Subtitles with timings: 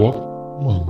[0.00, 0.82] Walkman.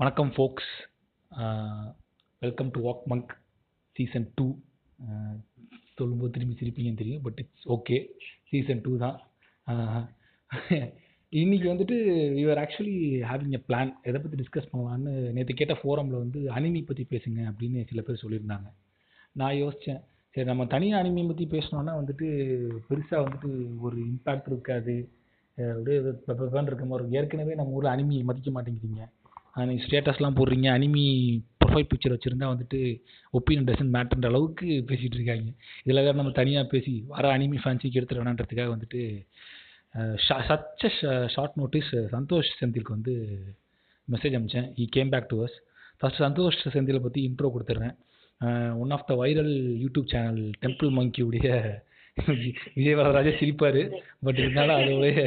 [0.00, 0.70] வணக்கம் folks
[2.42, 3.32] welcome to walk monk
[3.96, 4.46] season two
[5.98, 7.98] சொல்லும்போது திரும்பி சிரிப்பீங்கன்னு தெரியும் but it's okay
[8.50, 9.18] season two தான்.
[11.34, 11.96] இன்னைக்கு வந்துட்டு
[12.42, 12.96] you're actually
[13.30, 17.86] having a plan எதை பற்றி டிஸ்கஸ் பண்ணலான்னு நேற்று கேட்ட ஃபோரமில் வந்து அனிமி பற்றி பேசுங்க அப்படின்னு
[17.88, 18.68] சில பேர் சொல்லியிருந்தாங்க.
[19.32, 20.00] நான் யோசித்தேன்
[20.30, 22.26] சரி நம்ம தனியாக அனிமி பற்றி பேசினோன்னா வந்துட்டு
[22.90, 23.50] பெருசாக வந்துட்டு
[23.80, 25.08] ஒரு இம்பேக்ட் இருக்காது.
[25.58, 27.12] அஹ் அப்படியே பெப்பன் இருக்க மாதிரி இருக்கும்.
[27.12, 29.02] ஏற்கனவே நம்ம ஊரில் அனிமி மதிக்க மாட்டேங்கிறீங்க.
[29.56, 30.68] நீங்கள் ஸ்டேட்டஸ்லாம் போடுறீங்க.
[30.78, 31.04] அனிமி
[31.64, 35.48] ப்ரொஃபைல் பிக்சர் வச்சுருந்தா வந்துட்டு ஒப்பீனியன் டசன் மேட்டர்ன்ற அளவுக்கு பேசிகிட்டு இருக்காங்க.
[35.84, 39.02] இதில் வேறு நம்ம தனியாக பேசி வர அனிமி ஃபேன்ஸிக்கு எடுத்துட வேணான்றதுக்காக வந்துட்டு
[40.26, 40.88] சச்ச
[41.34, 43.14] ஷார்ட் நோட்டீஸ் சந்தோஷ் செந்திலுக்கு வந்து
[44.08, 45.56] message அனுப்பிச்சேன் he came back to us
[46.00, 47.96] first Santhosh செந்திலை பற்றி இன்ட்ரோ கொடுத்துட்றேன்.
[48.82, 51.48] One of the viral YouTube channel temple மங்கியுடைய
[52.76, 53.78] Vijay வரதராஜே சிரிப்பார்.
[54.26, 55.20] பட் இருந்தாலும் அதோடைய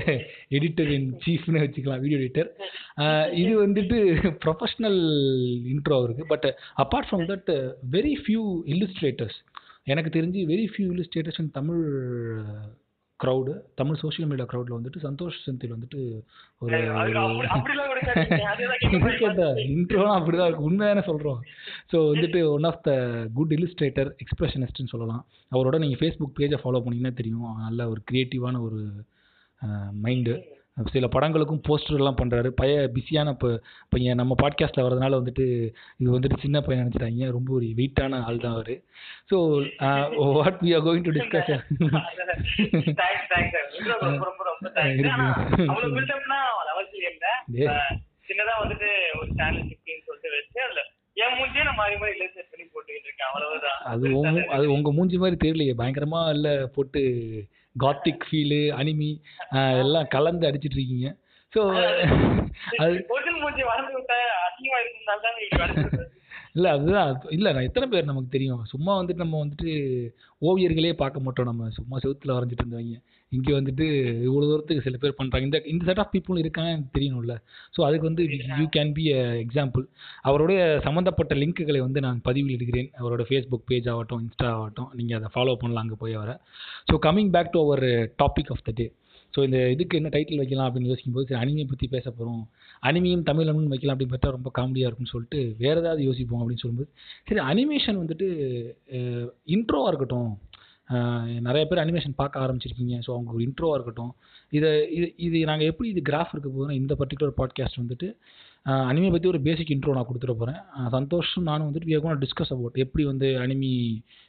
[0.58, 2.50] எடிட்டர் இன் சீஃப்னு வச்சுக்கலாம் வீடியோ எடிட்டர்
[3.42, 3.98] இது வந்துட்டு
[4.46, 5.02] ப்ரொஃபஷ்னல்
[5.74, 6.48] இன்ட்ரோ இருக்குது but
[6.84, 7.52] apart from that
[7.98, 9.40] very few illustrators
[9.94, 11.84] எனக்கு தெரிஞ்சு very few illustrators in Tamil
[13.20, 16.00] crowd Tamil social media க்ரௌடில் வந்துட்டு சந்தோஷ் செந்தில் வந்துட்டு
[16.64, 16.78] ஒரு
[19.76, 21.40] இன்ட்ரோலாம் அப்படி தான் இருக்கும் உண்மையான சொல்கிறோம்
[21.92, 22.92] ஸோ வந்துட்டு one of the
[23.38, 25.24] good illustrator எக்ஸ்பிரஷனிஸ்ட்னு சொல்லலாம்.
[25.52, 27.48] அவரோட நீங்கள் ஃபேஸ்புக் பேஜை ஃபாலோ பண்ணிங்கன்னா தெரியும்.
[27.68, 28.82] நல்ல ஒரு க்ரியேட்டிவான ஒரு
[30.06, 30.36] மைண்டு
[30.78, 33.50] சில படங்களுக்கும் போஸ்டர்லாம் பண்ணுறாரு பைய பிஸியான இப்போ
[33.90, 34.16] பையன்.
[34.16, 35.46] நம்ம பாட்காஸ்ட்டில் வரதுனால வந்துட்டு
[35.98, 38.74] இது வந்துட்டு சின்ன பையன் நினச்சிட்டாங்க ரொம்ப ஒரு வெயிட்டான ஆள் தான் அவர்.
[39.32, 39.38] So
[40.40, 41.52] what we are going to discuss
[48.28, 48.90] சின்னதா வந்துட்டு
[49.20, 49.64] ஒரு சேனல்
[50.06, 50.82] சொல்லிட்டு வச்சு அதுல
[53.86, 55.74] அது உங்க அது உங்கள் மூஞ்சி மாதிரி தெரியலையே.
[55.74, 57.02] பயங்கரமாக இல்லை போட்டு
[57.78, 59.22] காத்திக் ஃபீலு அனிமி
[59.80, 61.16] எல்லாம் கலந்து அடிச்சிட்டு இருக்கீங்க.
[61.54, 61.62] ஸோ
[62.78, 62.96] அது
[66.56, 67.10] இல்லை அதுதான்.
[67.30, 68.62] இல்லை நான் எத்தனை பேர் நமக்கு தெரியும்?
[68.66, 69.72] சும்மா வந்துட்டு நம்ம வந்துட்டு
[70.42, 71.70] ஓவியர்களே பார்க்க மாட்டோம் நம்ம.
[71.70, 72.98] சும்மா செவுத்துல வரைஞ்சிட்டு இருந்தவங்க.
[73.32, 73.86] இங்கே வந்துட்டு
[74.28, 77.34] இவ்வளோ தூரத்துக்கு சில பேர் பண்ணுறாங்க இந்த இந்த செட் ஆஃப் பீப்புள் இருக்காங்க எனக்கு தெரியணும்ல
[77.76, 78.24] ஸோ அதுக்கு வந்து
[78.60, 79.86] you can be a example
[80.22, 82.90] அவருடைய சம்மந்தப்பட்ட லிங்க்குகளை வந்து நான் பதிவில் இடுகிறேன்.
[83.00, 84.92] அவரோட ஃபேஸ்புக் பேஜ் ஆகட்டும் இன்ஸ்டா ஆகட்டும்.
[84.94, 86.34] நீங்கள் அதை ஃபாலோ பண்ணலாம் அங்கே போய் வர
[86.90, 87.86] so coming back to our
[88.24, 88.88] topic of the day
[89.34, 92.44] so இந்த இதுக்கு என்ன டைட்டில் வைக்கலாம் அப்படின்னு யோசிக்கும்போது சரி அனிமியை பற்றி பேச போகிறோம்
[92.88, 96.90] அனிமியும் தமிழனும் வைக்கலாம் அப்படின்னு பார்த்தா ரொம்ப காமெடியாக இருக்கும்னு சொல்லிட்டு வேறு ஏதாவது யோசிப்போம் அப்படின்னு சொல்லும்போது
[97.28, 98.28] சரி அனிமேஷன் வந்துட்டு
[99.56, 100.32] இன்ட்ரோவாக இருக்கட்டும்.
[101.48, 102.96] நிறைய பேர் அனிமேஷன் பார்க்க ஆரம்பிச்சிருக்கீங்க.
[103.06, 104.12] ஸோ அவங்க ஒரு இன்ட்ரோவாக இருக்கட்டும்.
[104.58, 108.10] இதை இது இது நாங்கள் எப்படி இது கிராஃப் இருக்க போதுன்னா இந்த பர்டிகுலர் பாட்காஸ்ட் வந்துட்டு
[108.66, 110.60] அனிமியை பற்றி ஒரு பேசிக் இன்ட்ரோ நான் கொடுத்துட போகிறேன்
[110.96, 113.72] சந்தோஷம் நானும் வந்துட்டு வி கோன் டிஸ்கஸ் அபவுட் எப்படி வந்து அனிமி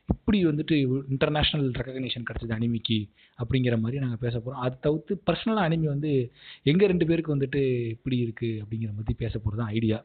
[0.08, 0.74] எப்படி வந்துட்டு
[1.14, 2.98] இன்டர்நேஷ்னல் ரெக்கக்னேஷன் கிடச்சிது அனிமிக்கு
[3.38, 6.10] அப்படிங்கிற மாதிரி நாங்கள் பேச போகிறோம் அது தவிர்த்து பர்சனலாக அனிமி வந்து
[6.72, 7.62] எங்கள் ரெண்டு பேருக்கு வந்துட்டு
[7.96, 9.98] இப்படி இருக்குது அப்படிங்கிற மாதிரி பேச போகிறது தான் ஐடியா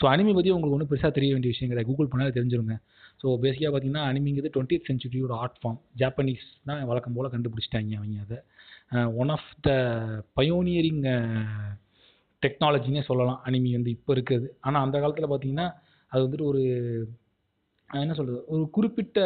[0.00, 1.88] ஸோ அனிமி பற்றி உங்களுக்கு ஒன்றும் பெருசாக தெரிய வேண்டிய விஷயம் கிடையாது.
[1.90, 2.74] கூகுள் பண்ணாலே தெரிஞ்சிருங்க.
[3.22, 8.38] ஸோ பேசிக்காக பார்த்தீங்கன்னா அனிமிங்கிறது டுவெண்ட்டி சென்ச்சுரியோட ஆர்ட் ஃபார்ம் ஜாப்பனீஸ் தான் வழக்கம் போல் கண்டுபிடிச்சிட்டாங்க அவங்க அதை.
[9.22, 9.70] ஒன் ஆஃப் த
[10.38, 11.02] பயோனியரிங்
[12.44, 13.40] டெக்னாலஜினே சொல்லலாம்.
[13.48, 14.46] அனிமி வந்து இப்போ இருக்குது.
[14.66, 15.68] ஆனால் அந்த காலத்தில் பார்த்தீங்கன்னா
[16.12, 16.62] அது வந்துட்டு ஒரு
[17.90, 19.18] என்ன சொல்கிறது ஒரு குறிப்பிட்ட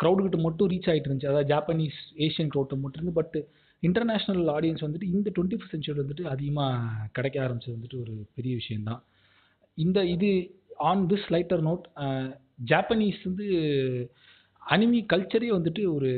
[0.00, 1.30] க்ரௌடுக்கிட்ட மட்டும் ரீச் ஆகிட்டு இருந்துச்சு.
[1.30, 3.36] அதாவது ஜாப்பனீஸ் ஏஷியன் க்ரௌட்டை மட்டும் இருந்து பட்
[3.82, 9.02] இன்டர்நேஷ்னல் ஆடியன்ஸ் வந்துட்டு இந்த டுவெண்ட்டி ஃபஸ்ட் சென்ச்சுரி வந்துட்டு அதிகமாக கிடைக்க ஆரம்பிச்சது வந்துட்டு ஒரு பெரிய விஷயந்தான்
[9.78, 10.30] இந்த இது
[10.90, 11.84] on this lighter note
[12.70, 13.46] Japanese வந்து
[14.62, 16.10] அனிமி கல்ச்சரே வந்துட்டு ஒரு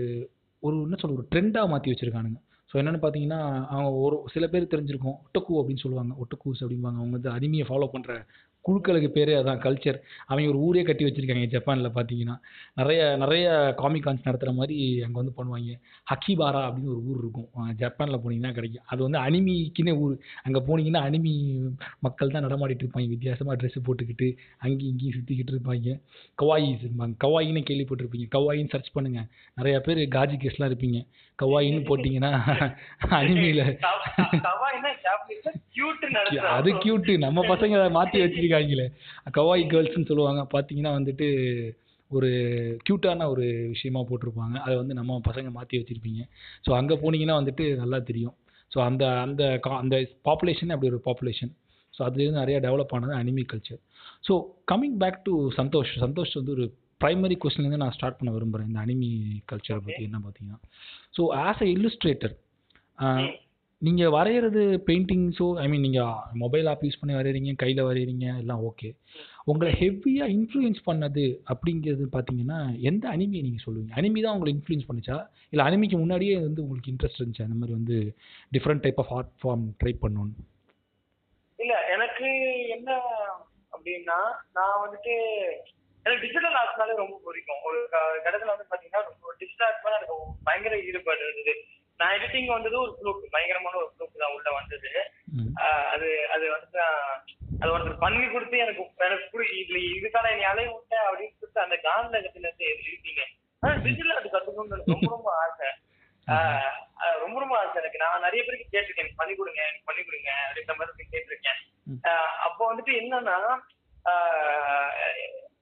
[0.62, 2.40] ஒரு என்ன சொல்ற ஒரு ட்ரெண்டாக மாற்றி வச்சுருக்கானுங்க.
[2.70, 3.40] ஸோ என்னென்னு பார்த்தீங்கன்னா
[3.74, 5.18] அவங்க ஒரு சில பேர் தெரிஞ்சிருக்கும்.
[5.24, 6.14] ஒட்டக்கூ அப்படின்னு சொல்லுவாங்க.
[6.22, 6.98] ஒட்டக்கூஸ் அப்படிம்பாங்க.
[7.00, 8.14] அவங்க வந்து அனிமியை ஃபாலோ பண்ணுற
[8.64, 12.34] குழுக்களுக்கு பேரே அதான் கல்ச்சர் அவங்க ஒரு ஊரே கட்டி வச்சுருக்காங்க ஜப்பானில் பார்த்தீங்கன்னா
[12.74, 13.46] நிறைய நிறைய
[13.78, 15.70] காமிக் கான்ஸ் நடத்துகிற மாதிரி அங்கே வந்து பண்ணுவாங்க.
[16.10, 17.48] ஹக்கிபாரா அப்படின்னு ஒரு ஊர் இருக்கும்.
[17.76, 18.84] ஜப்பானில் போனீங்கன்னா கிடைக்கும்.
[18.86, 20.14] அது வந்து அனிமிக்குன்னே ஊர்.
[20.42, 21.32] அங்கே போனீங்கன்னா அனிமி
[22.00, 23.08] மக்கள் தான் நடமாடிட்டு இருப்பாங்க.
[23.08, 24.28] வித்தியாசமாக ட்ரெஸ்ஸு போட்டுக்கிட்டு
[24.58, 25.96] அங்கேயும் இங்கேயும் சுற்றிக்கிட்டு இருப்பாங்க.
[26.42, 28.28] கவாயிஸ் இருப்பாங்க கவாயின்னு கேள்விப்பட்டிருப்பீங்க.
[28.36, 31.00] கவாயின்னு சர்ச் பண்ணுங்கள் நிறையா பேர் காஜி கேஸ்லாம் இருப்பீங்க.
[31.40, 32.32] கவாயின்னு போட்டிங்கன்னா
[33.18, 33.64] அனிமியில்
[36.50, 38.86] அது கியூட்டு நம்ம பசங்க அதை மாற்றி வச்சிருக்காங்களே.
[39.30, 40.42] கவாய் கேர்ள்ஸ்னு சொல்லுவாங்க.
[40.54, 41.26] பார்த்தீங்கன்னா வந்துட்டு
[42.10, 42.28] ஒரு
[42.86, 43.44] க்யூட்டான ஒரு
[43.74, 44.56] விஷயமா போட்டிருப்பாங்க.
[44.58, 46.22] அதை வந்து நம்ம பசங்க மாற்றி வச்சுருப்பீங்க.
[46.66, 48.34] ஸோ அங்கே போனீங்கன்னா வந்துட்டு நல்லா தெரியும்.
[48.72, 51.52] ஸோ அந்த அந்த கா அந்த பாப்புலேஷன் அப்படி ஒரு பாப்புலேஷன்
[51.94, 53.80] ஸோ அதுலேருந்து நிறைய டெவலப் ஆனது anime culture
[54.28, 54.34] so
[54.72, 55.92] coming back to Santhosh.
[56.04, 56.66] Santhosh வந்து ஒரு
[57.00, 59.10] ப்ரைமரி கொஸ்டின்லேருந்து நான் ஸ்டார்ட் பண்ண விரும்புகிறேன் இந்த அனிமி
[59.52, 60.60] கல்ச்சரை பற்றி என்ன பார்த்தீங்கன்னா
[61.18, 62.34] ஸோ ஆஸ் அ இல்லுஸ்ட்ரேட்டர்
[63.82, 68.88] நீங்கள் வரைகிறது பெயிண்டிங்ஸோ ஐ மீன் நீங்கள் மொபைல் ஆப் யூஸ் பண்ணி வரைகிறீங்க கையில் வரைகிறீங்க எல்லாம் ஓகே
[69.50, 72.58] உங்களை ஹெவியாக இன்ஃப்ளூயன்ஸ் பண்ணது அப்படிங்கிறது பார்த்தீங்கன்னா
[72.90, 73.92] எந்த அனிமியை நீங்கள் சொல்லுவீங்க?
[74.00, 75.16] அனிமி தான் உங்களை இன்ஃப்ளூயன்ஸ் பண்ணுச்சா?
[75.52, 77.46] இல்லை அனிமிக்கு முன்னாடியே வந்து உங்களுக்கு இன்ட்ரெஸ்ட் இருந்துச்சா?
[77.48, 77.96] அந்த மாதிரி வந்து
[78.52, 80.36] different type of art form try பண்ணணும்னு?
[81.58, 82.28] இல்ல எனக்கு
[82.76, 82.90] என்ன
[83.72, 84.18] அப்படின்னா
[84.52, 85.14] நான் வந்துட்டு
[86.02, 87.62] எனக்கு டிஜிட்டல் ஆர்ட்ஸ்னாலே ரொம்ப பிடிக்கும்.
[87.62, 90.14] ஒரு க- கட்டத்துல வந்து பாத்தீங்கன்னா ரொம்ப டிஜிட்டல் ஆர்ட்ஸ் மேல எனக்கு
[90.44, 91.64] பயங்கர ஈடுபாடு இருந்தது.
[91.96, 94.90] நான் எடிட்டிங் வந்தது ஒரு ஃப்ளூக் பயங்கரமான ஒரு ஃப்ளூக் தான் உள்ள வந்தது.
[95.90, 96.80] அது அது வந்து
[97.60, 102.38] அது ஒருத்தர் பண்ணி கொடுத்து எனக்கு எனக்கு இதுல இதுக்கான நீ அலைய விட்ட அப்படின்னு சொல்லிட்டு அந்த காந்தகத்துல
[102.38, 103.22] இருந்து இருக்கீங்க
[103.60, 105.68] ஆனா டிஜிட்டல் ஆர்ட் கத்துக்கணும்னு எனக்கு ரொம்ப ரொம்ப ஆசை.
[107.18, 107.98] ரொம்ப ரொம்ப ஆசை எனக்கு.
[107.98, 111.60] நான் நிறைய பேருக்கு கேட்டிருக்கேன் எனக்கு பண்ணி கொடுங்க எனக்கு பண்ணி கொடுங்க அப்படின்ற மாதிரி கேட்டிருக்கேன்.
[112.38, 113.38] அப்போ வந்துட்டு என்னன்னா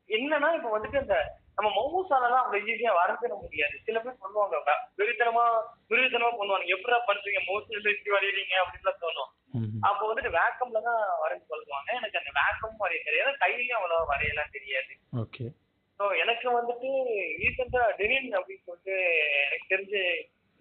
[0.08, 1.16] என்னன்னா இப்போ வந்துட்டு அந்த
[1.56, 3.76] நம்ம மவுசாலலாம் அவ்வளவு ஈஸியா வரைஞ்சிட முடியாது.
[3.84, 5.44] சில பேர் பண்ணுவாங்க வ- வெறித்தனமா
[5.90, 6.66] வெறித்தனமா பண்ணுவாங்க.
[6.74, 9.30] எப்படா பண்றீங்க மவுஸ் இப்படி வரையறீங்க அப்படின்லாம் தோணும்.
[9.82, 13.32] அப்போ வந்துட்டு வேக்கம்ல தான் வரைஞ்சு கொள்வாங்க எனக்கு அந்த வேக்கம் வரைய தெரியாது.
[13.38, 14.92] கையிலயும் அவ்வளவா வரையலாம் தெரியாது.
[15.16, 15.46] ஓகே.
[16.00, 16.90] ஸோ எனக்கு வந்துட்டு
[17.38, 18.96] ரீசெண்டா டெனின் அப்படின்னு சொல்லிட்டு
[19.44, 20.02] எனக்கு தெரிஞ்சு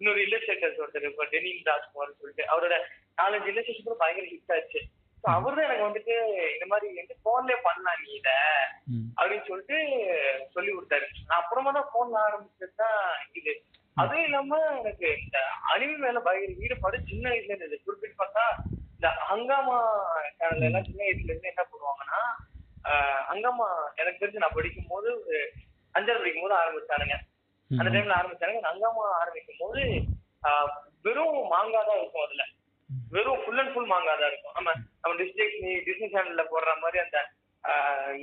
[0.00, 2.74] இன்னொரு இல்லஸ்ட்ரேட்டர்ஸ் ஒருத்தர் இப்போ டெனின் ராஜ்குமார்னு சொல்லிட்டு அவரோட
[3.18, 4.80] நாலஞ்சு இல்லஸ்ட்ரேஷன் கூட பயங்கர ஹிட் ஆச்சு.
[5.24, 6.14] அவர் தான் எனக்கு வந்துட்டு
[6.54, 8.36] இந்த மாதிரி வந்து ஃபோன்லேயே பண்ணலாம் நீ இதை
[9.16, 9.78] அப்படின்னு சொல்லிட்டு
[10.54, 11.06] சொல்லி கொடுத்தாரு.
[11.22, 13.00] நான் அப்புறமா தான் ஃபோன்ல ஆரம்பிச்சது தான்
[13.38, 13.52] இது
[13.96, 14.50] அதுவும் இல்லாம
[14.80, 15.38] எனக்கு இந்த
[15.70, 18.44] அனிமி மேல பயங்கர ஈடுபாடு சின்ன வயசுல இருந்தது குறிப்பிட்டு பார்த்தா
[18.94, 19.78] இந்த ஹங்காமா
[20.36, 22.20] சேனல்ல எல்லாம் சின்ன வயசுல இருந்து என்ன பண்ணுவாங்கன்னா
[23.30, 23.66] ஹங்காமா
[24.00, 25.40] எனக்கு தெரிஞ்சு நான் படிக்கும் போது ஒரு
[25.94, 27.16] அஞ்சாவது படிக்கும் போது ஆரம்பிச்சானுங்க.
[27.70, 28.62] அந்த டைம்ல ஆரம்பிச்சானுங்க.
[28.68, 29.82] ஹங்காமா ஆரம்பிக்கும் போது
[30.48, 30.70] ஆஹ்
[31.04, 32.44] வெறும் மாங்கா தான் இருக்கும் அதுல.
[33.14, 34.54] வெறும் ஃபுல் அண்ட் ஃபுல் மாங்கா தான் இருக்கும்.
[34.58, 34.70] நம்ம
[35.02, 37.18] நம்ம டிஸ்ட்ரிக்ட் டிஸ்னி சேனல்ல போடுற மாதிரி அந்த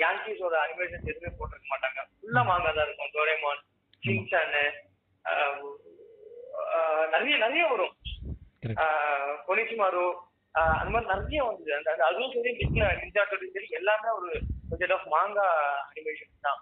[0.01, 1.99] யாங்கிஸோட அனிமேஷன் எதுவுமே போட்டிருக்க மாட்டாங்க.
[2.19, 3.11] ஃபுல்லா மாங்கா தான் இருக்கும்.
[3.15, 3.63] டோரேமான்
[4.05, 4.63] சின்சானு
[7.13, 7.93] நிறைய நிறைய வரும்.
[8.63, 10.05] கரெக்ட் கொனிச்சிமாரு
[10.79, 11.71] அந்த மாதிரி நிறைய வந்தது.
[11.77, 12.51] அந்த அதுவும் சரி
[13.01, 14.29] நிஞ்சாட்டோட சரி எல்லாமே ஒரு
[14.79, 15.47] செட் ஆஃப் மாங்கா
[15.89, 16.61] அனிமேஷன் தான்.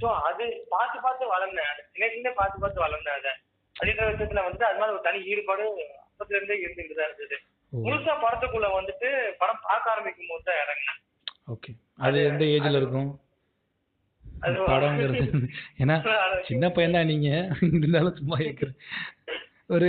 [0.00, 0.44] ஸோ அது
[0.74, 1.70] பார்த்து பார்த்து வளர்ந்தேன்.
[1.72, 3.32] அது சின்ன சின்ன பார்த்து பார்த்து வளர்ந்தேன் அதை.
[3.76, 5.66] அப்படின்ற விஷயத்துல வந்துட்டு அது மாதிரி ஒரு தனி ஈடுபாடு
[6.16, 7.36] அப்பத்துல இருந்தே இருந்துட்டு தான் இருந்தது
[7.72, 9.08] முழுசா படத்துக்குள்ள வந்துட்டு
[9.40, 11.00] படம் பார்க்க ஆரம்பிக்கும் போது தான் இறங்கினேன்.
[11.48, 11.70] ஓகே.
[12.04, 13.10] அது எந்த ஏஜில் இருக்கும்?
[14.42, 15.20] அது படங்கிறது
[15.80, 15.96] ஏன்னா
[16.48, 17.28] சின்ன பையன் தான் நீங்க.
[17.76, 18.76] இருந்தாலும் சும்மா கேட்குறேன்
[19.70, 19.88] ஒரு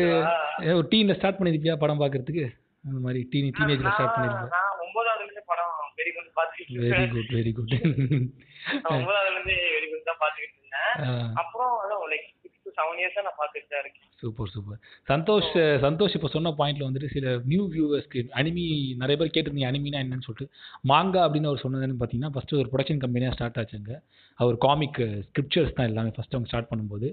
[0.72, 2.46] ஒரு டீன்ல ஸ்டார்ட் பண்ணிருப்பியா படம் பார்க்கறதுக்கு?
[2.84, 7.08] அந்த மாதிரி டீன் டீனேஜ்ல ஸ்டார்ட் நான் பண்ணிருப்பியா நான் ஒன்பதாவதுல இருந்து படம் வெரி குட் பார்த்துக்கிட்டு வெரி
[7.16, 7.76] குட் வெரி குட்
[8.92, 11.34] ஒன்பதாவதுல இருந்து வெரி குட் தான் பார்த்துக்கிட்டு இருந்தேன்.
[11.42, 11.74] அப்புறம்
[12.12, 12.28] லைக்
[12.78, 14.04] செவன் இயர்ஸா நான் பார்த்துட்டு தான் இருக்கேன்.
[14.22, 14.80] சூப்பர் சூப்பர்
[15.12, 15.52] சந்தோஷ்
[15.86, 18.66] சந்தோஷ் இப்போ சொன்ன பாயிண்ட்ல வந்துட்டு சில நியூ வியூவர்ஸ்க்கு அனிமி
[19.02, 20.48] நிறைய பேர் கேட்டிருந்தீங்க அனிமினா என்னன்னு சொல்லிட்டு.
[20.92, 23.96] மாங்கா அப்படின்னு அவர் சொன்னதுன்னு பார்த்தீங்கன்னா ஃபர்ஸ்ட் ஒரு ப்ரொடக்ஷன் கம்பெனியாக ஸ்டார்ட் ஆச்சுங்க
[24.40, 27.10] அவர் காமிக் ஸ்கிரிப்சர்ஸ் தான் எல்லாமே ஃபர்ஸ்ட் அவங்க ஸ்டார்ட் பண்ணும்போது.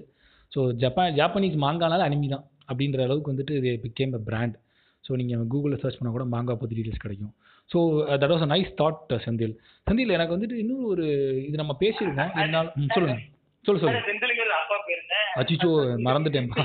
[0.51, 4.55] ஸோ ஜப்பான் ஜாப்பனீஸ் மாங்கானால அனிமி தான் அப்படின்ற அளவுக்கு வந்துட்டு இது பிகேம் அ பிராண்ட்
[5.03, 7.33] ஸோ நீங்கள் கூகுளில் சர்ச் பண்ணால் கூட மாங்கா பற்றி டீட்டெயில்ஸ் கிடைக்கும்.
[7.69, 7.79] So
[8.21, 9.53] that was a nice thought Senthil
[9.87, 11.05] Senthil எனக்கு வந்துட்டு இன்னொரு ஒரு
[11.47, 12.31] இது நம்ம பேசியிருக்கோம்.
[12.41, 13.17] இருந்தாலும் ம், சொல்லுங்க.
[13.65, 13.99] சொல்லு சொல்லு.
[15.39, 15.69] அச்சிச்சோ
[16.07, 16.63] மறந்துட்டேன்ப்பா.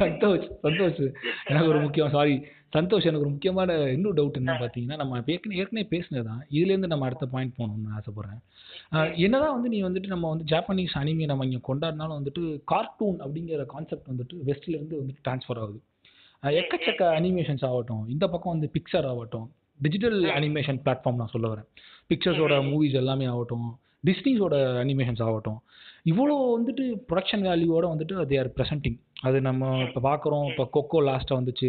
[0.00, 1.02] சந்தோஷ் சந்தோஷ்.
[1.50, 2.36] எனக்கு ஒரு முக்கியம் சாரி
[2.76, 7.06] சந்தோஷ் எனக்கு ஒரு முக்கியமான இன்னும் டவுட் என்ன பார்த்தீங்கன்னா நம்ம ஏற்கனவே ஏற்கனவே பேசினது தான் இதுலேருந்து நம்ம
[7.08, 8.40] அடுத்த பாயிண்ட் போகணும்னு ஆசைப்பட்றேன்.
[9.24, 12.42] என்னதான் வந்து நீ வந்துட்டு நம்ம வந்து ஜாப்பனீஸ் அனிமே நம்ம இங்கே கொண்டாடினாலும் வந்துட்டு
[12.72, 15.80] கார்ட்டூன் அப்படிங்கிற கான்செப்ட் வந்துட்டு வெஸ்ட்லேருந்து வந்துட்டு ட்ரான்ஸ்ஃபர் ஆகுது.
[16.60, 19.48] எக்கச்சக்க அனிமேஷன்ஸ் ஆகட்டும் இந்த பக்கம் வந்து பிக்சர் ஆகட்டும்
[19.86, 21.68] டிஜிட்டல் அனிமேஷன் பிளாட்ஃபார்ம் நான் சொல்ல வரேன்.
[22.10, 23.68] பிக்சர்ஸோட மூவிஸ் எல்லாமே ஆகட்டும்
[24.06, 25.60] டிஸ்னிஸோட அனிமேஷன்ஸ் ஆகட்டும்
[26.10, 28.98] இவ்வளோ வந்துட்டு ப்ரொடக்ஷன் வேல்யூவோட வந்துட்டு தே ஆர் ப்ரெசென்டிங்
[29.28, 31.68] அது நம்ம இப்போ பார்க்குறோம் இப்போ கொக்கோ லாஸ்ட்டாக வந்துச்சு.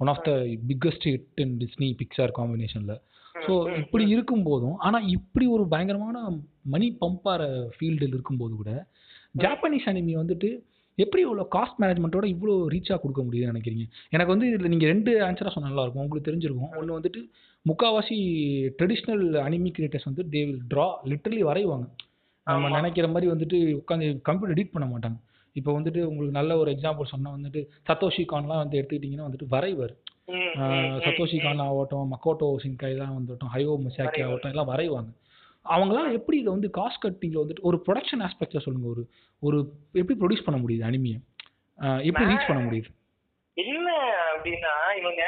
[0.00, 0.32] One of the
[0.70, 2.98] biggest hit in Disney Pixar காம்பினேஷனில்
[3.34, 6.16] ஸோ இப்படி இருக்கும்போதும் ஆனால் இப்படி ஒரு பயங்கரமான
[6.74, 7.42] மணி பம்பார
[7.74, 8.72] ஃபீல்டில் இருக்கும்போது கூட
[9.44, 10.50] ஜாப்பனீஸ் அனிமி வந்துட்டு
[10.98, 13.84] எப்படி இவ்வளோ காஸ்ட் மேனேஜ்மெண்ட்டோட இவ்வளோ ரீச்சாக கொடுக்க முடியுதுன்னு நினைக்கிறீங்க?
[14.14, 16.72] எனக்கு வந்து இதில் நீங்கள் ரெண்டு ஆன்சராக சொன்னா நல்லா இருக்கும் உங்களுக்கு தெரிஞ்சிருக்கும்.
[16.80, 17.20] ஒன்று வந்துட்டு
[17.66, 18.18] முக்காவாசி
[18.78, 21.86] ட்ரெடிஷ்னல் அனிமி கிரியேட்டர்ஸ் வந்து தே வில் ட்ரா லிட்டரலி வரைவாங்க.
[22.46, 22.70] நம்ம.
[22.76, 25.18] நினைக்கிற மாதிரி வந்துட்டு உட்காந்து கம்ப்யூட்டர் எடிட் பண்ண மாட்டாங்க.
[25.56, 29.94] இப்போ வந்துட்டு உங்களுக்கு நல்ல ஒரு எக்ஸாம்பிள் சொன்னா வந்துட்டு சத்தோஷி கான்லாம் வந்து எடுத்துக்கிட்டிங்கன்னா வந்துட்டு வரைவர்.
[31.06, 31.36] சத்தோஷி.
[31.44, 34.20] கான் ஆகட்டும் மக்கோட்டோ சின்காய் தான் வந்துட்டும் ஹையோ முசாக்கி.
[34.26, 35.10] ஆகட்டும் எல்லாம் வரைவாங்க.
[35.66, 39.02] அவங்களாம் எப்படி இதை வந்து காஸ்ட் கட்டிங்கில் வந்துட்டு ஒரு ப்ரொடக்ஷன் ஆஸ்பெக்டில் சொல்லுங்க ஒரு
[39.42, 39.58] ஒரு
[40.00, 41.18] எப்படி ப்ரொடியூஸ் பண்ண முடியுது அனிமியை?
[42.08, 42.90] எப்படி ரீச் பண்ண முடியுது?
[43.56, 43.88] என்ன
[44.32, 45.22] அப்படின்னா இவங்க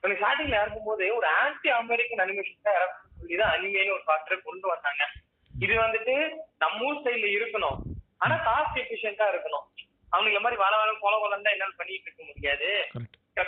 [0.00, 4.66] இவங்க ஸ்டார்டிங்ல இறக்கும்போது ஒரு ஆன்டி அமெரிக்கன் அனிமேஷன் தான் இறக்கணும்னு சொல்லி தான் அனிமேன்னு ஒரு சாஃப்ட்வேர் கொண்டு
[4.72, 5.02] வந்தாங்க.
[5.50, 6.14] இது வந்துட்டு
[6.62, 7.78] நம்ம ஊர் ஸ்டைல்ல இருக்கணும்.
[8.24, 9.66] ஆனா காஸ்ட் எஃபிஷியன்டா இருக்கணும்.
[10.12, 12.68] அவனுங்க இந்த மாதிரி வள வள கொல கொலம் தான் என்னால பண்ணிட்டு இருக்க முடியாது.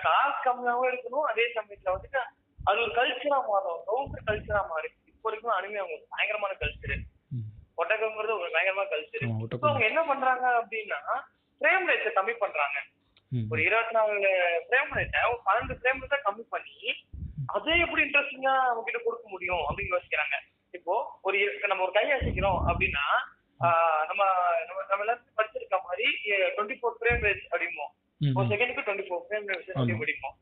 [0.05, 2.21] காசு கம்மியாவும் இருக்கணும் அதே சமயத்துல வந்துட்டு
[2.59, 3.81] அது ஒரு கல்ச்சரா மாறும்.
[3.87, 4.89] சவுண்ட் கல்ச்சரா மாறி.
[5.11, 6.95] இப்போ வரைக்கும் அனிமே அவங்க பயங்கரமான கல்ச்சர்
[7.35, 7.45] ம்.
[7.81, 11.01] ஒட்டகங்கிறது ஒரு பயங்கரமான கல்ச்சர் இப்போ அவங்க என்ன பண்றாங்க அப்படின்னா
[11.61, 12.79] ஃப்ரேம் ரேட்டை கம்மி பண்றாங்க.
[13.33, 14.15] ஒரு இருபத்தி நாலு
[14.67, 16.77] ஃப்ரேம் ரேட்டை ஒரு பன்னெண்டு ஃப்ரேம் ரேட்டை கம்மி பண்ணி
[17.55, 20.37] அதை எப்படி இன்ட்ரெஸ்டிங்கா அவங்க கிட்ட கொடுக்க முடியும் அப்படின்னு யோசிக்கிறாங்க
[20.75, 21.39] இப்போ ஒரு
[21.71, 23.05] நம்ம ஒரு கை அசைக்கிறோம் அப்படின்னா
[24.11, 24.23] நம்ம
[24.61, 26.07] நம்ம நம்ம எல்லாத்தையும் படிச்சிருக்க மாதிரி
[26.55, 27.87] டுவெண்ட்டி ஃபோர் ஃப்ரேம் ரேட் அப்படிமோ
[28.21, 28.49] ஒரு.
[28.51, 29.47] செகண்டுக்கு டுவெண்ட்டி ஃபோர் ஃப்ரேம்
[29.91, 30.01] ஆமா.
[30.01, 30.35] முடிப்போம்.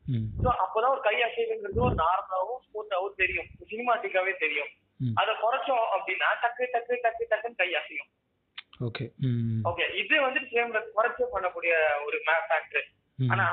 [0.42, 4.70] ஸோ அப்பதான் ஒரு கை அசைவுங்கிறது ஒரு நார்மலாவும் ஸ்மூத்தாவும் தெரியும் சினிமாட்டிக்காவே தெரியும்.
[5.20, 8.10] அதை குறைச்சோம் அப்படின்னா டக்கு டக்கு டக்கு டக்குன்னு கை அசையும்
[8.86, 9.04] ஓகே
[9.70, 11.72] ஓகே இது வந்து ஃப்ரேம் ரேட் குறைச்சு பண்ணக்கூடிய
[12.06, 12.86] ஒரு மேப் ஃபேக்டர்.
[13.18, 13.46] ஆனா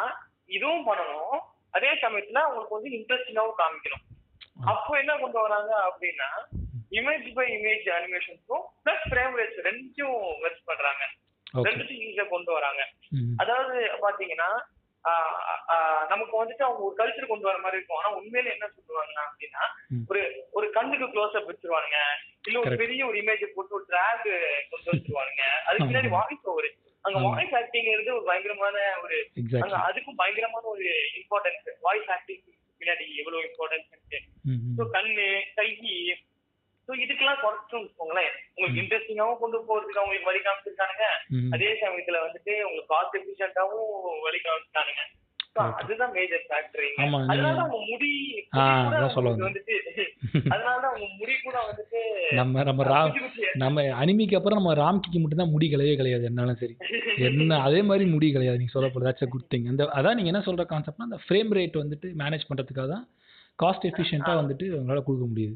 [0.57, 1.37] இதுவும் பண்ணணும்
[1.77, 4.05] அதே சமயத்துல அவங்களுக்கு வந்து இன்ட்ரெஸ்டிங்காவும் காமிக்கணும்.
[4.71, 6.29] அப்போ என்ன கொண்டு வராங்க அப்படின்னா
[6.97, 11.03] இமேஜ் பை இமேஜ் அனிமேஷனுக்கும் பிளஸ் ஃப்ரேம் ரேட்ஸ் ரெண்டும் மெர்ஜ் பண்றாங்க.
[11.67, 12.81] ரெண்டுத்தையும் ஈஸியா கொண்டு வராங்க.
[13.43, 14.49] அதாவது பாத்தீங்கன்னா
[16.11, 17.99] நமக்கு வந்துட்டு அவங்க ஒரு கல்ச்சர் கொண்டு வர மாதிரி இருக்கும்.
[17.99, 19.63] ஆனா உண்மையில என்ன சொல்லுவாங்க அப்படின்னா.
[20.11, 20.21] ஒரு
[20.57, 21.99] ஒரு கண்ணுக்கு க்ளோஸ் அப் வச்சிருவானுங்க.
[22.47, 22.75] இல்ல ஒரு.
[22.81, 24.27] பெரிய ஒரு இமேஜ் போட்டு ஒரு டிராக்
[24.71, 25.45] கொண்டு வச்சிருவானுங்க.
[25.67, 26.11] அதுக்கு பின்னாடி.
[26.17, 26.69] வாய்ஸ் ஓவர்
[27.05, 27.17] அங்க.
[27.27, 29.17] வாய்ஸ் ஆக்டிங்கிறது ஒரு பயங்கரமான ஒரு
[29.61, 30.87] அங்க அதுக்கும் பயங்கரமான ஒரு
[31.19, 32.43] இம்பார்ட்டன்ஸ் வாய்ஸ் ஆக்டிங்
[32.81, 33.87] பின்னாடி எவ்வளவு இம்பார்ட்டன்ஸ்.
[34.77, 35.69] ஸோ கண்ணு கை
[36.89, 41.07] ஸோ இதுக்கெல்லாம் குறைச்சும் வச்சுக்கோங்களேன் உங்களுக்கு இன்ட்ரெஸ்டிங்காவும் கொண்டு போறதுக்கு அவங்களுக்கு வழி காமிச்சிருக்கானுங்க.
[41.55, 43.89] அதே சமயத்துல வந்துட்டு உங்களுக்கு காஸ்ட் எஃபிஷியன்டாவும்
[44.23, 45.11] வழி Correct.
[45.55, 48.09] அதுதான் மேஜர் ஃபேக்டர் ஆமா, நீங்க- அதனால அவங்க முடி
[49.39, 49.75] வந்துட்டு
[50.53, 51.07] அதனால அவங்க
[51.43, 51.99] கூட வந்துட்டு
[52.33, 56.27] நம்ம நம்ம ரா குச்சி குச்சி நம்ம அனிமிக்கு அப்புறம் நம்ம ராம்கிக்கு மட்டும் தான் முடி கலையே கிடையாது
[56.29, 56.75] என்னாலும் சரி.
[57.27, 60.43] என்ன அதே மாதிரி முடி கிடையாது நீங்க சொல்லப்படுது that's a குட் திங் அந்த அதான் நீங்க என்ன
[60.47, 63.05] சொல்ற கான்செப்ட்னா அந்த ஃப்ரேம் ரேட் வந்துட்டு மேனேஜ் பண்றதுக்காக தான்
[63.59, 65.55] காஸ்ட் எஃபிஷியன்ட்டா வந்துட்டு அவங்களால கொடுக்க முடியுது.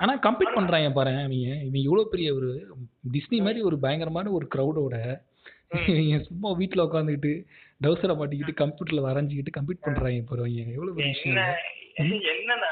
[0.00, 2.48] ஆனா கம்ப்ளீட் பண்றாங்க பாரு இவங்க இவங்க இவ்வளவு பெரிய ஒரு
[3.12, 4.94] டிஸ்னி மாதிரி ஒரு பயங்கரமான ஒரு க்ரௌடோட
[6.26, 7.32] சும்மா வீட்ல உட்காந்துக்கிட்டு
[7.80, 11.00] டவுசரை மாட்டிக்கிட்டு கம்ப்யூட்டர்ல வரைஞ்சிக்கிட்டு கம்ப்ளீட் பண்றாங்க அவங்க எவ்வளவு.
[12.32, 12.70] என்னன்னா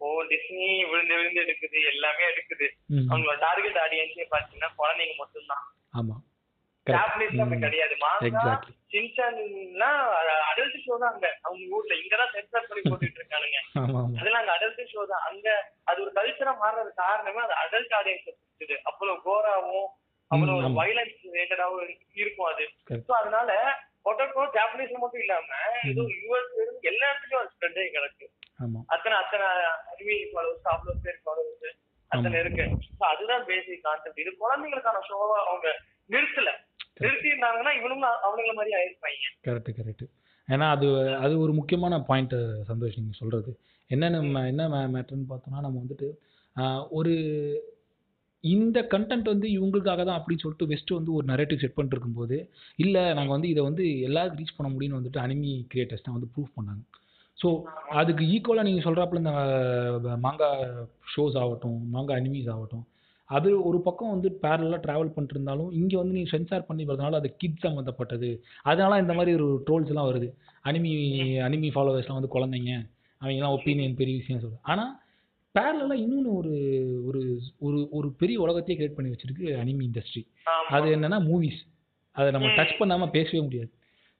[0.00, 2.66] ஓ டிஸ்னி விழுந்து விழுந்து எடுக்குது எல்லாமே எடுக்குது.
[3.10, 5.64] அவங்களோட டார்கெட் ஆடியன்ஸே பாத்தீங்கன்னா குழந்தைங்க மட்டும்தான்.
[5.94, 6.16] ஆமா.
[6.86, 7.94] ஜாப்பனீஸ் அப்படி கரெக்ட் கிடையாது.
[8.02, 10.00] மாங்கா எக்ஸாக்ட்லி சின்சான்லாம்
[10.48, 11.28] அடல்ட் ஷோ தான் அங்க.
[11.44, 13.58] அவங்க ஊர்ல இங்கதான் சென்சார் பண்ணி போட்டுட்டு இருக்கானுங்க.
[14.20, 15.24] அதெல்லாம் அங்க அடல்ட் ஷோ தான்.
[15.30, 15.46] அங்க
[15.84, 18.28] அது ஒரு கல்ச்சரா மாறுறது காரணமே அது அடல்ட் ஆடியன்ஸ்
[18.90, 19.88] அவ்வளவு கோராவும்
[20.30, 20.74] அவ்வளவு.
[20.80, 21.86] வைலன்ஸ் ரிலேட்டடாவும்
[22.16, 22.66] இருக்கும் அது.
[23.20, 23.50] அதனால
[24.04, 25.44] பொட்டோட்டோ ஜாப்பனீஸ்ல மட்டும் இல்லாம
[25.82, 28.26] இது யூஎஸ் எல்லா இடத்துலயும் ஸ்ப்ரெட் ஆகி கிடக்கு.
[28.64, 28.80] ஆமா.
[28.86, 32.40] அத்தனை அத்தனை அறிவி ஃபாலோவர்ஸ் அவ்வளவு பேர் ஃபாலோவர்ஸ் அத்தனை.
[32.40, 32.78] இருக்கு.
[32.98, 35.76] அதுதான் பேசிக் கான்செப்ட் இது குழந்தைங்களுக்கான ஷோவா அவங்க
[36.08, 36.50] நிறுத்தல.
[36.94, 39.48] நிறுத்தி இருந்தாங்கன்னா இவனுங்க அவனுங்கள மாதிரி ஆயிருப்பாங்க.
[39.48, 40.06] கரெக்ட் கரெக்ட்
[40.48, 45.82] ஏன்னா அது அது ஒரு முக்கியமான பாயிண்ட் சந்தோஷ் நீங்கள் சொல்கிறது என்னென்ன ம- என்ன மேட்டர்னு பார்த்தோம்னா நம்ம
[45.82, 46.08] வந்துட்டு
[46.90, 47.12] ஒரு
[48.44, 52.36] இந்த கண்டென்ட் வந்து இவங்களுக்காக தான் அப்படின்னு சொல்லிட்டு வெஸ்ட் வந்து ஒரு நரேட்டிவ் செட் பண்ணிட்டு இருக்கும்போது
[52.76, 56.56] இல்லை நாங்கள் வந்து இதை வந்து எல்லாருக்கும் ரீச் பண்ண முடியும்னு வந்துட்டு அனிமி கிரியேட்டர்ஸ் தான் வந்து ப்ரூவ்
[56.56, 56.82] பண்ணாங்க.
[57.38, 57.48] ஸோ
[58.00, 60.48] அதுக்கு ஈக்குவலாக நீங்கள் சொல்கிறாப்புல இந்த மாங்கா
[61.14, 62.84] ஷோஸ் ஆகட்டும் மாங்கா அனிமீஸ் ஆகட்டும்
[63.30, 67.28] அது ஒரு பக்கம் வந்து பேரலாக ட்ராவல் பண்ணிட்டு இருந்தாலும் இங்கே வந்து நீங்கள் சென்சார் பண்ணி வரதுனால அது
[67.36, 68.30] கிட் சம்மந்தப்பட்டது
[68.62, 70.28] அதனால இந்த மாதிரி ஒரு ட்ரோல்ஸ்லாம் வருது.
[70.64, 70.92] அனிமி
[71.46, 72.72] அனிமி ஃபாலோவர்ஸ்லாம் வந்து குழந்தைங்க
[73.20, 74.92] அவங்கெல்லாம் ஒப்பீனியன் பெரிய விஷயம் சொல்லுது ஆனால்
[75.58, 76.52] பேரலாக இன்னொன்று ஒரு
[77.04, 77.20] ஒரு
[77.58, 80.22] ஒரு ஒரு பெரிய உலகத்தையே கிரியேட் பண்ணி வச்சிருக்கு அனிமி இண்டஸ்ட்ரி.
[80.68, 81.60] அது என்னன்னா மூவிஸ்
[82.16, 82.48] அதை நம்ம.
[82.48, 83.70] டச் பண்ணாமல் பேசவே முடியாது.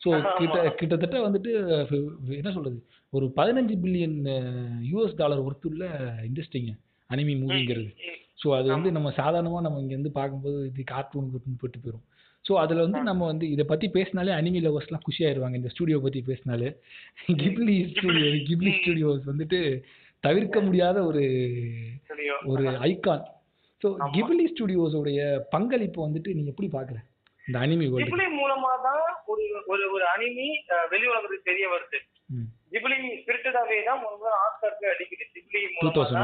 [0.01, 0.11] ஸோ.
[0.39, 1.51] கிட்ட கிட்டத்தட்ட வந்துட்டு
[2.37, 2.79] என்ன சொல்றது?
[3.11, 4.19] ஒரு பதினஞ்சு பில்லியன்
[4.91, 5.85] யூஎஸ் டாலர் ஒர்த்துள்ள
[6.29, 6.73] இண்டஸ்ட்ரிங்க
[7.11, 7.91] அனிமி மூவிங்கிறது.
[8.43, 11.29] ஸோ அது வந்து நம்ம சாதாரணமாக நம்ம இங்கேருந்து பார்க்கும்போது இது கார்ட்டூன்
[11.61, 12.07] போட்டு போயிடும்
[12.45, 16.71] ஸோ அதில் வந்து நம்ம வந்து இதை பற்றி பேசினாலே அனிமி லவர்ஸ்லாம் குஷியாயிருவாங்க இந்த ஸ்டூடியோ பற்றி பேசினாலே.
[17.43, 19.61] கிப்லி ஸ்டூடியோ கிப்லி ஸ்டூடியோஸ் வந்துட்டு
[20.25, 21.23] தவிர்க்க முடியாத ஒரு.
[22.47, 23.25] ஒரு ஐகான்
[23.83, 24.09] ஸோ ஆமா.
[24.14, 26.99] கிப்லி ஸ்டுடியோஸோடைய பங்களிப்பு வந்துட்டு நீ எப்படி பார்க்குற?
[27.45, 30.47] இந்த அனிமி ஜிப்ளி மூலமா தான் ஒரு ஒரு ஒரு அனிமி
[30.91, 31.99] வெளி உலகத்துக்கு தெரிய வருது.
[32.73, 35.25] ஜிப்ளி ஸ்பிரிட்டடாவே தான் முதல்ல ஆஸ்கருக்கு அடிக்குது.
[35.35, 36.23] ஜிப்ளி மூலமா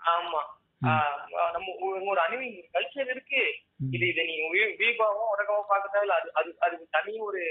[0.00, 0.40] ஆமா.
[0.88, 1.16] ஆஹ்
[1.52, 3.42] நம்ம ஒரு- அனிமி கல்ச்சர் இருக்கு.
[3.90, 4.44] இது இதை நீங்க
[4.80, 7.42] வீபாவும் உடகாவும் பார்க்க தேவையில்ல அது அது அதுக்கு தனி ஒரு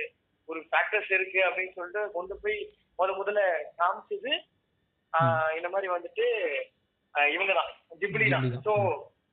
[0.49, 2.57] ஒரு ஃபேக்டர்ஸ் இருக்கு அப்படின்னு சொல்லிட்டு கொண்டு போய்
[2.99, 3.41] முத முதல்ல
[3.77, 4.31] காமிச்சது
[5.57, 6.25] இந்த மாதிரி வந்துட்டு
[7.33, 7.69] இவங்க தான்
[8.01, 8.43] ஜிப்ளி தான்.
[8.43, 8.65] ஜிப்லி தான்.
[8.67, 8.73] ஸோ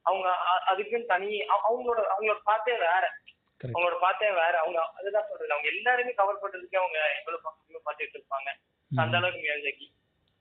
[0.06, 0.28] அவங்க
[0.70, 3.04] அதுக்குன்னு தனி அவ- அவங்களோட அவங்களோட பார்த்தே வேற.
[3.66, 4.54] அவங்களோட பார்த்தே வேற.
[4.62, 7.42] அவங்க அதுதான் சொல்றது அவங்க எல்லாருமே கவர் பண்றதுக்கு அவங்க எவ்வளவு
[7.86, 8.48] பார்த்துட்டு இருப்பாங்க.
[8.90, 9.86] அந்த அளவுக்கு மியாஜாக்கி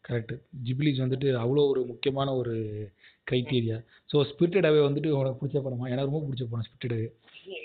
[0.06, 0.34] கரெக்ட்
[0.66, 2.56] ஜிப்ளிஸ் வந்துட்டு அவ்வளோ ஒரு முக்கியமான ஒரு
[3.28, 3.78] க்ரைட்டீரியா
[4.10, 5.86] ஸோ ஸ்பிரிட்டட் அவே வந்துட்டு உனக்கு பிடிச்ச படமா?
[5.90, 7.08] எனக்கு ரொம்ப பிடிச்ச படம் ஸ்பிரிட்டட் அவே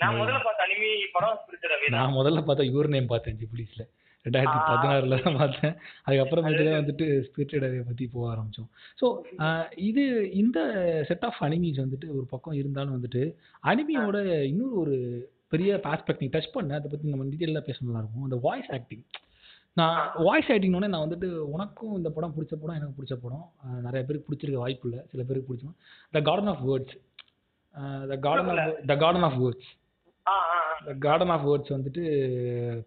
[0.01, 1.95] நான் முதல்ல பார்த்த அனிமி படம் ஸ்பிரிட்டடாவே தான்.
[1.97, 3.85] நான் முதல்ல பார்த்தா யுவர் நேம் பார்த்தேன் ஜிப்ளிஸில்
[4.25, 4.59] ரெண்டாயிரத்தி.
[4.69, 5.75] பதினாறுல தான் பார்த்தேன்.
[6.05, 8.69] அதுக்கப்புறமேட்டு தான் வந்துட்டு ஸ்பிரிட்டட் அவே பற்றி போக ஆரம்பித்தோம்
[9.01, 9.07] ஸோ
[9.89, 10.03] இது
[10.41, 10.59] இந்த
[11.09, 13.23] செட் ஆஃப் அனிமீஸ் வந்துட்டு ஒரு பக்கம் இருந்தாலும் வந்துட்டு
[13.71, 14.19] அனிமியோட
[14.51, 14.95] இன்னொரு ஒரு
[15.53, 16.77] பெரிய ஆஸ்பெக்ட் நீ டச் பண்ண.
[16.79, 18.27] அதை பற்றி நம்ம டீட்டெயிலாக பேசணும்லாம் இருக்கும்.
[18.27, 19.03] அந்த வாய்ஸ் ஆக்டிங்
[19.79, 23.45] நான் வாய்ஸ் ஆக்டிங்னோடனே நான் வந்துட்டு உனக்கும் இந்த படம் பிடிச்ச படம் எனக்கு பிடிச்ச படம்.
[23.87, 25.01] நிறைய பேருக்கு பிடிச்சிருக்க வாய்ப்பு இல்லை.
[25.11, 25.75] சில பேருக்கு பிடிச்சோம்
[26.15, 26.97] the garden of words
[28.11, 29.69] the garden of the garden of words.
[31.03, 32.03] Garden of words வந்துட்டு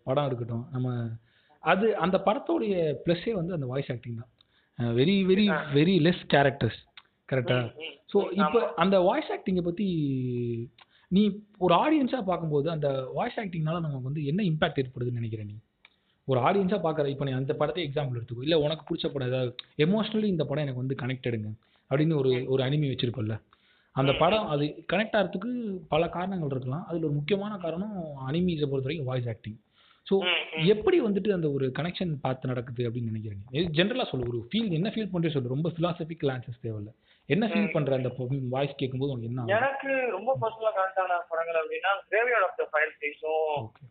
[0.03, 0.65] படம் இருக்கட்டும்.
[0.73, 0.89] நம்ம
[1.63, 2.75] அது அந்த படத்தோடைய
[3.05, 4.31] ப்ளஸ்ஸே வந்து அந்த வாய்ஸ் ஆக்டிங் தான்.
[4.99, 6.81] Very very very less characters
[7.29, 7.59] கரெக்டா
[8.13, 8.61] ஸோ இப்போ.
[8.77, 9.87] அந்த வாய்ஸ் ஆக்டிங்கை பற்றி
[11.11, 11.23] நீ
[11.59, 15.57] ஒரு ஆடியன்ஸாக பார்க்கும்போது அந்த வாய்ஸ் ஆக்டிங்னால நமக்கு வந்து என்ன இம்பாக்ட் ஏற்படுதுன்னு நினைக்கிற நீ?
[16.29, 18.45] ஒரு ஆடியன்ஸாக பார்க்குற இப்போ நீ அந்த படத்தை எக்ஸாம்பிள் எடுத்துக்கோ.
[18.47, 21.49] இல்லை உனக்கு பிடிச்ச படம் ஏதாவது எமோஷ்னலி இந்த படம் எனக்கு வந்து கனெக்டடுங்க
[21.91, 23.35] அப்படின்னு ஒரு ஒரு அனிமி வச்சிருப்பல்ல
[23.97, 25.51] அந்த படம் அது கனெக்ட் ஆகிறதுக்கு
[25.93, 26.85] பல காரணங்கள் இருக்கலாம்.
[26.89, 27.95] அதில் ஒரு முக்கியமான காரணம்
[28.29, 29.59] அனிமீஸை பொறுத்த வரைக்கும் வாய்ஸ் ஆக்டிங்
[30.07, 30.15] ஸோ.
[30.73, 33.45] எப்படி வந்துட்டு அந்த ஒரு கனெக்ஷன் பார்த்து நடக்குது அப்படின்னு நினைக்கிறீங்க?
[33.77, 35.53] ஜென்ரலாக சொல்லு ஒரு ஃபீல் என்ன ஃபீல் பண்ணுறே சொல்லு.
[35.55, 36.91] ரொம்ப ஃபிலாசபிக்கல் ஆன்சர்ஸ் தேவையில்ல.
[37.29, 37.71] என்ன ஃபீல்.
[37.77, 38.11] பண்ற அந்த
[38.55, 39.47] வாய்ஸ் கேட்கும்போது உனக்கு என்ன?
[39.59, 42.93] எனக்கு ரொம்ப பர்சனலா கனெக்ட் ஆன படங்கள் அப்படின்னா graveyard of the fire
[43.63, 43.85] okay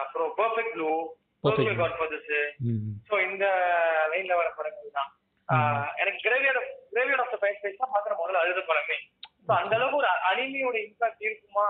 [0.00, 0.90] அப்புறம் perfect blue
[1.44, 1.78] perfect.
[2.00, 2.32] Godfathers
[3.10, 3.44] so இந்த
[4.12, 5.10] லைன்ல வர படங்கள் தான்.
[6.02, 6.60] எனக்கு graveyard
[6.92, 8.96] graveyard of the fire station தான் பாக்குற முதல்ல அழுத படமே.
[9.48, 11.66] ஸோ அந்த அளவுக்கு ஒரு அனிமியோட இம்பாக்ட் இருக்குமா?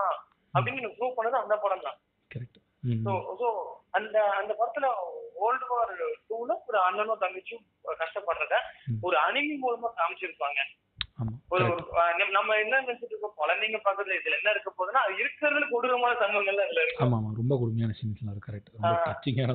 [0.53, 1.97] அப்படின்னு எனக்கு ப்ரூவ் பண்ணது அந்த படம் தான்
[3.05, 3.47] ஸோ ஸோ
[3.91, 4.87] அந்த அந்த படத்துல
[5.37, 5.93] வேர்ல்டு வார்
[6.29, 7.65] டூல ஒரு அண்ணனும் தங்கச்சியும்
[7.99, 8.55] கஷ்டப்படுறத.
[9.01, 10.59] ஒரு அனிமி மூலமா காமிச்சிருப்பாங்க.
[11.49, 11.65] ஒரு
[12.31, 13.33] நம்ம என்ன நினைச்சிட்டு இருக்கோம்?
[13.37, 17.03] குழந்தைங்க பக்கத்துல இதுல என்ன இருக்க போகுதுன்னா இருக்கிறதுல கொடூரமான சம்பவங்கள் அதுல இருக்கு.
[17.03, 17.93] ஆமாம் ஆமாம் ரொம்ப கொடுமையான
[18.47, 19.01] கரெக்ட் ரொம்ப.
[19.05, 19.51] டச்சிங்கான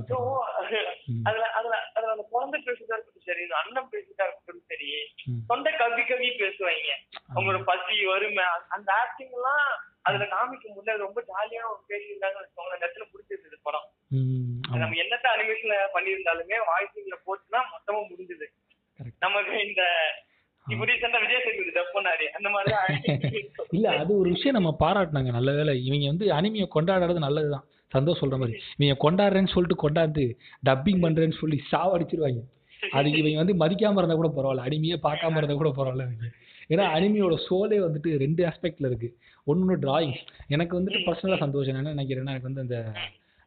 [1.22, 5.12] அதுல அதுல அதுல அந்த குழந்தை பேசுறதா இருக்கட்டும் சரி அண்ணன் பேசுறதா இருக்கட்டும் சரி.
[5.46, 6.90] சொந்த கவி கவி பேசுவாங்க.
[7.34, 9.64] அவங்களோட பசி வறுமை அந்த- ஆக்டிங் எல்லாம்
[10.02, 12.38] அதுல காமிக்கும் போது ரொம்ப ஜாலியான ஒரு பேசியிருந்தாங்க
[12.70, 13.88] அந்த இடத்துல பிடிச்சிருந்தது படம்.
[14.78, 18.46] நம்ம என்னத்த அனிமேஷன்ல பண்ணியிருந்தாலுமே வாய்ஸ்ல போச்சுன்னா மொத்தமா முடிஞ்சது.
[19.18, 19.82] நமக்கு இந்த
[23.72, 27.64] இல்ல அது ஒரு விஷயம் நம்ம பாராட்டினாங்க நல்ல வேலை இவங்க வந்து அனிமையை கொண்டாடுறது நல்லதுதான்.
[27.92, 28.60] சந்தோஷம் சொல்ற மாதிரி.
[28.76, 30.36] இவங்க கொண்டாடுறேன்னு சொல்லிட்டு கொண்டாந்து
[30.66, 32.40] டப்பிங் பண்றேன்னு சொல்லி சாவடிச்சிருவாங்க.
[32.90, 34.60] அது இவங்க வந்து மதிக்காம இருந்தா கூட பரவாயில்ல.
[34.60, 36.30] அனிமையே பார்க்காம இருந்தா கூட பரவாயில்ல இவங்க
[36.70, 39.16] ஏன்னா அனிமியோட சோலே வந்துட்டு ரெண்டு ஆஸ்பெக்ட்ல இருக்கு.
[39.44, 40.16] ஒன்று டிராயிங்
[40.48, 41.74] எனக்கு வந்துட்டு பர்சனலாக சந்தோஷம்.
[41.74, 42.92] என்ன நினைக்கிறேன்னா எனக்கு வந்து அந்த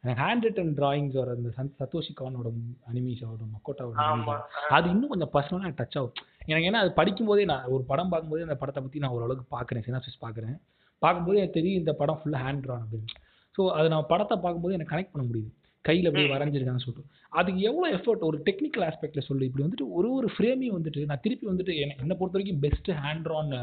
[0.03, 2.48] ஹேண்ட் ரிட்டன் டிராயிங்ஸ் வர அந்த சந் சத்தோஷி கானோட
[2.91, 4.38] அனிமீஸ் ஆகட்டும் மக்கோட்டாவோட
[4.69, 6.15] அது இன்னும் கொஞ்சம் பர்சனலாக டச் ஆகும்.
[6.45, 10.24] எனக்கு ஏன்னா அது படிக்கும்போதே நான் ஒரு படம் பார்க்கும்போதே அந்த படத்தை பற்றி நான் ஓரளவுக்கு பார்க்குறேன் சினாப்சிஸ்
[10.25, 10.55] பார்க்குறேன்.
[10.99, 13.12] பார்க்கும்போது எனக்கு தெரியும் இந்த படம் ஃபுல்லாக ஹேண்ட் ட்ரான் அப்படின்னு.
[13.56, 15.51] ஸோ அதை நான் படத்தை பார்க்கும்போது எனக்கு கனெக்ட் பண்ண முடியுது.
[15.86, 16.30] கையில் அப்படியே.
[16.34, 17.10] வரைஞ்சிருக்கான்னு சொல்லிட்டு.
[17.30, 19.47] அதுக்கு எவ்வளோ எஃபர்ட் ஒரு டெக்னிக்கல் ஆஸ்பெக்டில் சொல்லு.
[19.47, 23.25] இப்படி வந்துட்டு ஒரு ஒரு ஃப்ரேமையும் வந்துட்டு நான் திருப்பி வந்துட்டு என்ன என்னை பொறுத்த வரைக்கும் பெஸ்ட் ஹேண்ட்
[23.28, 23.54] ட்ரான்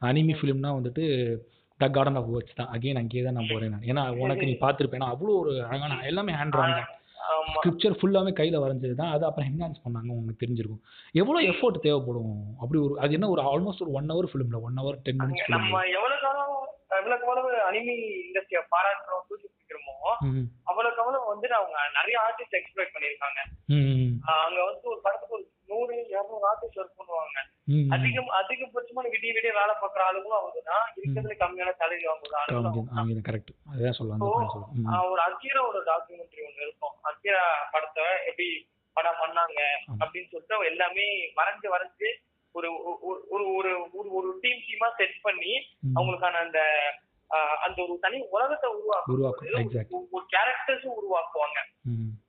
[0.00, 1.04] அனிமி ஃபிலிம்னா வந்துட்டு
[1.80, 2.70] த கார்டன் ஆஃப் வேர்ட்ஸ் தான்.
[2.74, 3.86] அகைன் அங்கேயே தான் நான் போகிறேன் நான்.
[3.90, 5.10] ஏன்னா உனக்கு நீ பார்த்துருப்பேன்.
[5.14, 6.92] அவ்வளோ ஒரு அழகான எல்லாமே ஹேண்ட் ட்ரான் தான்
[7.54, 9.12] ஸ்கிரிப்சர் ஃபுல்லாமே கையில் வரைஞ்சது தான்.
[9.14, 10.82] அது அப்புறம் என்ஹான்ஸ் பண்ணாங்க உங்களுக்கு தெரிஞ்சிருக்கும்.
[11.20, 12.36] எவ்வளோ எஃபோர்ட் தேவைப்படும்?
[12.62, 15.82] அப்படி ஒரு அது என்ன ஒரு ஆல்மோஸ்ட் ஒரு ஒன் ஹவர் ஃபிலிமில் ஒன் ஹவர் டென் மினிட்ஸ் நம்ம
[15.98, 16.54] எவ்வளவு காலம்
[16.98, 19.96] எவ்வளவுக்கு எவ்வளவு அனிமி இண்டஸ்ட்ரியை பாராட்டுறோம் தூக்கி பிடிக்கிறோமோ
[20.28, 23.40] ம் அவ்வளவுக்கு அவ்வளவு வந்துட்டு அவங்க நிறைய ஆர்டிஸ்ட் எக்ஸ்பிளைட் பண்ணியிருக்காங்க.
[24.46, 27.38] அங்க வந்து ஒரு படத்துக்கு ஒரு நூறு இருநூறு ஆர்டிஸ்ட் ஒர்க் பண்ணுவாங்க.
[27.90, 30.92] அதிகம் அதிகபட்சமான விடிய விடிய வேலை பார்க்குற ஆளுங்களும் அவங்க தான்.
[30.96, 32.34] இருக்கிறதுல கம்மியான சேலரி வாங்குற
[34.32, 36.94] கரெக்ட் ம் ஆஹ் ஒரு அக்கீராவோட டாக்குமெண்ட்ரி ஒண்ணு இருக்கும்.
[37.04, 39.60] அக்கீரா படத்தை எப்படி படம் பண்ணாங்க.
[40.00, 42.14] அப்படின்னு சொல்லிட்டு அவங்க எல்லாமே வரைஞ்சு வரைஞ்சு
[42.52, 45.52] ஒரு ஒரு- ஒரு ஒரு ஒரு டீம் டீமா செட் பண்ணி.
[45.94, 46.60] அவங்களுக்கான அந்த
[47.62, 49.18] அந்த ஒரு தனி உலகத்தை உருவாக்கும்.
[49.92, 51.58] ஒரு- கேரக்டர்ஸும் உருவாக்குவாங்க.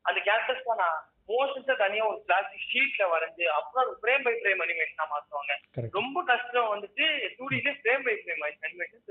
[0.02, 0.82] அந்த கேரக்டர்ஸ்க்கான
[1.30, 5.54] மோஷன்ஸை தனியா ஒரு பிளாஸ்டிக் ஷீட்ல வரைஞ்சு அப்புறம் ஃப்ரேம் பை ஃப்ரேம் அனிமேஷனா மாத்துவாங்க.
[5.98, 7.06] ரொம்ப கஷ்டம் வந்துட்டு
[7.38, 9.04] to delay frame by frame animation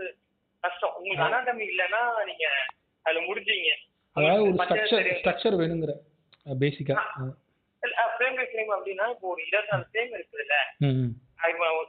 [0.65, 0.95] கஷ்டம்.
[0.99, 2.47] உங்களுக்கு அனாட்டமி இல்லைன்னா நீங்க
[3.07, 3.73] அதுல முடிஞ்சீங்க.
[4.17, 5.11] அதாவது ஒரு ஸ்ட்ரக்சர்.
[5.21, 5.95] ஸ்ட்ரக்சர் வேணுங்கிற
[6.63, 7.05] பேசிக்காக
[8.17, 10.57] ஃப்ரேம் பை ஃப்ரேம் அப்படின்னா இப்போ ஒரு இருபத்தி நாலு ஃப்ரேம் இருக்குதுல்ல.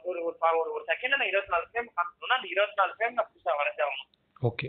[0.00, 0.18] ஒரு
[0.60, 4.10] ஒரு ஒரு செகண்ட்ல நான் இருபத்தி நாலு ஃப்ரேம் காமிச்சோம்னா அந்த இருபத்தி நாலு ஃப்ரேம் நான் புதுசா வரைஞ்சாகணும்.
[4.50, 4.68] ஓகே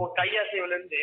[0.00, 1.02] ஒரு கை அசைவுல இருந்து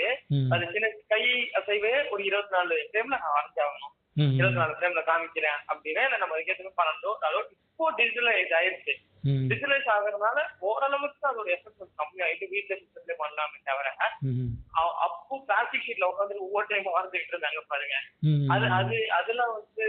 [0.53, 3.93] அது சின்ன கை அசைவு ஒரு இருபத்தி நாலு ஃப்ரேம்ல நான் வரைஞ்சாகணும்
[4.35, 8.93] இருபத்தி நாலு ஃப்ரேம்ல காமிக்கிறேன் அப்படின்னா நம்ம அதுக்கேற்ற பன்னெண்டோ அதோட இப்போ டிஜிட்டலைஸ் ஆயிருச்சு.
[9.43, 13.87] டிஜிட்டலைஸ் ஆகுறதுனால ஓரளவுக்கு அதோட எஃபெக்ட் கம்மியாயிட்டு வீட்டுல சிஸ்டம்ல பண்ணலாமே தவிர
[15.05, 17.95] அப்போ பிளாஸ்டிக் ஷீட்ல உட்காந்து ஒவ்வொரு டைம் வரைஞ்சிட்டு இருந்தாங்க பாருங்க.
[18.53, 19.85] அது அது அதெல்லாம் வந்து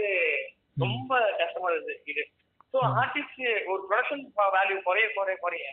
[0.77, 2.23] ரொம்ப கஷ்டமா இருந்தது இது.
[2.73, 3.39] ஸோ ஆர்டிஸ்ட்
[3.71, 4.25] ஒரு ப்ரொடக்ஷன்
[4.57, 5.65] வேல்யூ குறைய குறைய குறைய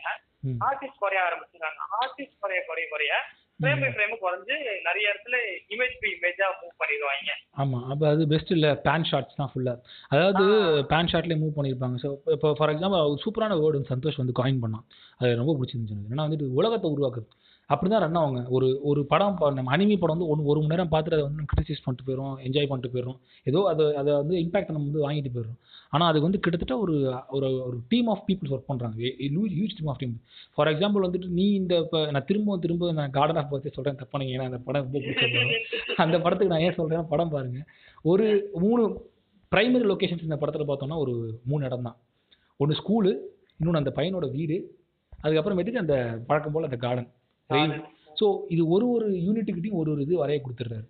[0.69, 3.13] ஆர்டிஸ்ட் குறைய ஆரம்பிச்சிருக்காங்க ஆர்டிஸ்ட் குறைய குறைய குறைய.
[3.59, 4.55] ஃப்ரேம் பை ஃப்ரேம் குறைஞ்சு
[4.87, 5.37] நிறைய இடத்துல
[5.73, 7.31] இமேஜ் டு இமேஜா மூவ் பண்ணிடுவாங்க.
[7.61, 8.71] ஆமாம் அப்போ அது பெஸ்ட் இல்லை.
[8.87, 9.79] பேன் ஷாட்ஸ் தான் ஃபுல்லாக
[10.11, 10.45] அதாவது
[10.91, 11.97] பேன் ஷாட்லேயே மூவ் பண்ணியிருப்பாங்க.
[12.03, 14.85] ஸோ இப்போ ஃபார் எக்ஸாம்பிள் சூப்பரான வேர்டு சந்தோஷ் வந்து காயின் பண்ணான்.
[15.21, 17.27] அது ரொம்ப பிடிச்சிருந்துச்சு ஏன்னா வந்துட்டு உலகத்தை உருவாக்குது
[17.69, 20.71] அப்படி தான் ரன் ஆகுங்க ஒரு ஒரு படம் பா- நம்ம அனிமி படம் வந்து ஒன்று ஒரு மணி
[20.71, 24.35] நேரம் பார்த்துட்டு அதை வந்து நம்ம கிரிட்டிசைஸ் பண்ணிட்டு போயிடும் என்ஜாய் பண்ணிட்டு போயிடும் ஏதோ அது அதை வந்து
[24.41, 25.57] இம்பாக்ட் நம்ம வந்து வாங்கிட்டு போயிடும்
[25.93, 26.93] ஆனால் அது வந்து கிட்டத்தட்ட ஒரு
[27.35, 28.95] ஒரு ஒரு டீம் ஆஃப் பீப்புள்ஸ் ஒர்க் பண்ணுறாங்க
[29.53, 30.15] huge team of team
[30.55, 34.35] for example வந்துட்டு நீ இந்த இப்போ நான் திரும்ப திரும்ப நான் கார்டன் ஆஃப் பர்த்டே சொல்கிறேன் தப்பானீங்க
[34.35, 35.27] ஏன்னா அந்த படம் ரொம்ப பிடிச்ச
[36.05, 37.67] அந்த படத்துக்கு நான் ஏன் சொல்கிறேன் படம் பாருங்கள்
[38.05, 38.25] ஒரு
[38.59, 38.83] மூணு
[39.51, 41.13] ப்ரைமரி லொக்கேஷன்ஸ் இந்த படத்தில் பார்த்தோம்னா ஒரு
[41.45, 41.97] மூணு இடம் தான்.
[42.59, 43.11] ஒன்று ஸ்கூலு
[43.59, 44.57] இன்னொன்று அந்த பையனோட வீடு.
[45.19, 45.95] அதுக்கப்புறமேட்டுக்கு அந்த
[46.27, 47.07] பழக்கம் போல் அந்த கார்டன்
[48.19, 50.85] ஸோ இது ஒரு ஒரு யூனிட்டுக்கிட்டையும் ஒரு ஒரு இது வரைய கொடுத்துட்றாரு.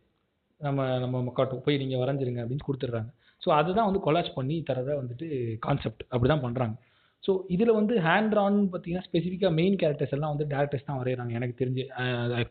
[0.62, 3.10] நம்ம நம்ம மக்காட்டும் போய் நீங்கள் வரைஞ்சிருங்க அப்படின்னு கொடுத்துட்றாங்க.
[3.42, 5.28] ஸோ அதுதான் வந்து கொலாஜ் பண்ணி தரதா வந்துட்டு
[5.66, 6.76] கான்செப்ட் அப்படி தான் பண்ணுறாங்க
[7.24, 11.56] ஸோ இதில் வந்து ஹேண்ட் ட்ரான் பார்த்தீங்கன்னா ஸ்பெசிஃபிக்காக மெயின் கேரக்டர்ஸ் எல்லாம் வந்து டேரக்டர்ஸ் தான் வரைகிறாங்க எனக்கு
[11.62, 11.84] தெரிஞ்சு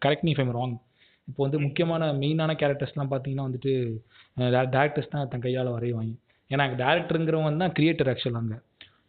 [0.05, 0.77] கரெக்ட் மீ ஃபைம் ராங்
[1.29, 3.73] இப்போ வந்து முக்கியமான மெயினான கேரக்டர்ஸ்லாம் பார்த்தீங்கன்னா வந்துட்டு
[4.75, 6.12] டேரக்டர்ஸ் தான் தன் கையால் வரைவாங்க.
[6.51, 8.59] ஏன்னா டேரக்டருங்கிறவன் தான் கிரியேட்டர் ஆக்சுவல் அங்கே.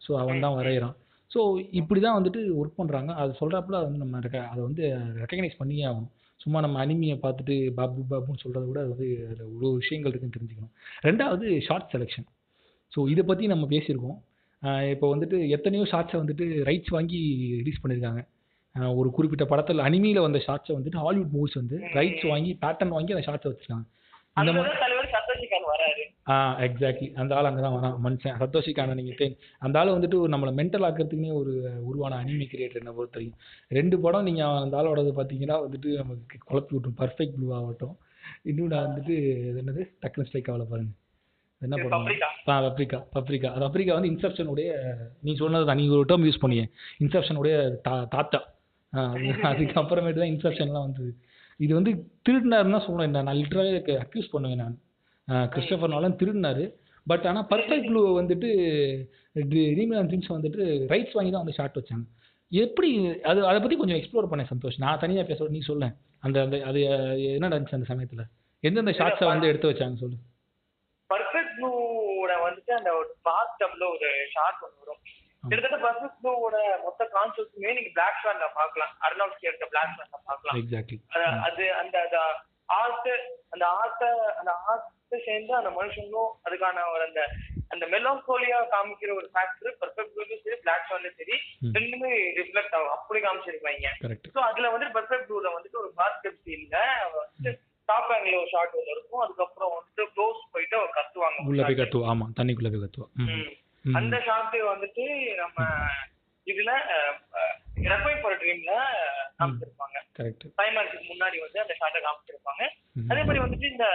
[0.04, 0.96] ஸோ அவன் தான் வரைகிறான்
[1.34, 1.40] ஸோ
[1.80, 4.84] இப்படி தான் வந்துட்டு ஒர்க் பண்ணுறாங்க அது சொல்கிறப்பல வந்து நம்ம ரெக்க அதை வந்து
[5.22, 6.12] ரெக்கக்னைஸ் பண்ணியே ஆகணும்.
[6.42, 10.72] சும்மா நம்ம அனிமியை பார்த்துட்டு பாபு பாபுன்னு சொல்கிறத விட அது வந்து அதில் இவ்வளோ விஷயங்கள் இருக்குன்னு தெரிஞ்சுக்கணும்.
[11.08, 12.26] ரெண்டாவது ஷார்ட் செலெக்ஷன்
[12.92, 14.18] ஸோ இதை பற்றி நம்ம பேசியிருக்கோம்.
[14.92, 17.20] இப்போ வந்துட்டு எத்தனையோ ஷார்ட்ஸை வந்துட்டு ரைட்ஸ் வாங்கி
[17.60, 18.22] ரிலீஸ் பண்ணியிருக்காங்க.
[19.00, 23.24] ஒரு குறிப்பிட்ட படத்தில் அனிமியில் வந்த ஷார்ட்ஸை வந்துட்டு ஹாலிவுட் மூவிஸ் வந்து ரைட்ஸ் வாங்கி பேட்டர்ன் வாங்கி அந்த
[23.28, 23.86] ஷார்ட்ஸை வச்சுருக்காங்க.
[24.42, 25.27] இந்த மாதிரி
[25.78, 26.30] வராரு.
[26.30, 28.42] ஆ எக்ஸாக்ட்லி அந்த ஆள் அங்கே தான் வரான் மனுஷன்.
[28.42, 32.74] சத்தோஷி கான நீங்கள் தே அந்த ஆள் வந்துட்டு ஒரு நம்மளை மென்டல் ஆக்கிறதுக்குனே ஒரு உருவான அனிமி கிரியேட்டர்
[32.74, 33.40] என்ன பொறுத்த வரைக்கும்.
[33.68, 37.00] ரெண்டு படம் நீங்கள் அந்த ஆளோடது பார்த்தீங்கன்னா வந்துட்டு நமக்கு குழப்பி விட்ரும்.
[37.00, 37.98] பர்ஃபெக்ட் ப்ளூ ஆகட்டும்.
[38.42, 40.04] இன்னொன்று வந்துட்டு இது என்னது?
[40.04, 40.92] டக்குனு ஸ்ட்ரைக் ஆகல பாருங்க.
[41.60, 44.72] என்ன பப்ரிகா ஆ பப்ரிகா பப்ரிகா பப்ரிகா வந்து இன்செப்ஷனுடைய
[45.22, 45.76] நீ சொன்னது தான்.
[45.76, 46.68] நீ ஒரு டேர்ம் யூஸ் பண்ணிய.
[46.98, 48.56] இன்செப்ஷனுடைய தா தாத்தா.
[48.92, 49.16] அது-
[49.50, 51.16] அதுக்கப்புறமேட்டு தான் இன்செப்ஷன்லாம் வந்தது.
[51.56, 51.90] இது வந்து
[52.28, 54.78] திருடினாருன்னு சொல்லுவேன் நான் லிட்டராகவே அக்யூஸ் பண்ணுவேன் நான்.
[55.28, 56.72] கிறிஸ்டோபர் நாலன் திருடினாரு.
[57.06, 58.50] பட் ஆனால் பர்ஃபெக்ட் ப்ளூ வந்துட்டு
[59.34, 62.04] ரீமிலான் ஃபிலிம்ஸ் வந்துட்டு ரைட்ஸ் வாங்கி தான் வந்து ஷார்ட் வச்சாங்க.
[62.48, 64.78] எப்படி அது அதை பற்றி கொஞ்சம் எக்ஸ்ப்ளோர் பண்ணேன் சந்தோஷ்.
[64.78, 65.92] நான் தனியாக பேச நீ சொல்ல.
[66.20, 66.80] அந்த அந்த அது
[67.32, 68.24] என்ன நடந்துச்சு அந்த சமயத்தில்?
[68.60, 70.16] எந்தெந்த ஷார்ட்ஸை வந்து எடுத்து வச்சாங்க சொல்லு.
[71.14, 75.02] பர்ஃபெக்ட் ப்ளூவோட வந்துட்டு அந்த பாத் டப்ல ஒரு ஷார்ட் ஒன்று வரும்.
[75.48, 78.96] கிட்டத்தட்ட பர்ஃபெக்ட் ப்ளூவோட மொத்த கான்செப்ட்டுமே நீங்க பிளாக் ஷார்ட்ல பார்க்கலாம்.
[79.00, 80.66] அருணாவுக்கு எடுத்த பிளாக் ஷார்ட்ல பார்க்கலாம்.
[80.66, 82.18] எக்ஸாக்ட்லி அது- அது அந்த அந்த
[82.64, 83.08] ஆர்ட்
[83.48, 84.02] அந்த ஆர்ட்ட
[84.38, 87.22] அந்த ஆர்ட் சேர்ந்து அந்த மனுஷங்களும் அதுக்கான ஒரு அந்த
[87.74, 91.36] அந்த மெலோகோலியா காமிக்கிற ஒரு ஃபேக்டர் பர்ஃபெக்ட் சரி பிளாக் ஷார்ட்லயும் சரி.
[91.76, 92.92] ரெண்டுமே ரிஃப்ளெக்ட் ஆகும்.
[92.96, 93.88] அப்படி காமிச்சிருப்பாங்க.
[94.36, 96.78] ஸோ அதுல வந்து பர்ஃபெக்ட் ப்ளூல வந்துட்டு ஒரு பாஸ்கெட் சீன்ல
[97.88, 99.22] டாப் ஆங்கிள் ஒரு ஷாட் ஒன்று இருக்கும்.
[99.24, 101.44] அதுக்கப்புறம் வந்துட்டு க்ளோஸ் போயிட்டு அவர் கத்துவாங்க.
[101.50, 103.08] உள்ள போய் கத்துவா ஆமா தண்ணிக்குள்ள போய் கத்துவா.
[104.00, 105.04] அந்த ஷாட் வந்துட்டு
[105.42, 105.58] நம்ம
[106.46, 106.72] இதுல
[107.92, 108.72] ரெஃபைன் ஃபார் ட்ரீம்ல
[109.40, 109.96] காமிச்சிருப்பாங்க.
[110.18, 112.62] கரெக்ட் கிளைமேக்ஸுக்கு முன்னாடி வந்து அந்த ஷாட்டை காமிச்சிருப்பாங்க.
[113.12, 113.86] அதே மாதிரி வந்துட்டு இந்த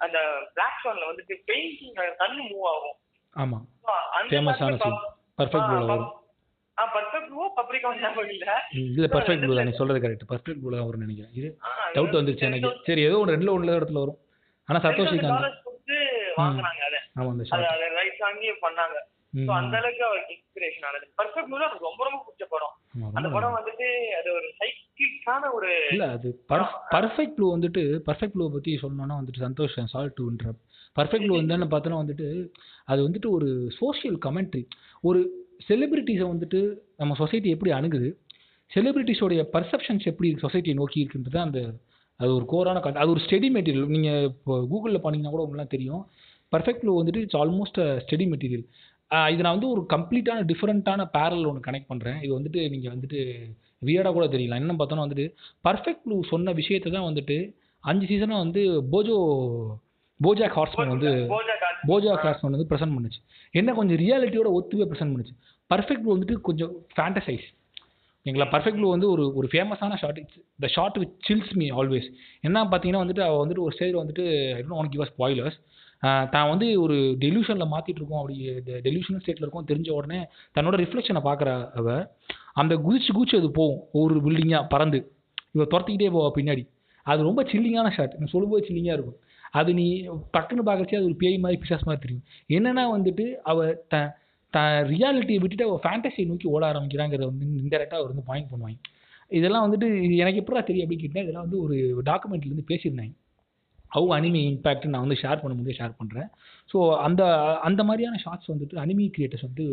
[0.00, 0.18] அந்த
[0.54, 2.96] பிளாக் ஸ்வான்ல வந்துட்டு பெயிண்டிங் கண்ணு மூவ் ஆகும்.
[3.36, 3.58] ஆமா.
[4.30, 4.98] ஃபேமஸான சீன்
[5.38, 6.12] பர்ஃபெக்ட் ப்ளூல வரும்.
[6.78, 8.46] ஆ பர்ஃபெக்ட் ப்ளூவோ பப்ரிகா ஞாபகம் இல்ல.
[8.94, 11.34] இல்ல பர்ஃபெக்ட் ப்ளூ தான் நீ சொல்றது கரெக்ட் பர்ஃபெக்ட் ப்ளூ தான் வரும்னு நினைக்கிறேன்.
[11.38, 11.48] இது
[11.96, 12.70] டவுட் வந்துருச்சு எனக்கு.
[12.88, 14.20] சரி ஏதோ ஒரு ரெண்டுல ஒண்ணுல இடத்துல வரும்.
[14.68, 15.60] ஆனா சத்தோஷி காந்த்
[16.38, 17.00] வாங்குனாங்க அதை.
[17.18, 18.20] ஆமா அந்த ஷாட் அதை ரைட்
[18.66, 18.96] பண்ணாங்க.
[19.38, 21.06] ஸோ அந்த அளவுக்கு அவருக்கு இன்ஸ்பிரேஷன் ஆனது.
[21.18, 22.74] பர்ஃபெக்ட் ப்ளூ எனக்கு ரொம்ப ரொம்ப பிடிச்ச படம்.
[23.18, 23.86] அந்த படம் வந்துட்டு
[24.18, 26.28] அது ஒரு சைக்கிக்கான ஒரு இல்ல அது
[26.92, 30.52] பர்ஃபெக்ட் ப்ளூ வந்துட்டு பர்ஃபெக்ட் ப்ளூ பத்தி சொல்லணும்னா வந்துட்டு சந்தோஷ் சால் டுன்ற
[30.96, 32.26] பர்ஃபெக்ட் ப்ளூ வந்து பார்த்தோன்னா வந்துட்டு
[32.88, 34.62] அது வந்துட்டு ஒரு சோஷியல் கமெண்ட்ரி
[35.04, 35.22] ஒரு
[35.68, 36.60] செலிபிரிட்டிஸை வந்துட்டு
[36.96, 38.08] நம்ம சொசைட்டி எப்படி அணுகுது?
[38.70, 41.60] செலிபிரிட்டிஸோடைய பர்செப்ஷன்ஸ் எப்படி சொசைட்டியை நோக்கி இருக்குன்றது அந்த
[42.20, 46.02] அது ஒரு கோரான கட் அது ஒரு ஸ்டெடி மெட்டீரியல் நீங்கள் இப்போ கூகுளில் பண்ணீங்கன்னா கூட உங்களுக்குலாம் தெரியும்.
[46.52, 48.64] பர்ஃபெக்ட் ப்ளூ வந்துட்டு இட்ஸ் ஆல்மோஸ்ட் ஸ்டெடி மெட்டீரியல்
[49.32, 53.20] இது நான் வந்து ஒரு கம்ப்ளீட்டான டிஃப்ரெண்ட்டான பேரல் ஒன்று கனெக்ட் பண்ணுறேன் இது வந்துட்டு நீங்கள் வந்துட்டு
[53.82, 55.26] வியர்டாக கூட தெரியல என்ன பார்த்தோன்னா வந்துட்டு
[55.64, 57.36] பர்ஃபெக்ட் ப்ளூ சொன்ன விஷயத்தை தான் வந்துட்டு
[57.84, 58.62] அஞ்சு சீசனாக வந்து
[58.92, 59.16] போஜோ
[60.20, 63.20] போஜாக் ஹார்ஸ்மேன் வந்து போஜா காட் போஜா ஹார்ஸ்மேன் வந்து ப்ரெசென்ட் பண்ணுச்சு.
[63.54, 65.34] என்ன கொஞ்சம் ரியாலிட்டியோட ஒத்துவே ப்ரெசென்ட் பண்ணுச்சு.
[65.70, 67.46] பர்ஃபெக்ட் ப்ளூ வந்துட்டு கொஞ்சம் ஃபேண்டசைஸ்
[68.26, 70.20] எங்களா பர்ஃபெக்ட் ப்ளூ வந்து ஒரு ஒரு ஃபேமஸான short
[70.64, 72.06] the short with chills me always
[72.40, 75.58] என்ன பார்த்தீங்கன்னா வந்துட்டு அவள் வந்துட்டு ஒரு ஸ்டேஜில் வந்துட்டு I don't want give us spoilers
[76.34, 78.20] தான் வந்து ஒரு டெலியூஷனில் மாற்றிட்டு இருக்கோம்.
[78.22, 78.36] அப்படி
[78.86, 79.66] டெலியூஷனல் ஸ்டேட்டில் இருக்கோம்.
[79.70, 80.20] தெரிஞ்ச உடனே
[80.56, 81.88] தன்னோட ரிஃப்ளெக்ஷனை பார்க்குற அவ.
[82.62, 83.82] அந்த குதிச்சு குதிச்சு அது போகும்.
[83.92, 85.00] ஒவ்வொரு பில்டிங்காக பறந்து.
[85.56, 86.64] இவ துரத்திக்கிட்டே போவா பின்னாடி.
[87.06, 89.18] அது ரொம்ப சில்லிங்கான ஷாட் நான் சொல்லும்போது சில்லிங்காக இருக்கும்.
[89.60, 89.86] அது நீ
[90.34, 92.24] டக்குன்னு பார்க்கறச்சே அது ஒரு பேய் மாதிரி பிசாஸ் மாதிரி தெரியும்.
[92.56, 93.96] என்னென்னா வந்துட்டு அவள் த
[94.54, 94.60] த
[94.92, 98.78] ரியாலிட்டியை விட்டுட்டு அவள் ஃபேண்டசியை நோக்கி ஓட ஆரம்பிக்கிறாங்கிறத வந்து இன்டெரக்டாக அவர் வந்து பாயிண்ட் பண்ணுவாங்க.
[99.38, 101.76] இதெல்லாம் வந்துட்டு இது எனக்கு எப்படா தெரியும் அப்படின்னு கேட்டால் இதெல்லாம் வந்து ஒரு
[102.10, 103.14] டாக்குமெண்ட்லேருந்து பேசியிருந்தாங்க.
[103.94, 106.28] அவங்க அனிமி இம்பேக்ட் நான் வந்து ஷேர் பண்ணும்போது ஷேர் பண்ணுறேன்
[106.70, 107.22] ஸோ அந்த
[107.62, 109.66] அந்த மாதிரியான ஷார்ட்ஸ் வந்துட்டு அனிமி கிரியேட்டர்ஸ் வந்து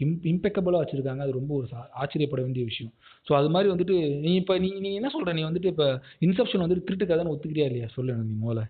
[0.00, 1.20] இம் இம்பெக்கபிளாக வச்சுருக்காங்க.
[1.20, 2.92] அது ரொம்ப ஒரு சா- ஆச்சரியப்பட வேண்டிய விஷயம்.
[3.26, 5.86] ஸோ அது மாதிரி வந்துட்டு நீ இப்போ நீ நீ என்ன சொல்கிற நீ வந்துட்டு இப்போ
[6.20, 7.88] இன்செப்ஷன் வந்துட்டு திருட்டு கதைன்னு ஒத்துக்கிறியா இல்லையா?
[7.88, 8.64] சொல்லு நீ முதல்ல.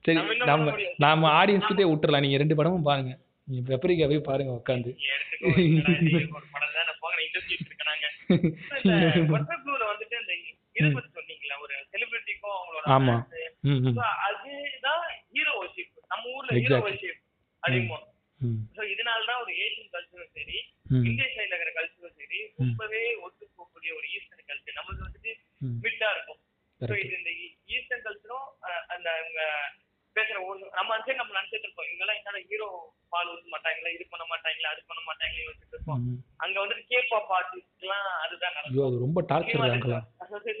[0.00, 0.16] சரி
[0.50, 0.70] நம்ம?
[0.98, 2.20] நாம ஆடியன்ஸ் கிட்டே விட்டுறலாம்.
[2.20, 3.12] நீங்கள் ரெண்டு படமும் பாருங்க.
[3.52, 4.90] நீங்கள் பெப்பரிக்கா போய் பாருங்க உட்காந்து
[12.94, 13.14] ஆமா.
[14.26, 15.02] அதுதான்
[15.56, 15.88] worship.
[16.10, 16.86] நம்ம ஊர்ல hero Exactly.
[16.86, 17.16] worship
[17.62, 17.98] அதிகமா.
[18.40, 20.56] ம் So, இதனாலதான் ஒரு ஏசியன் கல்ச்சரும் சரி
[20.90, 21.04] ம்.
[21.08, 25.78] இந்தியன் சைடுல இருக்கிற கல்ச்சரும் சரி ரொம்பவே ஒத்து போகக்கூடிய ஒரு ஈஸ்டர்ன் கல்ச்சர் நமக்கு வந்துட்டு ம்.
[25.84, 26.40] மிட்டா இருக்கும்.
[26.80, 27.30] கரெக்ட் இது இந்த
[27.74, 28.48] ஈஸ்டர்ன் கல்ச்சரும்
[28.94, 29.08] அந்த
[30.16, 31.88] பேசுற ஒரு நம்ம சைடு நம்ம நினைச்சிட்டு இருப்போம்.
[31.88, 32.68] இவங்கெல்லாம் என்னோட ஹீரோ
[33.12, 33.92] பால் ஊத்த மாட்டாங்களா?
[33.96, 34.72] இது பண்ண மாட்டாங்களா?
[34.74, 35.44] அது பண்ண மாட்டாங்களா?
[35.44, 36.02] யோசிச்சுட்டு இருப்போம்.
[36.44, 38.86] அங்க வந்துட்டு கேப்பாப் ஆர்டிஸ்ட்லாம் அதுதான் நடக்கும்.
[38.88, 40.60] அது ரொம்ப டார்ச்சர்.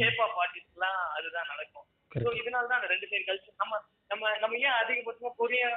[0.00, 1.86] கேப்பாப் ஆர்டிஸ்ட்லாம் அதுதான் நடக்கும்.
[2.16, 3.80] ஸோ இதனால தான் அந்த ரெண்டு சைடு கல்ச்சர் நம்ம
[4.10, 5.68] நம்ம நம்ம ஏன் அதிகபட்சமா கொரியா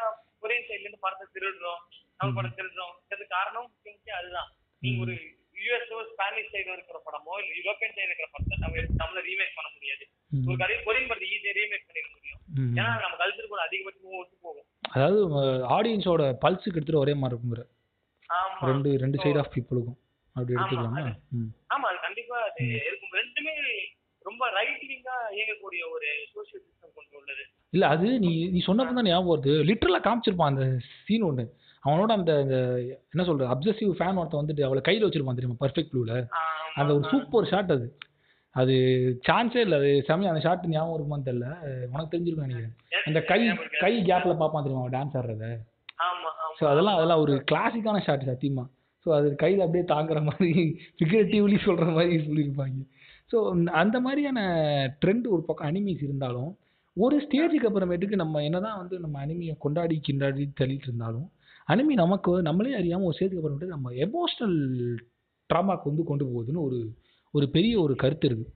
[0.43, 1.81] கொரியன் சைட்ல இருந்து படத்தை திருடுறோம்?
[2.19, 2.93] நம்ம படம் திருடுறோம்?
[3.05, 4.49] அதுக்கு காரணம் முக்கிய முக்கியம் அதுதான்.
[4.81, 5.01] நீங்க.
[5.03, 5.15] ஒரு
[5.57, 10.03] யூஎஸ்ஓ ஸ்பானிஷ் சைடு இருக்கிற படமோ இல்ல யூரோப்பியன் சைடு இருக்கிற படத்தை நம்ம நம்மள ரீமேக் பண்ண முடியாது.
[10.47, 12.07] ஒரு கதையை கொரியன் படத்தை ஈஸியா ரீமேக் பண்ணிட.
[12.75, 14.67] ஏன்னா நம்ம கல்ச்சர் கூட அதிகபட்சமா ஒத்து போகும்.
[14.93, 15.19] அதாவது
[15.75, 17.63] ஆடியன்ஸோட பல்ஸுக்கு எடுத்துட்டு ஒரே மாதிரி இருக்குங்கிற
[18.29, 18.57] ஆமா.
[18.69, 19.97] ரெண்டு ரெண்டு சைடு ஆஃப் பீப்புளுக்கும்
[20.35, 21.01] அப்படி எடுத்துக்கலாமா?
[21.69, 23.13] ஆமா அது கண்டிப்பா அது இருக்கும்.
[23.19, 23.55] ரெண்டுமே
[24.25, 27.43] ரொம்ப ரைட் விங்கா இயங்கக்கூடிய ஒரு சோசியல் சிஸ்டம் கொண்டு உள்ளது.
[27.73, 29.53] இல்ல அது நீ நீ சொன்னப்போ தான் ஞாபகம் வருது.
[29.69, 30.65] லிட்டரலாக காமிச்சிருப்பான் அந்த
[31.05, 31.45] சீன் ஒன்று
[31.83, 32.33] அவனோட அந்த
[33.11, 35.59] என்ன சொல்றது அப்சசிவ் ஃபேன் ஒருத்தன் வந்துட்டு அவளை கையில் வச்சிருப்பான் தெரியுமா?
[35.61, 36.41] பர்ஃபெக்ட் ப்ளூவில் ஆமா,
[36.75, 37.05] அந்த ஒரு.
[37.11, 37.87] சூப்பர் ஷாட் அது.
[38.55, 38.73] அது
[39.27, 39.77] சான்ஸே இல்லை.
[39.81, 41.49] அது செமையா அந்த ஷாட் ஞாபகம் இருக்குமான்னு தெரியல.
[41.91, 42.73] உனக்கு தெரிஞ்சிருக்கும் நினைக்கிறேன்.
[43.09, 43.39] அந்த கை.
[43.83, 45.47] கை கேப்ல பார்ப்பான் தெரியுமா அவன் டான்ஸ் ஆடுறத?
[46.59, 48.65] ஸோ அதெல்லாம் அதெல்லாம் ஒரு கிளாசிக்கான ஷாட் சத்தியமா.
[49.05, 50.51] ஸோ அது கையில் அப்படியே தாங்குற மாதிரி
[50.97, 52.81] ஃபிகரேட்டிவ்லி சொல்கிற மாதிரி சொல்லியிருப்பாங்க.
[53.31, 53.37] ஸோ
[53.81, 54.39] அந்த மாதிரியான
[55.03, 56.51] ட்ரெண்ட் ஒரு பக்கம் அனிமீஸ் இருந்தாலும்
[56.97, 61.27] ஒரு ஸ்டேஜுக்கு அப்புறமேட்டுக்கு நம்ம என்னதான் வந்து நம்ம அனிமியை கொண்டாடி கிண்டாடி தள்ளிட்டு இருந்தாலும்
[61.67, 64.57] அனிமி நமக்கு நம்மளே அறியாமல் ஒரு ஸ்டேஜுக்கு அப்புறமேட்டு நம்ம எமோஷ்னல்
[65.49, 66.79] ட்ராமாக்கு வந்து கொண்டு போகுதுன்னு ஒரு
[67.34, 68.52] ஒரு பெரிய ஒரு கருத்து இருக்குது.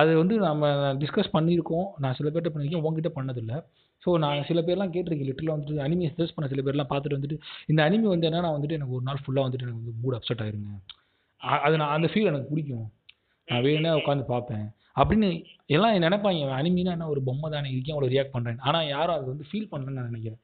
[0.00, 0.68] அது வந்து நம்ம
[1.00, 1.86] டிஸ்கஸ் பண்ணியிருக்கோம்.
[2.02, 3.56] நான் சில பேர்கிட்ட பண்ணியிருக்கேன் உங்ககிட்ட பண்ணதில்லை.
[4.02, 5.28] ஸோ நான் சில பேர்லாம் கேட்டிருக்கேன்.
[5.30, 8.96] லிட்டரில் வந்துட்டு அனிமி சர்ச் பண்ண சில பேர்லாம் பார்த்துட்டு வந்துட்டு இந்த அனிமி வந்து என்னன்னா வந்துட்டு எனக்கு
[8.98, 10.70] ஒரு நாள் ஃபுல்லாக வந்துட்டு எனக்கு வந்து மூட் அப்செட் ஆயிருங்க.
[11.66, 12.86] அது நான் அந்த ஃபீல் எனக்கு பிடிக்கும்.
[13.48, 14.66] நான் வேணும்னா உட்காந்து பார்ப்பேன்.
[15.00, 15.28] அப்படின்னு
[15.66, 16.48] எல்லாம் நினைப்பாங்க.
[16.60, 17.08] அனிமினா என்ன?
[17.08, 20.40] ஒரு பொம்மை தானே இருக்கேன் அவ்வளோ ரியாக்ட் பண்ணுறேன் ஆனால் யாரும் அது வந்து ஃபீல் பண்ணலன்னு நான் நினைக்கிறேன்.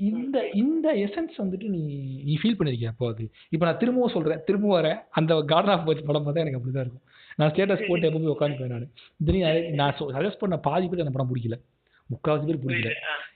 [0.00, 1.80] இந்த இந்த எசன்ஸ் வந்துட்டு நீ
[2.24, 4.98] நீ ஃபீல் பண்ணியிருக்கிய அப்போ அது இப்போ நான் திரும்பவும் சொல்கிறேன் திரும்ப வரேன்.
[5.10, 7.04] அந்த கார்டன் ஆஃப் பர்ச் படம் பார்த்தா எனக்கு அப்படி தான் இருக்கும்.
[7.38, 8.86] நான் ஸ்டேட்டஸ் போட்டு எப்போ போய் உட்காந்துக்குவேன் நான்.
[9.20, 11.56] திடீர்னு நான் சஜஸ்ட் பண்ண பாதி பேர் அந்த படம் பிடிக்கல.
[12.10, 12.92] முக்கால்வாசி பேர் பிடிக்கல.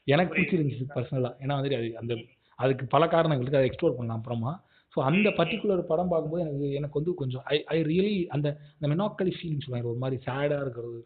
[0.07, 0.35] எனக்கு.
[0.35, 2.13] பிடிச்சிருந்துச்சு பர்சனலாக ஏன்னா வந்துட்டு அது அந்த
[2.59, 4.53] அதுக்கு பல காரணங்கள் இருக்குது அதை எக்ஸ்ப்ளோர் பண்ணலாம் அப்புறமா.
[4.95, 9.33] ஸோ அந்த பர்டிகுலர் படம் பார்க்கும்போது எனக்கு எனக்கு வந்து கொஞ்சம் ஐ ஐ ரியலி அந்த அந்த மெனாக்கலி
[9.37, 11.01] ஃபீலிங் சொல்லுவாங்க ஒரு மாதிரி சேடாக இருக்கிறது.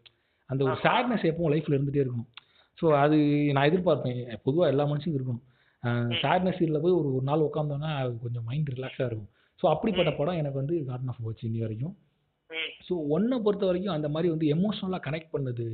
[0.49, 0.77] அந்த ஒரு.
[0.85, 2.29] சேட்னஸ் எப்பவும் லைஃப்பில் இருந்துகிட்டே இருக்கணும்.
[2.77, 3.17] ஸோ அது
[3.53, 4.17] நான் எதிர்பார்ப்பேன்.
[4.43, 5.45] பொதுவாக எல்லா மனுஷனுக்கும் இருக்கணும்
[6.17, 9.29] சேட்னஸ் இதில் போய் ஒரு ஒரு நாள் உட்காந்தோன்னா அது கொஞ்சம் மைண்ட் ரிலாக்ஸாக இருக்கும்.
[9.59, 11.93] ஸோ அப்படிப்பட்ட படம் எனக்கு வந்து கார்டன் ஆஃப் போச்சு இன்னி வரைக்கும்.
[12.87, 15.65] ஸோ ஒன்றை பொறுத்த வரைக்கும் அந்த மாதிரி வந்து எமோஷ்னலாக கனெக்ட் பண்ணது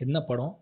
[0.00, 0.52] என்ன படம்?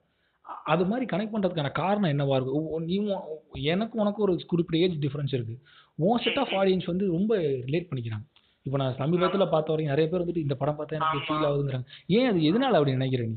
[0.67, 3.25] அது மாதிரி கனெக்ட் பண்ணுறதுக்கான காரணம் என்னவா இருக்கும் நீ உ-
[3.65, 5.61] எனக்கு உனக்கு ஒரு குறிப்பிட்ட ஏஜ் டிஃப்ரென்ஸ் இருக்குது
[5.99, 7.33] உன் செட் ஆஃப் ஆடியன்ஸ் வந்து ரொம்ப
[7.67, 8.27] ரிலேட் பண்ணிக்கிறாங்க.
[8.67, 11.27] இப்போ நான் சமீபத்தில் பார்த்த வரைக்கும் நிறைய பேர் வந்துட்டு இந்த படம் பார்த்தா எனக்கு.
[11.27, 11.87] ஃபீல் ஆகுதுங்கிறாங்க.
[12.11, 12.39] ஏன் அது?
[12.43, 13.37] எதனால அப்படி நினைக்கிற நீ?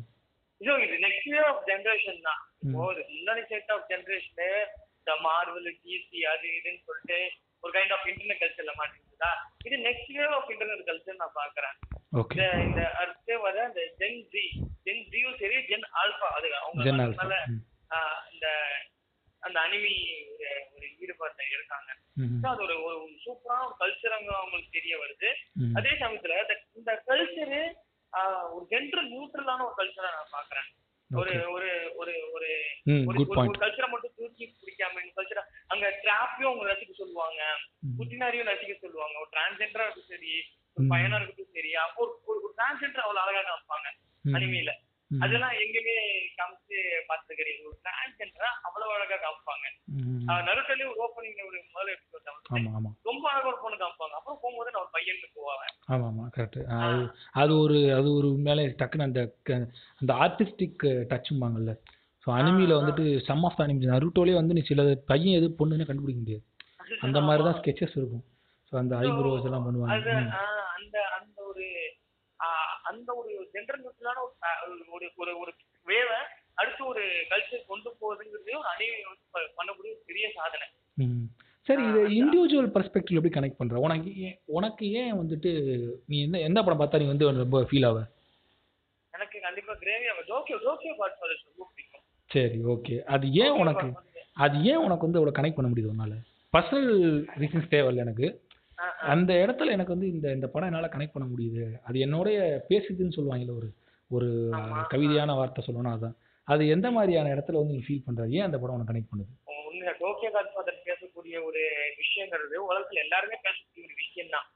[0.62, 0.74] இதோ
[1.06, 2.42] நெக்ஸ்ட் ஆஃப் ஜெனரேஷன் தான்.
[2.84, 4.50] ஒரு முன்னாடி செட் ஆஃப் ஜெனரேஷனு
[4.98, 7.20] இந்த மார்வல் டிசி அது இதுன்னு சொல்லிட்டு
[7.64, 9.32] ஒரு கைண்ட் ஆஃப் இன்டர்நெட் கல்ச்சர்ல மாட்டிருந்தா
[9.68, 11.76] இது next year of internet culture நான் பாக்குறேன்
[12.32, 14.46] இந்த இந்த அடுத்து வர இந்த ஜென் ஜி
[14.88, 16.80] ஜென் ஜியும் சரி ஜென் ஆல்பா அது அவங்க
[18.34, 18.48] இந்த
[19.44, 19.94] அந்த அனிமி
[20.74, 21.90] ஒரு ஈடுபாட்டுல இருக்காங்க.
[22.50, 25.30] அது ஒரு ஒரு சூப்பரான ஒரு கல்ச்சர் அவங்களுக்கு தெரிய வருது.
[25.78, 26.36] அதே சமயத்துல
[26.80, 27.62] இந்த கல்ச்சரு
[28.52, 30.80] ஒரு ஜென்ரல் நியூட்ரலான ஒரு கல்ச்சரா நான் பாக்குறேன்
[31.16, 32.48] ஒரு ஒரு ஒரு ஒரு
[33.28, 37.44] ஒரு கல்ச்சரை மட்டும் தூக்கி பிடிக்காம இந்த கல்ச்சரை அங்க ட்ராப்பையும் அவங்க ரசிக்க சொல்லுவாங்க.
[38.00, 39.20] புத்தினாரியும் ரசிக்க சொல்லுவாங்க.
[39.20, 40.44] ஒரு டிரான்ஸ்ஜெண்டரா இருக்கட்டும் சரி
[40.74, 40.88] ஒரு.
[40.90, 43.96] பையனா இருக்கட்டும் சரி அப்போ ஒரு ஒரு- ஒரு டிரான்ஸ்ஜெண்டர் அவ்வளவு அழகா காமிப்பாங்க.
[44.38, 44.72] அனிமையில.
[45.12, 45.96] அதெல்லாம் எங்கேயுமே
[46.38, 46.78] காமிச்சு
[47.32, 49.66] கிடையாது ஒரு டிரான்ஸ்ஜெண்டரா அவ்வளவு அழகா காமிப்பாங்க.
[50.48, 52.30] நடுத்தலயே ஒரு ஓப்பனிங் ஒரு முதல்ல எபிசோட்
[53.10, 54.14] ரொம்ப அழகா ஒரு பொண்ணு காமிப்பாங்க.
[54.20, 56.62] அப்புறம் போகும்போது நான் ஒரு பையனுக்கு போவேன் ஆமாம் ஆமாம் கரெக்டு
[57.42, 59.22] அது ஒரு அது ஒரு மேலே டக்குன்னு அந்த
[60.02, 61.74] அந்த ஆர்டிஸ்டிக் டச்சும்பாங்கல்ல
[62.28, 66.44] ஸோ அனிமியில் வந்துட்டு சம் ஆஃப் அனிமி நருட்டோலே வந்து நீ சில பையன் எது பொண்ணுன்னு கண்டுபிடிக்க முடியாது.
[67.02, 68.26] அந்த மாதிரி தான் ஸ்கெச்சஸ் இருக்கும்.
[68.68, 70.14] ஸோ அந்த ஐப்ரோஸ் எல்லாம் பண்ணுவாங்க.
[70.78, 71.66] அந்த அந்த ஒரு
[72.84, 75.52] அந்த ஒரு ஜென்டர் நியூட்ரலான ஒரு ஒரு ஒரு
[75.88, 76.20] வேவை
[76.54, 78.54] அடுத்து ஒரு கல்ச்சர் கொண்டு போகுதுங்கிறது
[79.06, 80.68] ஒரு ப- பண்ணக்கூடிய ஒரு பெரிய சாதனை.
[81.68, 85.52] சரி இது இண்டிவிஜுவல் பர்ஸ்பெக்டிவ் எப்படி கனெக்ட் பண்ணுற உனக்கு ஏன் உனக்கு ஏன் வந்துட்டு
[86.06, 88.00] நீ எந்த எந்த படம் பார்த்தா நீ வந்து ரொம்ப ஃபீல் ஆவ?
[89.14, 92.04] எனக்கு கண்டிப்பா கிரேவியா டோக்கியோ டோக்கியோ பாட் ஃபாரஸ்ட் ரொம்ப பிடிக்கும்.
[92.32, 93.04] சரி ஓகே.
[93.06, 93.88] அது ஏன் உனக்கு
[94.34, 96.16] அது ஏன் உனக்கு வந்து அவ்வளோ கனெக்ட் பண்ண முடியுது உன்னால?
[96.54, 96.90] பர்சனல்
[97.40, 98.28] ரீசன்ஸ் தேவையில்ல எனக்கு.
[98.28, 98.51] ஆஹ்,
[99.12, 102.38] அந்த இடத்துல எனக்கு வந்து இந்த இந்த படம் என்னால் கனெக்ட் பண்ண முடியுது அது என்னோடைய
[102.70, 103.70] பேசுதுன்னு சொல்லுவாங்கல்ல ஒரு
[104.12, 104.30] ஒரு.
[104.92, 106.16] கவிதையான வார்த்தை சொல்லணும் அதான்
[106.48, 109.94] அது எந்த மாதிரியான இடத்துல வந்து நீ ஃபீல் பண்ற ஏன் அந்த படம் உனக்கு கனெக்ட் பண்ணுது உண்மையா
[110.02, 111.62] டோக்கியோ காட் ஃபாதர் பேசக்கூடிய ஒரு
[112.02, 114.48] விஷயங்கிறது உலகத்துல எல்லாருமே பேசக்கூடிய ஒரு விஷயம் தான்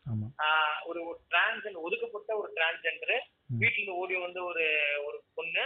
[0.89, 3.15] ஒரு ஒரு டிரான்ஸ்ஜெண்டர் ஒதுக்கப்பட்ட ஒரு டிரான்ஸ்ஜெண்டர்.
[3.55, 4.65] வீட்டுல இருந்து ஓடி வந்து ஒரு
[5.07, 5.63] ஒரு பொண்ணு.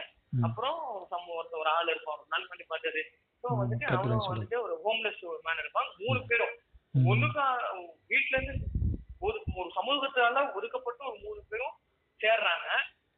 [0.47, 0.77] அப்புறம்
[1.11, 3.01] சம ஒருத்த ஒரு ஆள் இருப்பான் ஒரு நாள் பண்ணி பார்த்தது
[3.43, 4.25] ஸோ வந்துட்டு அவனும்.
[4.31, 6.53] வந்துட்டு ஒரு ஹோம்லெஸ் ஒரு மேன் இருப்பான் மூணு பேரும்.
[6.93, 7.45] ஒண்ணுக்கா
[8.09, 8.67] வீட்டுல இருந்து
[9.19, 11.75] ஒரு ஒரு சமூகத்தால ஒதுக்கப்பட்ட ஒரு மூணு பேரும்
[12.19, 12.67] சேர்றாங்க.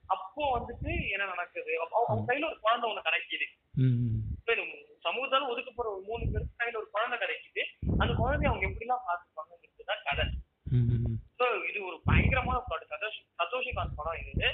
[0.07, 1.79] அப்போ வந்துட்டு என்ன நடக்குது?
[1.79, 3.47] அப்ப அவ- அவன் கையில ஒரு குழந்தை ஒண்ணு கிடைக்குது.
[5.03, 7.63] சமூகத்தால ஒதுக்கப்படுற ஒரு மூணு பேருக்கு கையில ஒரு குழந்தை கிடைக்குது.
[10.71, 11.17] ம் ம், ம்.
[11.39, 14.47] ஸோ இது ஒரு பயங்கரமான படம் சதோஷ் சதோஷி காந்த் படம் இது.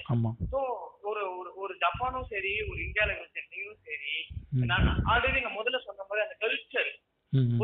[0.52, 0.60] ஸோ
[1.02, 4.14] ஒரு ஒரு ஒரு ஜப்பானும் சரி ஒரு இந்தியாவில் சென்னையும் சரி.
[5.08, 6.92] ஆல்ரெடி நான் முதல்ல சொன்ன மாதிரி அந்த கல்ச்சர்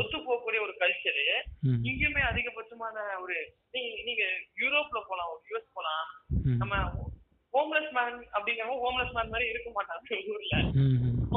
[0.00, 1.24] ஒத்து போகக்கூடிய ஒரு கல்ச்சரு
[1.88, 3.36] இங்கேயுமே அதிகபட்சமான ஒரு
[3.74, 4.24] நீங்க நீங்க
[4.62, 6.08] யூரோப்ல போலாம் ஒரு யூஎஸ் போலாம்.
[6.62, 6.74] நம்ம
[7.54, 10.54] ஹோம்லெஸ் மேன் அப்படிங்கிறவங்க ஹோம்லெஸ் மேன் மாதிரி இருக்க மாட்டாங்க ஊர்ல.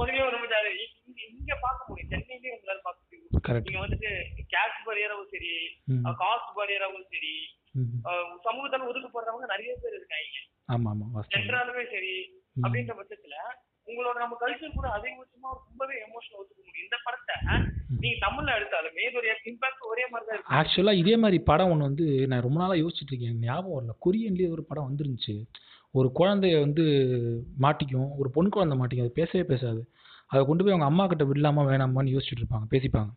[0.01, 0.71] ஒரே ஒரு மச்சாரு,
[1.33, 2.09] இங்க பார்க்க முடியும்.
[2.13, 3.29] சென்னையிலேயே உங்களால பார்க்க முடியும்.
[3.67, 4.09] நீங்க வந்துட்டு
[4.53, 5.53] கேஷ் பரியராவும் சரி
[6.23, 7.33] காஸ்ட் பரியராவும் சரி
[8.45, 10.43] சமூகத்தால ஒதுக்கப்படுறவங்க நிறைய பேர் இருக்காங்க
[11.35, 12.13] சென்ட்ராலுமே சரி.
[12.63, 13.35] அப்படின்ற பட்சத்துல
[13.89, 16.85] உங்களோட நம்ம கல்ச்சர் கூட அதிகபட்சமா ரொம்பவே எமோஷனல் ஒத்துக்க முடியும்.
[16.87, 17.35] இந்த படத்தை
[18.03, 20.55] நீங்க தமிழ்ல எடுத்தாலுமே இதோட இம்பாக்ட் ஒரே மாதிரி தான் இருக்கு.
[20.59, 23.39] ஆக்சுவலாக இதே மாதிரி படம் ஒன்று வந்து நான் ரொம்ப நாளாக யோசிச்சுட்டு இருக்கேன்.
[23.39, 23.95] ஞாபகம் வரல.
[24.05, 25.35] கொரியன்லேயே ஒரு படம் வந்துருந்துச்சு.
[25.91, 26.83] ஒரு குழந்தைய வந்து
[27.61, 28.09] மாட்டிக்கும்.
[28.17, 29.07] ஒரு பொன் குழந்தை மாட்டிக்கும்.
[29.07, 29.81] அது பேசவே பேசாது.
[30.27, 32.67] அதை கொண்டு போய் அவங்க அம்மா கிட்ட விடலாமா வேணாமான்னு யோசிச்சுட்டு இருப்பாங்க.
[32.71, 33.11] பேசிப்பாங்க.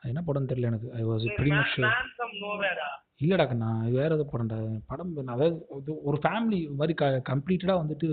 [0.00, 0.88] அது என்ன படம்னு தெரியல எனக்கு.
[0.92, 2.88] ஐ வாஸ் ஃப்ரம் நோவேரா
[3.20, 3.44] இல்லடா
[3.86, 4.58] இது வேற ஏதோ படம்டா.
[4.86, 5.56] படம் பேர் அதாவது
[6.02, 8.08] ஒரு ஃபேமிலி மாதிரி க கம்ப்ளீட்டடாக வந்துட்டு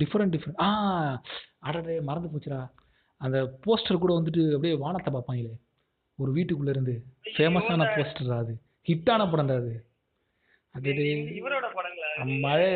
[0.00, 0.68] டிஃப்ரெண்ட் டிஃப்ரெண்ட் ஆ
[1.68, 2.60] அடடே மறந்து போச்சுடா.
[3.20, 5.54] அந்த போஸ்டர் கூட வந்துட்டு அப்படியே வானத்தை பார்ப்பாங்களே.
[6.18, 6.94] ஒரு வீட்டுக்குள்ள இருந்து
[7.36, 8.54] ஃபேமஸான போஸ்டர் அது.
[8.88, 9.74] ஹிட்டான படம் தான் அது.
[10.74, 10.92] அது
[12.44, 12.68] மழை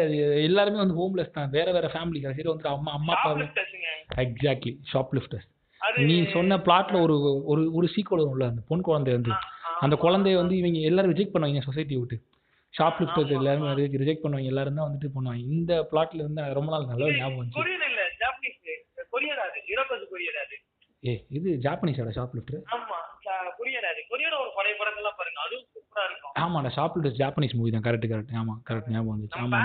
[0.49, 1.51] எல்லாருமே வந்து ஹோம்லெஸ் தான்.
[1.57, 3.31] வேற வேற ஃபேமிலி கடைசியில் வந்துட்டு அம்மா அம்மா அப்பா
[4.25, 5.49] எக்ஸாக்ட்லி ஷாப்லிஃப்டர்ஸ்
[5.81, 7.17] அது நீ சொன்ன பிளாட்ல ஒரு
[7.53, 9.33] ஒரு ஒரு சீக்வல் வரும்ல அந்த பொன் குழந்தை வந்து.
[9.81, 12.17] அந்த குழந்தைய வந்து இவங்க எல்லாரும் ரிஜெக்ட் பண்ணுவாங்க சொசைட்டி விட்டு.
[12.75, 14.51] ஷாப்லிஃப்டர்ஸ் எல்லாருமே ரிஜெக்ட் பண்ணுவாங்க.
[14.51, 15.43] எல்லாரும் தான் வந்துட்டு பண்ணுவாங்க.
[15.51, 17.59] இந்த பிளாட்ல இருந்து எனக்கு ரொம்ப நாள் நல்லா ஞாபகம் வந்துச்சு.
[17.59, 18.59] கொரியன் இல்ல ஜாப்பனீஸ்
[19.13, 19.59] கொரியர் அது.
[19.71, 20.57] யூரோப்பது கொரியர் அது.
[21.03, 24.01] ஏ இது ஜாப்பனீஸோட ஷாப்லிஃப்டர் ஆமா ச- கொரியர் அது.
[24.39, 25.41] ஒரு பழைய படங்கள்லாம் பாருங்க.
[25.45, 26.33] அதுவும் சூப்பரா இருக்கும்.
[26.43, 27.85] ஆமாடா ஷாப்லிஃப்டர் ஜாப்பனீஸ் மூவி தான்.
[27.87, 29.39] கரெக்ட் கரெக்ட் ஆமா கரெக்ட் ஞாபகம் வந்துச்சு.
[29.39, 29.61] ஆமா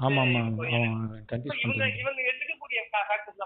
[0.00, 0.88] ஆமா ஆமா ஆமா கொரியன்.
[0.96, 2.80] ஆமா கன்ஃபியூஸ் இவங்க இவங்க எடுக்கக்கூடிய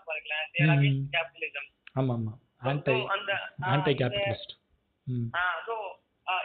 [0.07, 0.99] பாருங்களேன்.
[1.13, 2.33] கேபிட்டலிசம் ஆமா ஆமா
[2.71, 3.33] ஆன்டை அந்த
[3.69, 4.55] ஆன்டை கேபிட்டலிஸ்ட்
[5.07, 5.29] ம்.
[5.67, 5.75] ஸோ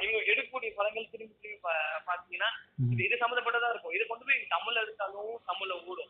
[0.02, 1.70] இவங்க எடுக்கக்கூடிய படங்கள் திரும்பி திரும்பி
[2.08, 2.50] பாத்தீங்கன்னா
[3.04, 3.92] இது சம்மந்தப்பட்டதா இருக்கும்.
[3.92, 6.10] இதை கொண்டு போய் தமிழ்ல எடுத்தாலும் தமிழ்ல ஓடும்.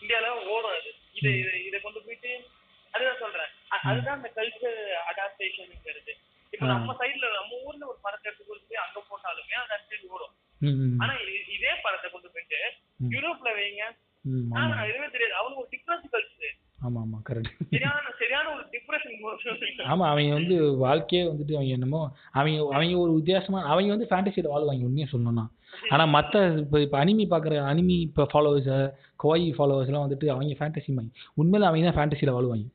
[0.00, 0.94] இந்தியால ஓடும் அது.
[1.12, 1.30] இது
[1.70, 2.46] இது- கொண்டு போயிட்டு
[2.90, 3.46] அதுதான் சொல்றேன்.
[3.68, 6.12] அதுதான் அந்த கல்ச்சர் அடாப்டேஷனுங்கிறது
[6.50, 6.66] இப்போ.
[6.66, 10.34] நம்ம சைடுல நம்ம ஊர்ல ஒரு படத்தை எடுத்து போய் அங்க போட்டாலுமே அது அடுத்து ஓடும்.
[11.00, 11.14] ஆனா
[11.48, 12.74] இதே படத்தை கொண்டு போயிட்டு.
[13.10, 13.96] யூரோப்ல வைங்க.
[14.54, 15.34] ஆனா எதுவுமே தெரியாது.
[15.34, 19.14] அவனுக்கு ஒரு டிஃபரன்ஸ் கல்ச்சர் ஆமா ஆமா கரெக்ட் சரியான சரியான ஒரு டிப்ரெஷன்
[19.92, 22.00] ஆமா அவங்க வந்து வாழ்க்கையே வந்துட்டு அவங்க என்னமோ
[22.34, 25.44] அவங்க அவங்க ஒரு வித்தியாசமா அவங்க வந்து ஃபேண்டசியில் வாழ்வாங்க உண்மையாக சொல்லணும்னா.
[25.92, 28.70] ஆனா மத்த இப்போ இப்போ அனிமி பார்க்குற அனிமி இப்போ ஃபாலோவர்ஸ்
[29.24, 32.66] கோயி ஃபாலோவர்ஸ்லாம் வந்துட்டு அவங்க ஃபேண்டசி மைண்ட் உண்மையில அவங்க தான் ஃபேண்டசியில் வாழ்வாங்க.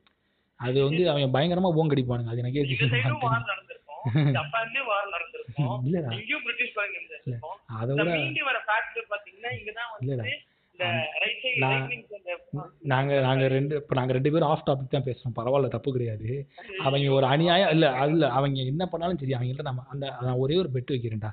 [0.60, 2.63] அது வந்து அவங்க பயங்கரமா போங்க அடிப்பானுங்க அது எனக்கே.
[2.84, 4.04] சைடும் வார் நடந்திருக்கும்.
[6.15, 10.24] இங்கேயும் பிரிட்டிஷ் பாருங்க இருந்திருக்கும் அதை விட மீண்டு வர ஃபேக்டர் பாத்தீங்கன்னா இங்கதான் இல்லடா.
[10.24, 10.38] வந்து
[12.86, 15.36] நாங்க நாங்க ரெண்டு இப்போ நாங்க ரெண்டு பேரும் ஆஃப் டாபிக் தான் பேசுறோம்.
[15.39, 16.30] பரவாயில்ல தப்பு கிடையாது.
[16.86, 20.70] அவங்க ஒரு அநியாயம் இல்ல அதுல அவங்க என்ன பண்ணாலும் சரி அவங்கள்ட்ட நம்ம அந்த நான் ஒரே ஒரு
[20.76, 21.32] பெட் வைக்கிறேன்டா.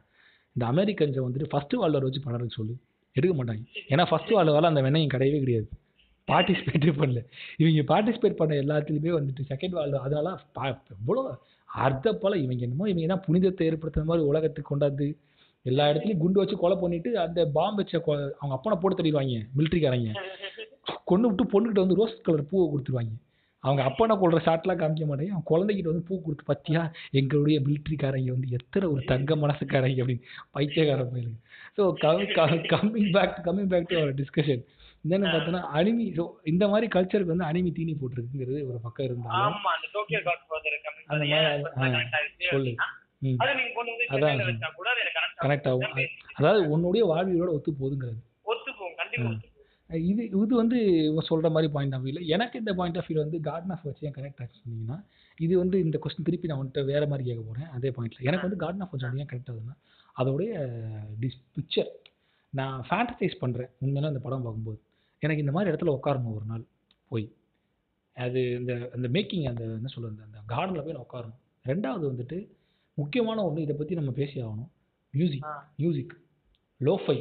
[0.57, 2.75] இந்த அமெரிக்கன்ஸை வந்துட்டு ஃபர்ஸ்ட் வால்வர் வச்சு பண்ணுறதுக்கு சொல்லு.
[3.17, 3.63] எடுக்க மாட்டாங்க.
[3.93, 5.69] ஏன்னா ஃபர்ஸ்ட் வால்வரால் அந்த வெண்ணையும் கிடையவே கிடையாது.
[6.29, 7.21] பார்ட்டிசிபேட்டே பண்ணல.
[7.59, 10.29] இவங்க பார்ட்டிசிபேட் பண்ண எல்லாத்துலேயுமே வந்துட்டு செகண்ட் வால்வர் அதனால
[10.95, 11.23] எவ்வளோ
[11.69, 15.07] அர்த்த போல இவங்க என்னமோ இவங்க தான் புனிதத்தை ஏற்படுத்துற மாதிரி உலகத்துக்கு கொண்டாந்து
[15.71, 17.95] எல்லா இடத்துலையும் குண்டு வச்சு கொலை பண்ணிட்டு அந்த பாம்பு வச்ச
[18.41, 20.13] அவங்க அப்பனை போட்டு தள்ளிடுவாங்க மிலிட்ரிக்காரங்க
[21.11, 23.13] கொண்டு விட்டு பொண்ணுகிட்ட வந்து ரோஸ் கலர் பூவை கொடுத்துருவாங்க.
[23.65, 25.33] அவங்க அப்பனை கொள்ற ஷாட்லாம் காமிக்க மாட்டாங்க.
[25.35, 26.83] அவன் குழந்தைகிட்ட வந்து பூ கொடுத்து பத்தியா
[27.21, 30.27] எங்களுடைய மிலிட்ரிக்காரங்க வந்து எத்தனை ஒரு தங்க மனசுக்காரங்க அப்படின்னு
[30.57, 31.39] பைத்தியக்கார பயிலுங்க
[31.77, 31.83] so
[32.75, 34.63] coming back coming back to our discussion
[35.05, 39.59] என்னன்னு பார்த்தோன்னா அனிமி ஸோ இந்த மாதிரி கல்ச்சருக்கு வந்து அனிமி தீனி போட்டிருக்குங்கிறது ஒரு பக்கம் இருந்தாலும்
[42.55, 42.73] சொல்லு.
[43.23, 43.37] ம்.
[43.39, 44.41] அது நீங்க கொண்டு வந்து அதான்.
[44.49, 45.97] வச்சா கூட அது கனெக்ட் கனெக்ட் ஆகும்
[46.35, 48.19] அதாவது உன்னுடைய வாழ்வியலோட ஒத்து போகுதுங்கிறது.
[48.99, 49.45] கண்டிப்பா ஒத்துப்போம்.
[50.05, 53.41] இது இது வந்து இவன் சொல்ற மாதிரி பாயிண்ட் ஆஃப் வியூல எனக்கு இந்த பாயிண்ட் ஆஃப் வியூல வந்து
[53.41, 54.97] கார்டன் ஆஃப் வச்சு ஏன் கனெக்ட் ஆச்சு சொன்னீங்கன்னா
[55.39, 57.69] இது வந்து இந்த கொஸ்டின் திருப்பி நான் வந்துட்டு வேற மாதிரி கேட்க போறேன்.
[57.71, 59.77] அதே பாயிண்ட்ல எனக்கு வந்து கார்டன் ஆஃப் வச்சு ஏன் கனெக்ட் ஆகுதுன்னா
[60.17, 60.53] அதோடைய
[61.21, 61.91] டிஸ் பிக்சர்
[62.53, 63.71] நான் ஃபேண்டசைஸ் பண்றேன்.
[63.81, 64.79] உண்மையில அந்த படம் பார்க்கும்போது.
[65.23, 66.65] எனக்கு இந்த மாதிரி இடத்துல உட்காரணும் ஒரு நாள்.
[67.11, 67.27] போய்.
[68.17, 71.39] அது இந்த அந்த மேக்கிங் அந்த என்ன சொல்றது அந்த கார்டனில் போய் நான் உட்காரணும்.
[71.65, 72.39] ரெண்டாவது வந்துட்டு
[73.01, 74.71] முக்கியமான ஒன்று இதை பற்றி நம்ம பேசி ஆகணும்.
[75.15, 75.47] மியூசிக்.
[75.81, 76.15] மியூசிக்
[76.81, 77.19] லோஃபை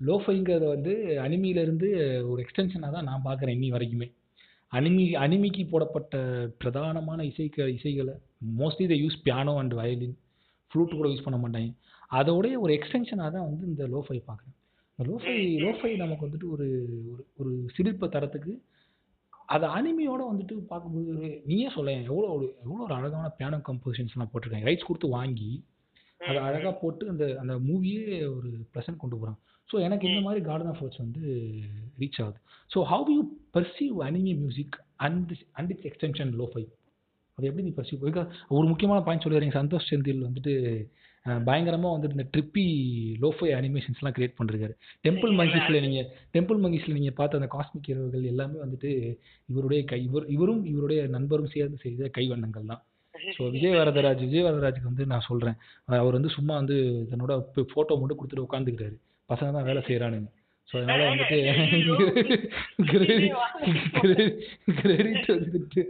[0.00, 0.92] லோஃபைங்கிறத வந்து
[1.24, 1.88] அனிமியிலேருந்து
[2.30, 4.08] ஒரு எக்ஸ்டென்ஷனாக தான் நான் பார்க்குறேன் இன்னி வரைக்குமே.
[4.72, 6.16] அனிமி அனிமிக்கு போடப்பட்ட
[6.62, 8.14] பிரதானமான இசைக்க இசைகளை
[8.60, 10.16] மோஸ்ட்லி இதை use piano and violin
[10.70, 11.70] flute கூட யூஸ் பண்ண மாட்டாங்க.
[12.18, 14.56] அதோடைய ஒரு எக்ஸ்டென்ஷனாக தான் வந்து இந்த லோஃபை பார்க்குறேன்.
[14.92, 16.66] இந்த லோஃபை லோஃபை நமக்கு வந்துட்டு ஒரு
[17.12, 18.52] ஒரு ஒரு சிலிர்ப்பை தரத்துக்கு
[19.48, 21.12] அது அனிமியோட வந்துட்டு பார்க்கும்போது
[21.50, 24.68] நீயே சொல்ல எவ்வளோ ஒரு எவ்வளோ ஒரு அழகான பியானோ கம்போசிஷன்ஸ்லாம் போட்டிருக்காங்க.
[24.68, 25.50] ரைட்ஸ் கொடுத்து வாங்கி
[26.20, 28.02] அதை அழகாக போட்டு அந்த அந்த மூவியே
[28.36, 29.38] ஒரு ப்ரெசன்ட் கொண்டு போகிறாங்க
[29.68, 31.22] ஸோ எனக்கு இந்த மாதிரி கார்டன் ஆஃப் ஒர்க்ஸ் வந்து
[32.00, 32.38] ரீச் ஆகுது.
[32.70, 33.22] So how you
[33.56, 34.76] perceive anime music
[35.06, 36.64] and and it's extension lo fi
[37.38, 38.06] அது எப்படி நீ பர்சீவ்
[38.56, 39.56] ஒரு முக்கியமான பாயிண்ட் சொல்லிடுறீங்க.
[39.60, 40.54] சந்தோஷ் செந்தில் வந்துட்டு
[41.28, 42.64] அஹ் பயங்கரமா வந்துட்டு இந்த ட்ரிப்பி
[43.22, 44.74] லோஃபை அனிமேஷன்ஸ்லாம் கிரியேட் பண்ணிருக்காரு.
[45.04, 46.00] டெம்பிள் மங்கீஸ்ல நீங்க
[46.34, 48.90] டெம்பிள் மங்கீஸ்ல நீங்க பார்த்த அந்த காஸ்மிக் இரவுகள் எல்லாமே வந்துட்டு
[49.48, 52.82] இவருடைய கை இவர் இவரும் இவருடைய நண்பரும் சேர்ந்து செய்த கைவண்ணங்கள் தான்.
[53.36, 55.56] ஸோ விஜய் வரதராஜ் விஜய் வரதராஜுக்கு வந்து நான் சொல்றேன்.
[56.00, 56.76] அவர் வந்து சும்மா வந்து
[57.10, 57.32] தன்னோட
[57.70, 58.96] ஃபோட்டோ மட்டும் கொடுத்துட்டு உட்காந்துக்கிறாரு
[59.30, 60.28] பசங்க தான் வேலை செய்கிறானுங்க
[60.68, 61.36] ஸோ அதனால வந்துட்டு
[64.74, 65.82] கிரெடிட் வந்துட்டு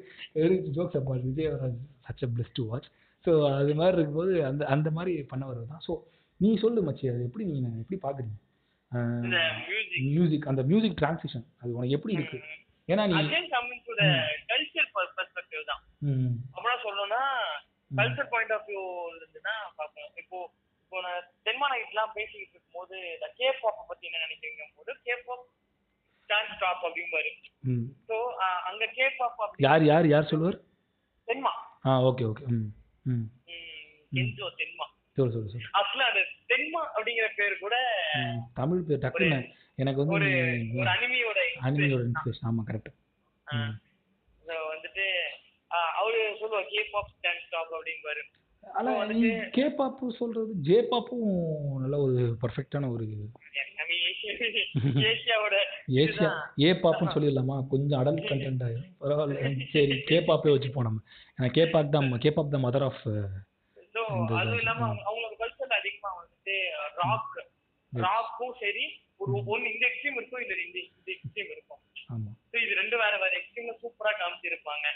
[0.76, 2.88] jokes apart Vijay Varadaraj such a pleasure to watch
[3.28, 5.82] so அது மாதிரி இருக்கும்போது அந்த அந்த மாதிரி பண்ணவர் தான்.
[5.86, 5.92] ஸோ
[6.40, 8.36] நீ சொல்லு மச்சி அது எப்படி நீ எப்படி பார்க்குறீங்க?
[9.24, 9.38] இந்த
[10.12, 12.38] மியூசிக் அந்த மியூசிக் டிரான்சிஷன் அது உனக்கு எப்படி இருக்கு?
[12.88, 13.48] ஏன்னா நீ again
[13.86, 14.04] to the
[14.50, 15.82] culture perspective தான்.
[16.08, 17.22] ம், அப்புறம் சொல்லணும்னா
[17.90, 18.84] கல்ச்சர் பாயிண்ட் ஆஃப் வியூ
[19.18, 20.38] இருந்துன்னா பார்க்கணும் இப்போ
[20.82, 25.44] இப்போ நான் தென்மாநகர்லாம் பேசிக்கிட்டு இருக்கும்போது இந்த கே பாப்பை பத்தி என்ன நினைக்கிறீங்க போது கே பாப்
[26.30, 27.32] டான்ஸ் ஸ்டாப் அப்படிம்பாரு.
[28.08, 28.16] ஸோ
[28.70, 30.58] அங்க கே பாப் யார் யார் யார் சொல்லுவார்?
[31.28, 31.52] தென்மா
[31.86, 32.44] ஆ ஓகே ஓகே.
[32.52, 32.68] ம்,
[34.12, 34.86] கெஞ்சோ தென்மா.
[35.18, 35.68] சொல்லு சொல்லு சொல்லு.
[35.78, 37.76] ஆக்சுவலா அது தென்மா அப்படிங்கிற பேர் கூட
[38.54, 39.38] தமிழ் பேர் டக்குன்னு
[39.78, 40.30] எனக்கு வந்து ஒரு
[40.76, 42.90] ஒரு அனிமியோட அனிமியோட இன்ஸ்பிரேஷன் ஆமாம் கரெக்ட்
[44.70, 45.06] வந்துட்டு
[46.00, 48.22] அவரு சொல்லுவார் கே பாப் டான்ஸ் ஸ்டாப் அப்படிம்பாரு.
[48.64, 49.20] ஆனால் நீ
[49.52, 51.26] கே பாப்பு சொல்றது ஜே பாப்பும்
[51.82, 53.04] நல்ல ஒரு பர்ஃபெக்டான ஒரு
[55.98, 56.32] ஏசியா-
[56.62, 57.56] ஏ பாப்புன்னு சொல்லிடலாமா?
[57.70, 59.38] கொஞ்சம் அடல்ட் கண்டென்ட் ஆயிடும் பரவாயில்ல.
[59.72, 61.00] சரி கே பாப்பே வச்சுப்போம் நம்ம
[61.38, 64.88] ஏன்னா கே பாப் தான் கே பாப் தான் மதர் ஆஃப் அதுவும் இல்லாம ஆ.
[64.88, 66.56] அவங்க- அவங்களோட கல்ச்சர்ல அதிகமா வந்துட்டு
[67.00, 67.38] ராக்
[67.92, 68.84] ராக்கும் சரி
[69.20, 73.14] ஒரு ஒன்னு இந்த எக்ஸ்ட்ரீம் இருக்கும் இல்ல இந்த இந்த எக்ஸ்ட்ரீம் இருக்கும் ஆமாம் ஸோ இது ரெண்டு வேற
[73.22, 74.86] வேற எக்ஸ்ட்ரீம்ல சூப்பரா காமிச்சிருப்பாங்க.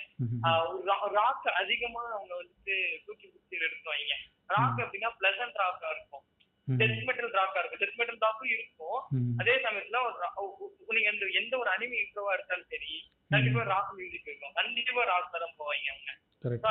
[1.18, 2.74] ராக் அதிகமா அவங்க வந்துட்டு
[3.06, 4.14] தூக்கி பிடிச்சி எடுத்துவாங்க
[4.56, 6.24] ராக் அப்படின்னா பிளசன்ட் ராக்கா இருக்கும்.
[6.68, 7.80] டெத் மெட்டல் ராக்கா இருக்கும்.
[7.82, 8.98] டெத் மெட்டல் ராக்கும் இருக்கும்.
[9.42, 12.92] அதே சமயத்துல ஒரு நீங்க எந்த எந்த ஒரு அனிமி இன்ட்ரோவா எடுத்தாலும் சரி
[13.34, 14.54] கண்டிப்பா ராக் மியூசிக் இருக்கும்.
[14.60, 16.10] கண்டிப்பா ராக் தான் போவாங்க அவங்க.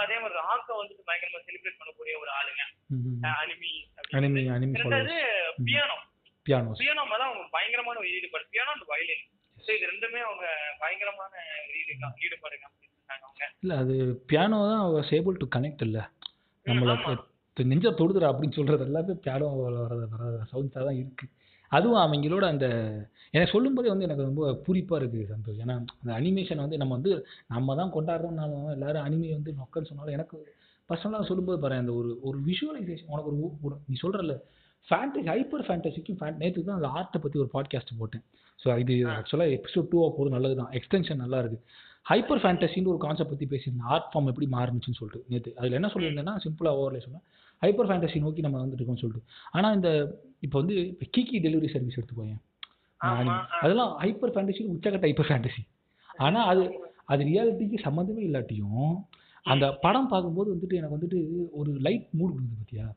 [0.06, 2.64] அதே மாதிரி ராக்கை வந்துட்டு பயங்கரமா செலிப்ரேட் பண்ணக்கூடிய ஒரு ஆளுங்க.
[3.42, 3.72] அனிமி
[4.20, 5.16] அனிமி அனிமி ரெண்டாவது
[5.68, 5.98] பியானோ
[6.46, 8.46] பியானோஸ் பியானோ மேல அவங்க பயங்கரமான ஈடுபாடு.
[8.54, 9.26] பியானோ அண்ட் வயலின்
[9.64, 10.46] ஸோ இது ரெண்டுமே அவங்க
[10.80, 11.34] பயங்கரமான
[12.22, 13.44] ஈடுபாடு காமிச்சிருக்காங்க அவங்க.
[13.64, 13.96] இல்லை அது
[14.30, 16.04] பியானோ தான் வாஸ் ஏபிள் டு கனெக்ட் இல்லை.
[16.66, 17.12] நம்மளை ஆமா.
[17.58, 19.76] த- நெஞ்ச தொடுதுடா அப்படின்னு சொல்றது எல்லாமே பியானோ வர
[20.14, 21.26] வர சவுண்ட்ஸாக தான் இருக்கு.
[21.72, 22.68] அதுவும் அவங்களோட அந்த
[23.34, 25.60] எனக்கு சொல்லும்போதே வந்து எனக்கு ரொம்ப பூரிப்பாக இருக்குது சந்தோஷ்.
[25.64, 27.12] ஏன்னா அந்த அனிமேஷன் வந்து நம்ம வந்து
[27.50, 30.38] நம்ம தான் கொண்டாடுறோம்னாலும் எல்லாரும் அனிமே வந்து நொக்கன்னு சொன்னாலும் எனக்கு
[30.90, 33.32] பர்சனலாக சொல்லும்போது பாரு அந்த ஒரு ஒரு விஷுவலைசேஷன் உனக்கு
[33.64, 34.36] ஒரு நீ சொல்கிறல்ல
[34.90, 38.24] ஃபேண்டசி ஹைப்பர் ஃபேண்டசிக்கும் ஃபேன் நேற்று தான் அந்த ஆர்ட்டை பற்றி ஒரு பாட்காஸ்ட் போட்டேன்.
[38.62, 41.60] ஸோ இது ஆக்சுவலாக எபிசோட் டூ போகிறது நல்லது தான் எக்ஸ்டென்ஷன் நல்லா இருக்கு.
[42.10, 43.90] ஹைப்பர் ஃபேண்டசின்னு ஒரு கான்செப்ட் பற்றி பேசியிருந்தேன்.
[43.94, 47.26] ஆர்ட் ஃபார்ம் எப்படி மாறுனுச்சுன்னு சொல்லிட்டு நேற்று அதில் என்ன சொல்லியிருந்தேன்னா சிம்பிளாக ஓவர்லே சொன்னேன்.
[47.62, 49.26] ஹைப்பர் ஃபேண்டசி நோக்கி நம்ம வந்துட்டு இருக்கோம்னு சொல்லிட்டு.
[49.56, 49.90] ஆனால் இந்த
[50.46, 52.42] இப்போ வந்து இப்போ கீக்கி டெலிவரி சர்வீஸ் எடுத்துக்கோயேன்
[53.02, 53.36] ஆமா.
[53.64, 55.62] அதெல்லாம் ஹைப்பர் ஃபேண்டசி உச்சக்கட்ட ஹைப்பர் ஃபேண்டசி
[56.26, 56.64] ஆனால் அது
[57.12, 58.92] அது ரியாலிட்டிக்கு சம்மந்தமே இல்லாட்டியும்
[59.46, 61.20] அந்த படம் பார்க்கும்போது வந்துட்டு எனக்கு வந்துட்டு
[61.60, 62.88] ஒரு லைட் மூடு கொடுக்குது பார்த்தியா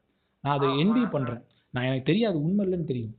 [0.45, 1.43] நான் அதை என்வி பண்ணுறேன்
[1.75, 3.15] நான் எனக்கு தெரியாது உண்மை இல்லைன்னு தெரியும்.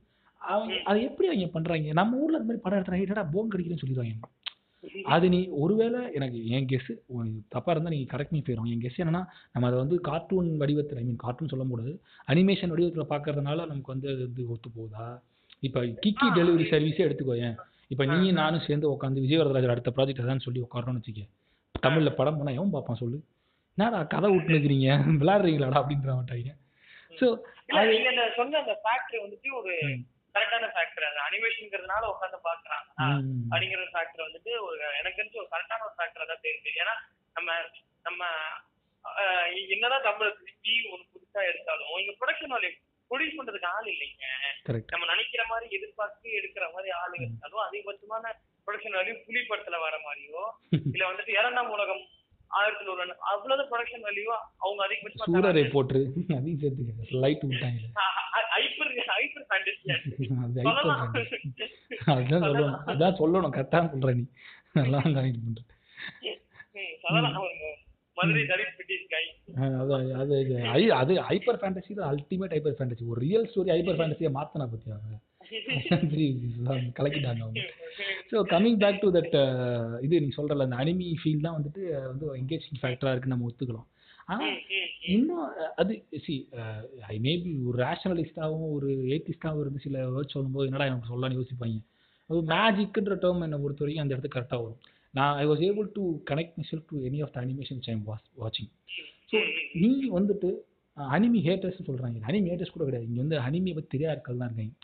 [0.52, 4.14] அவங்க அதை எப்படி அவங்க பண்ணுறாங்க நம்ம ஊரில் அந்த மாதிரி படம் எடுத்துறாங்க என்னடா போன் கடிக்கிறேன்னு சொல்லிடுவாங்க.
[5.14, 6.90] அது நீ ஒருவேளை எனக்கு என் கெஸ்
[7.54, 9.22] தப்பாக இருந்தால் நீங்கள் கரெக்ட் பண்ணி போயிடும் என் கெஸ் என்னன்னா
[9.54, 11.92] நம்ம அதை வந்து கார்ட்டூன் வடிவத்தில் ஐ மீன் கார்ட்டூன் சொல்ல முடியாது
[12.32, 15.06] அனிமேஷன் வடிவத்தில் பார்க்கறதுனால நமக்கு வந்து அது வந்து ஒத்து போகுதா?
[15.62, 17.56] இப்போ கிக்கி டெலிவரி சர்வீஸே எடுத்துக்கோயேன்
[17.92, 21.24] இப்போ நீயும் நானும் சேர்ந்து உட்காந்து விஜயவரதராஜர் அடுத்த ப்ராஜெக்ட் அதான் சொல்லி உட்காரோன்னு வச்சுக்க.
[21.84, 23.18] தமிழில் படம் பண்ணால் எவன் பார்ப்பான் சொல்லு?
[23.78, 24.88] என்னடா கதை விட்டுனுக்குறீங்க
[25.22, 26.52] விளாடுறீங்களாடா அப்படின்ற மாட்டாங்க.
[27.18, 27.26] ஸோ
[28.38, 29.74] சொன்ன அந்த ஃபேக்டரி வந்துட்டு ஒரு.
[30.36, 32.88] கரெக்டான ஃபேக்டர் அந்த அனிமேஷன்ங்கிறதுனால உட்காந்து பாக்குறாங்க
[33.50, 36.72] அப்படிங்கிற ஃபேக்டர் வந்துட்டு ஒரு எனக்கு தெரிஞ்சு ஒரு கரெக்டான ஒரு ஃபேக்டரா தான் தெரியுது.
[36.82, 36.94] ஏன்னா
[37.36, 37.50] நம்ம
[38.04, 38.22] நம்ம
[39.74, 42.72] என்னதான் தமிழ் திருப்பி ஒரு புதுசா எடுத்தாலும் இங்க ப்ரொடக்ஷன் வேல்யூ
[43.10, 44.24] ப்ரொடியூஸ் பண்றதுக்கு ஆள் இல்லைங்க.
[44.92, 48.32] நம்ம நினைக்கிற மாதிரி எதிர்பார்த்து எடுக்கிற மாதிரி ஆளு இருந்தாலும் அதிகபட்சமான
[48.68, 50.42] ப்ரொடக்ஷன் வேல்யூ புலி படத்துல வர மாதிரியோ
[50.94, 52.02] இல்ல வந்துட்டு இரண்டாம் உலகம்
[52.50, 54.24] ஆயிரத்தி ஒரு அவ்வளவு ப்ரொடக்ஷன் வேல்யூ
[54.58, 57.80] அவங்க அதிகபட்சமா சூரரை போட்டு அதையும் சேர்த்துக்க லைட் விட்டாங்க.
[58.52, 59.90] ஹைப்பர் ஹைப்பர் ஃபேண்டசி
[60.44, 61.38] அது hyper fantasy.
[62.12, 62.76] அதான் சொல்லணும்.
[62.92, 63.54] அதான் சொல்லணும்.
[63.56, 64.24] கரெக்டாக சொல்ற நீ.
[64.74, 65.60] நல்லா பண்ற.
[69.76, 72.10] அது அது இது ஐ- அது ஹைப்பர் ஃபேண்டசி தான்.
[72.12, 75.16] அல்டிமேட் ஹைப்பர் ஃபேண்டசி ஒரு ரியல் ஸ்டோரி ஹைப்பர் ஃபேண்டசியை மாத்தினா பத்தி அவங்க
[76.96, 77.60] கலக்கிட்டாங்க அவங்க.
[78.30, 79.34] So coming back to that
[80.02, 83.86] இது நீ சொல்றல அந்த அனிமி ஃபீல் தான் வந்துட்டு அஹ், வந்து என்கேஜிங் ஃபேக்டரா இருக்கு நம்ம ஒத்துக்கலாம்
[84.28, 84.46] ஆனா
[85.10, 85.92] இன்னும் அஹ், அது
[86.24, 86.34] சி
[87.08, 91.78] ஐ மேபி ஒரு ரேஷனலிஸ்டாகவும் ஒரு ஏத்திஸ்டாகவும் இருந்து சில வேர்ட்ஸ் சொல்லும்போது என்னடா எனக்கு சொல்லலாம்னு யோசிப்பாங்க.
[92.30, 94.80] அது மேஜிக்ன்ற டேர்ம் என்னை பொறுத்த வரைக்கும் அந்த இடத்துக்கு கரெக்டாக வரும்.
[95.14, 98.70] நான் I was able to connect myself to any of the animation I'm was வாட்சிங்
[99.30, 99.38] ஸோ
[99.80, 100.48] நீ வந்துட்டு
[100.96, 103.08] அனிமி ஹேட்டர்ஸ் சொல்கிறாங்க அனிமி ஹேட்டர்ஸ் கூட கிடையாது.
[103.08, 104.74] இங்கே வந்து அனிமியை பற்றி தெரியாத தான் இருக்காங்க.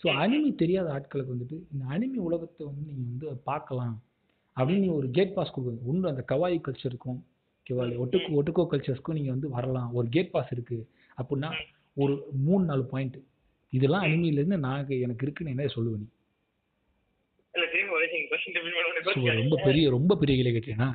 [0.00, 3.96] ஸோ அனிமி தெரியாத ஆட்களுக்கு வந்துட்டு இந்த அனிமி உலகத்தை வந்து நீங்கள் வந்து பார்க்கலாம்
[4.56, 7.18] அப்படின்னு நீ ஒரு கேட் பாஸ் கொடுக்குறது ஒன்று அந்த கவாயி கல்ச்சருக்கும்
[7.58, 9.90] ஓகேவா ஒட்டுக்கு ஒட்டுக்கோ கல்ச்சர்ஸ்க்கும் நீங்கள் வந்து வரலாம்.
[9.94, 10.84] ஒரு கேட் பாஸ் இருக்குது
[11.18, 11.50] அப்படின்னா
[11.96, 13.18] ஒரு மூணு நாலு பாயிண்ட்
[13.72, 16.08] இதெல்லாம் அனிமிலேருந்து நான் எனக்கு இருக்குன்னு என்ன சொல்லுவேன்
[19.40, 20.90] ரொம்ப பெரிய ரொம்ப பெரிய கேள்வி கேட்டீங்கன்னா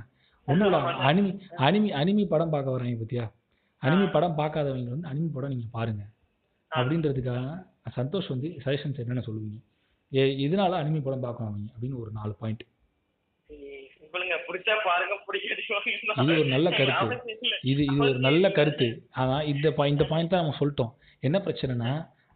[0.48, 0.80] ஒன்றும் இல்லை
[1.10, 1.32] அனிமி
[1.68, 3.26] அனிமி அனிமி படம் பார்க்க வர்றாங்க பத்தியா?
[3.84, 6.04] அனிமி படம் பார்க்காதவங்க வந்து அனிமி படம் நீங்கள் பாருங்க.
[6.72, 7.42] அப்படின்றதுக்காக
[7.98, 9.60] சந்தோஷ் வந்து சஜஷன்ஸ் என்னென்ன சொல்லுவீங்க.
[10.12, 12.64] ஏ இதனால அனிமி படம் பார்க்கணும் அவங்க அப்படின்னு ஒரு நாலு பாயிண்ட்
[16.22, 17.16] இது ஒரு நல்ல கருத்து.
[17.72, 18.88] இது இது ஒரு நல்ல கருத்து.
[19.22, 20.94] ஆனால் இந்த இந்த பாயிண்ட் தான் நம்ம சொல்லிட்டோம்.
[21.28, 21.92] என்ன பிரச்சனைனா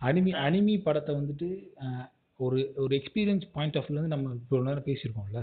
[0.09, 1.47] அனிமி அனிமி படத்தை வந்துட்டு
[2.45, 5.41] ஒரு ஒரு எக்ஸ்பீரியன்ஸ் பாயிண்ட் ஆஃப் வியூலேருந்து நம்ம இவ்வளோ நேரம் பேசியிருக்கோம்ல.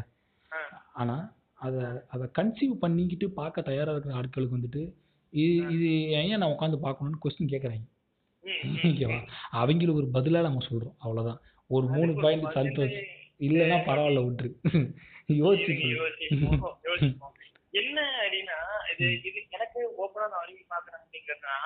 [1.01, 1.25] ஆனால்
[1.67, 1.83] அதை
[2.15, 4.83] அதை கன்சீவ் பண்ணிக்கிட்டு பார்க்க தயாராக இருக்கிற ஆட்களுக்கு வந்துட்டு
[5.33, 5.89] இது இது
[6.19, 7.87] ஏன் நான் உட்காந்து பார்க்கணும்னு கொஸ்டின் கேட்குறாங்க.
[8.81, 9.19] ஓகேவா
[9.61, 11.39] அவங்களுக்கு ஒரு பதிலாக நம்ம சொல்கிறோம் அவ்வளோதான்
[11.71, 12.99] ஒரு மூணு ஒரு பாயிண்ட் பதிலு சந்தோஷ்.
[13.41, 14.51] இல்லைன்னா பரவாயில்ல விட்டுரு.
[15.41, 15.75] யோசிச்சு.
[17.81, 18.59] என்ன அப்படின்னா
[18.93, 21.57] இது இது எனக்கு ஓப்பனா நான் அருவி பாக்குறேன் அப்படிங்கிறதுனா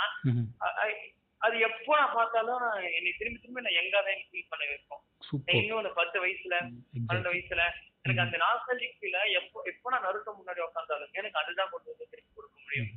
[1.41, 5.55] அது எப்போ நான் பார்த்தாலும் நான் என்னை திரும்பி திரும்பி நான் எங்கா தான் ஃபீல் பண்ண வைக்கும் சூப்பர்.
[5.59, 6.57] இன்னொன்னு பத்து வயசுல
[7.03, 7.63] பன்னெண்டு வயசுல
[8.05, 12.33] எனக்கு அந்த நாஸ்டாலஜிக் ஃபீல எப்போ எப்போ நான் நறுக்க முன்னாடி உட்காந்தாலும் எனக்கு அதுதான் கொண்டு வந்து திருப்பி
[12.33, 12.91] கொடுக்க முடியும்.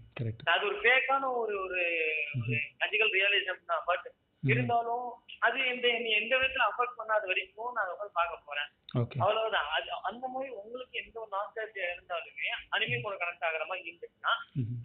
[0.54, 1.82] அது ஒரு ஃபேக்கான ஒரு ஒரு
[2.78, 3.88] மேஜிக்கல் ரியலிசம் தான்.
[3.90, 4.08] பட்
[4.44, 5.06] இருந்தாலும்
[5.46, 8.70] அது எந்த என்னை எந்த விதத்துல அஃபெக்ட் பண்ணாத வரைக்கும் நான் அதை பார்க்க போறேன்.
[9.20, 9.70] அவ்வளவுதான்.
[9.76, 14.34] அது அந்த மாதிரி உங்களுக்கு எந்த ஒரு நாஸ்டாலஜியா இருந்தாலுமே அனிமே கூட கனெக்ட் ஆகுற மாதிரி இருந்துச்சுன்னா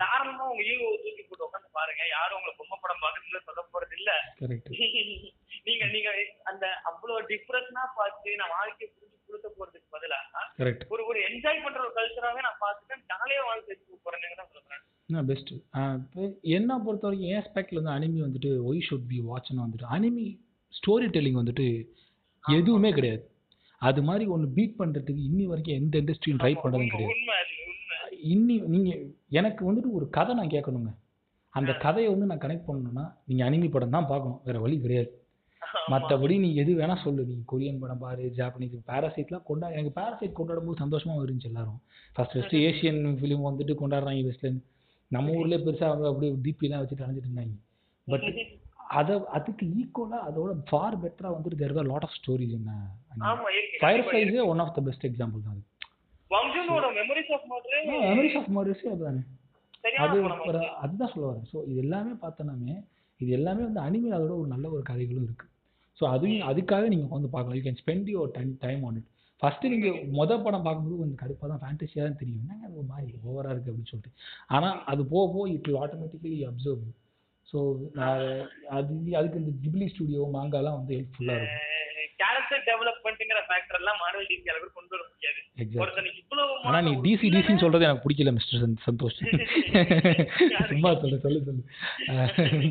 [0.03, 2.03] தாராளமா உங்க ஈகோ தூக்கி போட்டு உட்காந்து பாருங்க.
[2.13, 4.11] யாரும் உங்களை பொம்மை படம் பார்க்கறதுல சொல்ல போறது இல்ல.
[5.67, 6.11] நீங்க நீங்க
[6.51, 10.19] அந்த அவ்வளவு டிஃப்ரெஷனா பார்த்து நான் வாழ்க்கையை புரிஞ்சு கொடுக்க போறதுக்கு பதிலா
[10.61, 14.83] கரெக்ட் ஒரு ஒரு என்ஜாய் பண்ற ஒரு கல்ச்சராவே நான் பார்த்துட்டு ஜாலியா வாழ்க்கை வச்சு போறேன்னு தான் சொல்றேன்.
[15.13, 15.31] நான்
[16.03, 16.23] இப்போ
[16.59, 20.27] என்ன பொறுத்த வரைக்கும் என் ஸ்பெக்டில் வந்து அனிமி வந்துட்டு ஒய் ஷுட் பி வாட்ச்னு வந்துட்டு அனிமி
[20.79, 21.67] ஸ்டோரி டெல்லிங் வந்துட்டு
[22.45, 23.23] எதுவுமே கிடையாது.
[23.83, 27.17] அது மாதிரி ஒன்று பீட் பண்ணுறதுக்கு இன்னி வரைக்கும் எந்த இண்டஸ்ட்ரியும் ட்ரை பண்ணதும் கிடையாது.
[28.35, 29.03] இன்னி நீங்கள்
[29.41, 30.93] எனக்கு வந்துட்டு ஒரு கதை நான் கேட்கணுங்க.
[31.55, 34.41] அந்த கதையை வந்து நான் கனெக்ட் பண்ணணும்னா நீங்கள் அனிமி படம் தான் பார்க்கணும்.
[34.47, 35.11] வேறு வழி கிடையாது.
[35.93, 37.23] மற்றபடி நீ எது வேணா சொல்லு.
[37.29, 41.79] நீ கொரியன் படம் பாரு ஜாப்பனீஸ் பேராசைட்லாம் கொண்டா எனக்கு பேராசைட் கொண்டாடும் போது சந்தோஷமா இருந்துச்சு எல்லாரும்
[42.17, 44.65] ஃபர்ஸ்ட் ஃபர்ஸ்ட் ஏஷியன் ஃபிலிம் வந்துட்டு கொண்டாடுறாங்க வெஸ்ட்லேருந்து
[45.11, 47.55] நம்ம ஊர்லேயே பெருசாக அவங்க அப்படியே டிபிலாம் வச்சுட்டு அணைஞ்சிட்டு இருந்தாங்க.
[48.09, 48.27] பட்
[48.99, 52.71] அதை அதுக்கு ஈக்குவலாக அதோட ஃபார் பெட்டராக வந்துட்டு தேர் லாட் ஆஃப் ஸ்டோரிஸ் என்ன
[53.81, 55.59] fire ஃப்ளைஸே one of the best example தான்
[58.07, 59.23] மெமரிஸ் ஆஃப் மர்டர்ஸே அதுதானே.
[60.05, 60.17] அது
[60.83, 61.47] அதுதான் சொல்ல வரேன்.
[61.51, 62.75] ஸோ இது எல்லாமே பார்த்தோன்னாமே
[63.21, 65.47] இது எல்லாமே வந்து அனிமே அதோட ஒரு நல்ல ஒரு கதைகளும் இருக்கு.
[65.99, 67.57] ஸோ அதுவும் அதுக்காக நீங்கள் வந்து பார்க்கலாம்.
[67.59, 69.09] You can spend your time time on it
[69.43, 72.41] first நீங்கள் மொதல் படம் பார்க்கும்போது கொஞ்சம் கடுப்பாக தான் ஃபேண்டஸியாக தான் தெரியும்.
[72.45, 74.15] என்னங்க அது ஒரு மாதிரி ஓவராக இருக்குது அப்படின்னு சொல்லிட்டு.
[74.57, 76.83] ஆனால் அது போக போக it will automatically observe
[77.51, 77.59] so
[78.79, 81.65] அது அதுக்கு இந்த ஜிப்ளி ஸ்டுடியோ மாங்காலாம் வந்து ஹெல்ப்ஃபுல்லாக இருக்கும்.
[82.23, 82.98] கேரக்டர் டெவலப்
[83.49, 85.41] ஃபேக்டர் எல்லாம் மார்வல் டிசி அளவுக்கு கொண்டு வர முடியாது.
[85.81, 89.19] ஒருத்தனுக்கு இவ்வளவு ஆனால் நீ டிசி டிசின்னு சொல்கிறது எனக்கு பிடிக்கல மிஸ்டர் சந்த் சந்தோஷ்.
[90.69, 91.63] சும்மா சொல்லு சொல்லு சொல்லு.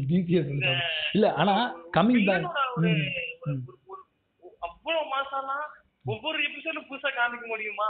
[0.09, 0.71] டிசியை சொல்லு
[1.11, 2.47] இல்லை ஆனால் கம்மிங் பேக்
[4.59, 5.65] அவ்வளவு மாசம்லாம்
[6.05, 7.89] ஒவ்வொரு எபிசோடும் புதுசா காமிக்க முடியுமா?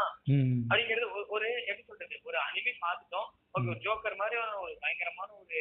[0.70, 3.28] அப்படிங்கிறது ஒரு- எப்படி சொல்றது ஒரு அனிமே பார்த்துட்டோம்.
[3.54, 5.60] ஓகே ஜோக்கர் மாதிரி ஒரு பயங்கரமான ஒரு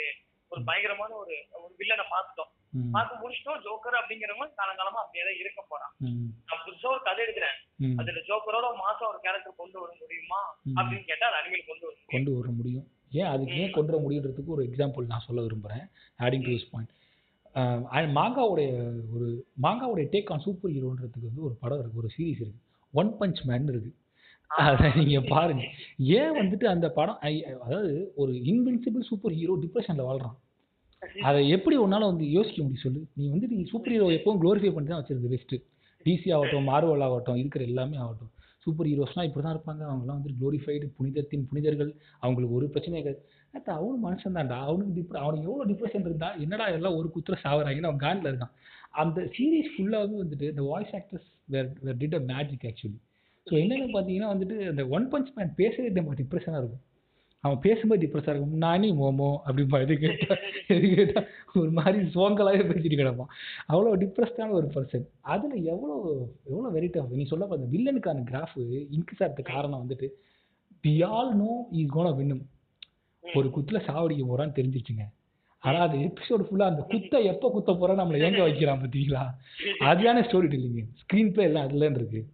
[0.53, 2.51] ஒரு பயங்கரமான ஒரு ஒரு வில்லனை பார்த்துட்டோம்.
[2.95, 3.61] பார்த்து முடிச்சிட்டோம்.
[3.67, 5.93] ஜோக்கர் அப்படிங்கிறவங்க காலங்காலமா அப்படியே தான் இருக்க போறான்.
[6.49, 7.57] நான் புதுசா ஒரு கதை எடுக்கிறேன்.
[8.01, 10.41] அதுல ஜோக்கரோட மாசம் ஒரு கேரக்டர் கொண்டு வர முடியுமா.
[10.77, 12.87] அப்படின்னு கேட்டா அது அனிமல் கொண்டு வர கொண்டு வர முடியும்.
[13.21, 15.85] ஏன் அதுக்கு ஏன் கொண்டு வர முடியுன்றதுக்கு ஒரு எக்ஸாம்பிள் நான் சொல்ல விரும்புகிறேன்
[16.27, 16.93] ஆடிங் டு திஸ் பாயிண்ட்
[18.21, 18.71] மாங்காவுடைய
[19.17, 19.29] ஒரு
[19.65, 23.71] மாங்காவுடைய டேக் ஆன் சூப்பர் ஹீரோன்றதுக்கு வந்து ஒரு படம் இருக்குது ஒரு சீரிஸ் இருக்குது ஒன் பஞ்ச் மேன்
[23.73, 23.95] இருக்குது
[24.47, 25.63] அதை நீங்கள் பாருங்க.
[25.99, 30.39] ஏன் வந்துட்டு அந்த படம் ஐ- அதாவது ஒரு இன்வின்சிபிள் சூப்பர் ஹீரோ டிப்ரெஷனில் வாழ்கிறான்
[31.23, 33.07] அதை எப்படி உன்னால் வந்து யோசிக்க முடியும் சொல்லு?
[33.15, 35.63] நீ வந்து நீ சூப்பர் ஹீரோ எப்பவும் க்ளோரிஃபை பண்ணி தான் வச்சிருக்க பெஸ்ட்டு
[36.05, 38.31] டிசி ஆகட்டும் மார்வல் ஆகட்டும் இருக்கிற எல்லாமே ஆகட்டும்.
[38.59, 39.93] சூப்பர் ஹீரோஸ்னால் இப்படி தான் இருப்பாங்க.
[39.93, 41.97] அவங்கலாம் வந்து க்ளோரிஃபைடு புனிதத்தின் புனிதர்கள்.
[42.19, 43.27] அவங்களுக்கு ஒரு பிரச்சனையே கிடையாது.
[43.55, 44.59] அத்த அவனும் மனுஷன் தான்டா.
[44.61, 48.53] அவனுக்கு டிப்ர அவனுக்கு எவ்வளோ டிப்ரெஷன் இருந்தா என்னடா எல்லாம் ஒரு குத்துற சாவறாங்கன்னு அவன் காண்டில் இருக்கான்.
[48.91, 52.99] அந்த சீரீஸ் ஃபுல்லாகவே வந்துட்டு இந்த voice actors where where did a magic actually
[53.49, 56.85] so என்னென்னு பார்த்தீங்கன்னா வந்துட்டு அந்த ஒன் பஞ்ச் மேன் பேசவே நம்ம டிப்ரெஷனாக இருக்கும்.
[57.45, 58.55] அவன் பேசும்போது டிப்ரெஸ்ஸாக இருக்கும்.
[58.65, 60.41] நானே மோமோ அப்படிம்பா எது கேட்டால்
[60.75, 61.27] எது கேட்டால்
[61.61, 63.31] ஒரு மாதிரி சோங்கலாகவே பேசிட்டு கிடப்பான்.
[63.73, 65.97] அவ்வளோ டிப்ரெஸ்டான ஒரு பர்சன் அதில் எவ்வளோ
[66.51, 67.19] எவ்வளோ வெரைட்டி ஆகும்?
[67.21, 68.63] நீ சொல்ல அந்த வில்லனுக்கான கிராஃபு
[68.97, 70.09] இன்க்ரீஸ் ஆகிறதுக்கு காரணம் வந்துட்டு
[70.85, 72.45] we all know is gonna வின்னும்
[73.25, 75.05] ஒரு குத்தில் சாவடிக்க போகிறான்னு தெரிஞ்சிருச்சுங்க.
[75.63, 79.23] ஆனால் அது எபிசோடு ஃபுல்லாக அந்த குத்தை எப்போ குத்த போறா நம்மளை ஏங்க வைக்கிறான் பார்த்தீங்களா
[79.91, 82.25] அதுதானே ஸ்டோரி டெல்லிங்க ஸ்க்ரீன் பிளே எல்லாம் அதுலேருந்து இருக்குது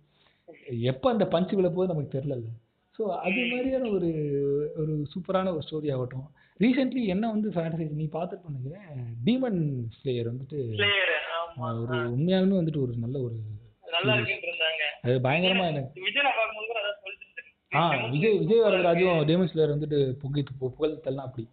[0.88, 2.36] எப்போ அந்த பஞ்சு விழ போகுது நமக்கு தெரியல
[2.98, 4.08] ஸோ அது மாதிரியான ஒரு
[4.80, 6.26] ஒரு சூப்பரான ஒரு ஸ்டோரி ஆகட்டும்.
[6.60, 8.84] ரீசெண்ட்லி என்ன வந்து ஃபேண்டசி நீ பார்த்துட்டு நினைக்கிறேன்?
[9.24, 9.60] டீமன்
[9.94, 10.58] ஸ்லேயர் வந்துட்டு
[11.80, 13.36] ஒரு உண்மையாலுமே வந்துட்டு ஒரு நல்ல ஒரு
[15.04, 15.90] அது பயங்கரமா எனக்கு.
[17.72, 21.44] ஆ விஜய் விஜய் வரதராஜும் டேமன் ஸ்லேயர் வந்துட்டு புகை புகழ்த்தெல்லாம் அப்படி.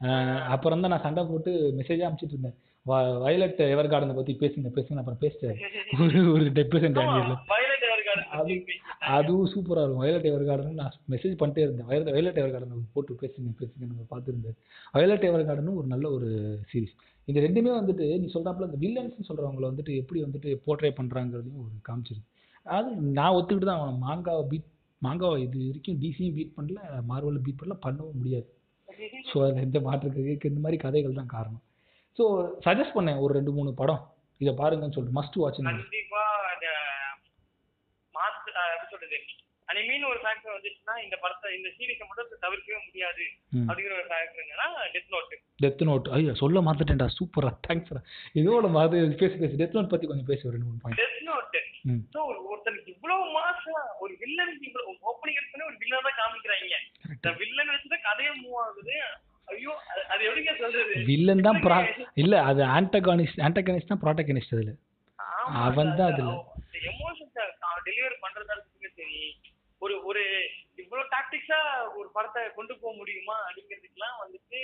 [0.00, 2.56] அஹ், அப்புறம் தான் நான் சண்டை போட்டு மெசேஜ் அனுப்பிச்சிட்டு இருந்தேன்.
[3.22, 5.56] வயலட் எவர் கார்டனை பற்றி பேசுங்க பேசுங்க அப்புறம் பேசிட்டாரு.
[6.02, 6.44] ஒரு ஒரு
[7.06, 7.36] அவர்கள்
[7.76, 7.85] அது
[9.16, 10.02] அதுவும் சூப்பராக இருக்கும்.
[10.04, 11.88] வயலட் எவர் கார்டன் நான் மெசேஜ் பண்ணிட்டே இருந்தேன்.
[11.90, 14.56] வயலட் வயலட் எவர் கார்டன் போட்டு பேசுங்க பேசுங்க நம்ம பார்த்துருந்தேன்
[14.96, 16.30] வயலட் எவர் கார்டனும் ஒரு நல்ல ஒரு
[16.72, 16.96] சீரிஸ்
[17.28, 22.30] இந்த ரெண்டுமே வந்துட்டு நீ சொல்கிறாப்புல இந்த வில்லன்ஸ்னு சொல்கிறவங்கள வந்துட்டு எப்படி வந்துட்டு போர்ட்ரே பண்ணுறாங்கிறதையும் ஒரு காமிச்சிருக்கு.
[22.76, 22.88] அது
[23.18, 24.68] நான் ஒத்துக்கிட்டு தான் அவன் மாங்காவை பீட்
[25.02, 28.48] மாங்காவை இது வரைக்கும் டிசியும் பீட் பண்ணல மார்வலில் பீட் பண்ணல பண்ணவும் முடியாது.
[29.30, 31.62] ஸோ அதில் எந்த மாற்றுக்கு இந்த மாதிரி கதைகள் தான் காரணம்.
[32.18, 32.24] ஸோ
[32.66, 34.02] சஜஸ்ட் பண்ணேன் ஒரு ரெண்டு மூணு படம்.
[34.40, 36.22] இதை பாருங்கன்னு சொல்லிட்டு மஸ்ட் வாட்ச்னு கண்டிப்பா.
[39.08, 43.24] எப்படி சொல்றது அனிமீன் ஒரு ஃபேக்டர் வந்துச்சுன்னா இந்த படத்தை இந்த சீரிஸை மட்டும் தவிர்க்கவே முடியாது.
[43.62, 48.00] அப்படிங்கிற ஒரு ஃபேக்டர் என்னன்னா டெத் நோட் டெத் நோட் ஐயோ சொல்ல மாத்துட்டேன்டா சூப்பரா தேங்க்ஸ்டா
[48.34, 49.54] இதோட மாதிரி பேசி பேசி.
[49.56, 51.56] டெத் நோட் பத்தி கொஞ்சம் பேசி ஒரு ரெண்டு மூணு பாயிண்ட் டெத் நோட்
[52.12, 56.78] ஸோ ஒருத்தருக்கு இவ்வளவு மாசம் ஒரு வில்லனுக்கு இவ்வளவு ஓப்பனிங் எடுத்தோன்னே ஒரு வில்லன் தான் காமிக்கிறாங்க.
[57.14, 58.96] இந்த வில்லன் வச்சுதான் கதையே மூவ் ஆகுது.
[59.48, 60.94] ஐயோ அது- அது எப்படிங்க சொல்றது?
[61.06, 61.60] வில்லன் தான்
[62.14, 64.72] இல்ல அது ஆன்டகானிஸ்ட் ஆன்டகானிஸ்ட் தான் ப்ராட்டகனிஸ்ட் அதுல.
[65.62, 66.32] அவன் தான் அது- அதுல.
[66.56, 67.44] அந்த எமோஷன்ஸை
[67.86, 68.65] டெலிவரி பண்றதா இருக்கட்டும் சரி
[69.82, 70.22] ஒரு ஒரு
[70.82, 71.58] இவ்வளவு டாக்டிக்ஸா
[71.98, 74.60] ஒரு படத்தை கொண்டு போக முடியுமா அப்படிங்கிறதுக்கெல்லாம் வந்துட்டு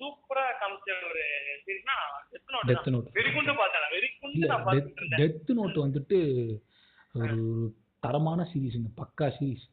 [0.00, 1.22] சூப்பரா காமிச்ச ஒரு
[1.64, 1.96] சீரிஸ்னா
[2.32, 6.18] டெத் நோட் டெத் நோட் வெறிக்குண்டு பார்த்தேன் வெறிக்குண்டு நான் பார்த்துட்டு டெத் நோட் வந்துட்டு
[7.14, 7.36] ஒரு
[8.02, 9.66] தரமான சீரிஸுங்க பக்கா சீரிஸ்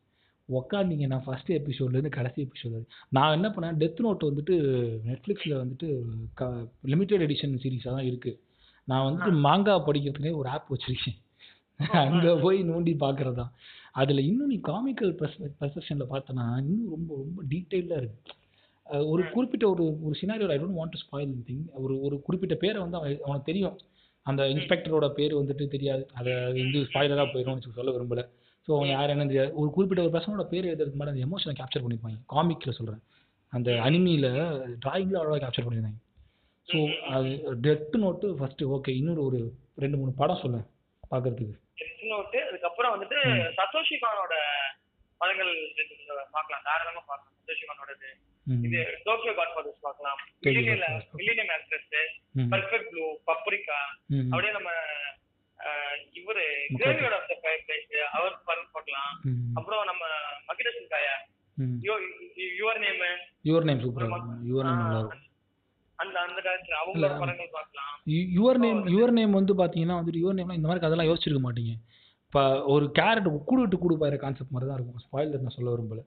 [0.50, 2.74] உக்காந்தீங்க நான் ஃபர்ஸ்ட் எபிசோட்லேருந்து கடைசி எபிசோட்
[3.12, 4.56] நான் என்ன பண்ணேன் டெத் நோட் வந்துட்டு
[5.08, 5.88] நெட்ஃப்ளிக்ஸில் வந்துட்டு
[6.40, 6.50] க
[6.92, 8.40] லிமிட்டெட் எடிஷன் சீரிஸாக தான் இருக்குது
[8.88, 11.18] நான் வந்துட்டு மாங்கா படிக்கிறதுனே ஒரு ஆப் வச்சுருக்கேன்.
[12.02, 13.52] அங்கே போய் நோண்டி பார்க்குறது தான்
[13.96, 15.14] அதில் இன்னும் நீ காமிக்கல்
[15.60, 18.42] பர்செப்ஷனில் பார்த்தனா இன்னும் ரொம்ப ரொம்ப டீட்டெயிலாக இருக்குது
[19.12, 22.80] ஒரு குறிப்பிட்ட ஒரு ஒரு scenario I don't want to spoil thing ஒரு ஒரு குறிப்பிட்ட பேரை
[22.82, 23.78] வந்து அவன் அவனுக்கு தெரியும்.
[24.26, 26.04] அந்த இன்ஸ்பெக்டரோட பேர் வந்துட்டு தெரியாது.
[26.20, 28.22] அதை வந்து ஸ்பாயிலராக போயிடும்னு சொல்ல விரும்பல.
[28.68, 29.52] ஸோ அவன் யார் என்னன்னு தெரியாது.
[29.62, 32.18] ஒரு குறிப்பிட்ட ஒரு பர்சனோட பேர் எழுதுறதுக்கு மாதிரி அந்த எமோஷனை கேப்சர் பண்ணிப்பாங்க.
[32.34, 33.04] காமிக்கில் சொல்கிறேன்
[33.54, 34.30] அந்த அனிமியில்
[34.84, 36.02] டிராயிங்கில் அவ்வளோவா கேப்சர் பண்ணியிருந்தாங்க
[36.68, 36.80] ஸோ
[37.16, 37.32] அது
[37.66, 39.40] டெத் நோட்டு ஃபஸ்ட்டு ஓகே இன்னொரு ஒரு
[39.84, 40.66] ரெண்டு மூணு படம் சொல்லேன்
[41.12, 41.56] பார்க்கறதுக்கு.
[42.12, 43.18] நோட் அதுக்கப்புறம் வந்துட்டு
[43.60, 44.36] சத்தோஷி கானோட
[45.22, 45.52] படங்கள்
[46.36, 46.64] பார்க்கலாம்.
[46.68, 47.36] தாராளமா பார்க்கலாம்.
[47.40, 48.08] சத்தோஷி கானோடது
[48.48, 48.64] ம்.
[48.68, 50.20] இது டோக்கியோ காட் ஃபாதர்ஸ் பார்க்கலாம்.
[51.20, 51.94] Millennium actress
[52.54, 53.80] perfect blue paprika
[54.32, 54.72] அப்படியே நம்ம
[56.20, 56.46] இவரு.
[56.80, 58.36] கிரேவியோட ஆஃப் த ஃபயர் பிளேஸ் அவர்
[58.76, 59.14] பார்க்கலாம்.
[59.60, 60.04] அப்புறம் நம்ம
[60.50, 61.16] மகிடசன் காயா.
[61.88, 63.02] யுவர் நேம்
[63.50, 64.18] யுவர் நேம் இருக்கும்.
[64.50, 65.22] யுவர் நேம் நல்லா இருக்கும்.
[66.00, 67.94] அந்த அந்த டேரக்டர் அவங்களோட படங்கள் பார்க்கலாம்.
[68.38, 71.74] யுவர் நேம் யுவர் நேம் வந்து பார்த்தீங்கன்னா வந்துட்டு யுவர் நேம்லாம் இந்த மாதிரி கதெல்லாம் யோசிச்சிருக்க மாட்டீங்க.
[72.36, 75.04] இப்போ ஒரு கேரட் கூடு விட்டு கூடு பாயிற கான்செப்ட் மாதிரி தான் இருக்கும்.
[75.04, 76.02] ஸ்பாயிலர் நான் சொல்ல விரும்பல.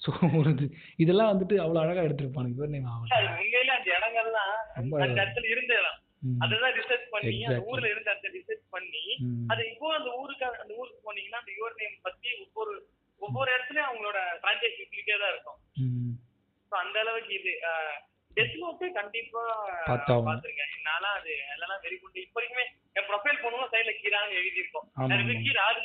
[0.00, 0.66] ஸோ ஒரு இது
[0.98, 2.54] இதெல்லாம் வந்துட்டு அவ்வளோ அழகாக எடுத்திருப்பானுங்க.
[2.58, 7.32] யுவர் நேம் அது ஆகட்டும் உண்மையில அந்த இடங்கள்லாம் ரொம்ப அந்த இடத்துல இருந்ததெல்லாம் ம், அதுதான் ரிசர்ச் பண்ணி
[7.48, 7.58] அந்த.
[7.68, 9.02] ஊர்ல இருந்த அந்த ரிசர்ச் பண்ணி
[9.52, 12.74] அது இப்போ அந்த ஊருக்கு அந்த ஊருக்கு போனீங்கன்னா அந்த யுவர் நேம் பத்தி ஒவ்வொரு
[13.22, 15.58] ஒவ்வொரு இடத்துலயும் அவங்களோட பிரான்ச்சைஸ் சொல்லிட்டே தான் இருக்கும்.
[16.72, 17.54] ஸோ அந்த அளவுக்கு இது
[18.30, 19.42] டெத் நோட்டு கண்டிப்பா.
[19.90, 22.66] பாத்துருக்கேன் என்னால அது அதெல்லாம் வெரி குட் இப்போ வரைக்குமே
[23.12, 24.86] ப்ரொஃபைல் பண்ணுவோம் சைடுல கீரான்னு எழுதியிருக்கோம்.
[24.96, 25.80] ஆமா, நிறைய கீரா அது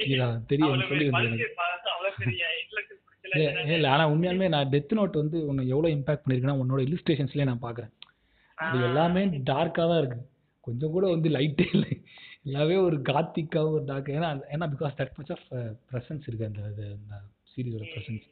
[0.00, 1.06] கீழே தெரியும் சொல்லி.
[3.72, 7.92] இல்லை ஆனால் உண்மையாலுமே நான் டெத் நோட் வந்து உன்னை எவ்வளோ இம்பாக்ட் பண்ணியிருக்குன்னா உன்னோட இல்லுஸ்ட்ரேஷன்ஸ்லேயே நான் பார்க்குறேன்.
[8.58, 9.20] அது எல்லாமே
[9.50, 10.26] டார்க்காக தான் இருக்குது
[10.66, 11.92] கொஞ்சம் கூட வந்து லைட்டே இல்லை.
[12.46, 15.46] எல்லாமே ஒரு காத்திக்காக ஒரு டார்க் ஏன்னா ஏன்னா because that much of
[15.90, 16.62] presence இருக்குது அந்த
[16.94, 17.14] அந்த
[17.52, 18.26] சீரிஸோட ப்ரெசன்ஸ்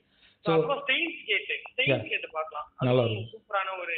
[2.34, 2.66] பார்க்கலாம்.
[2.88, 3.30] நல்லா இருக்கும்.
[3.32, 3.96] சூப்பரான ஒரு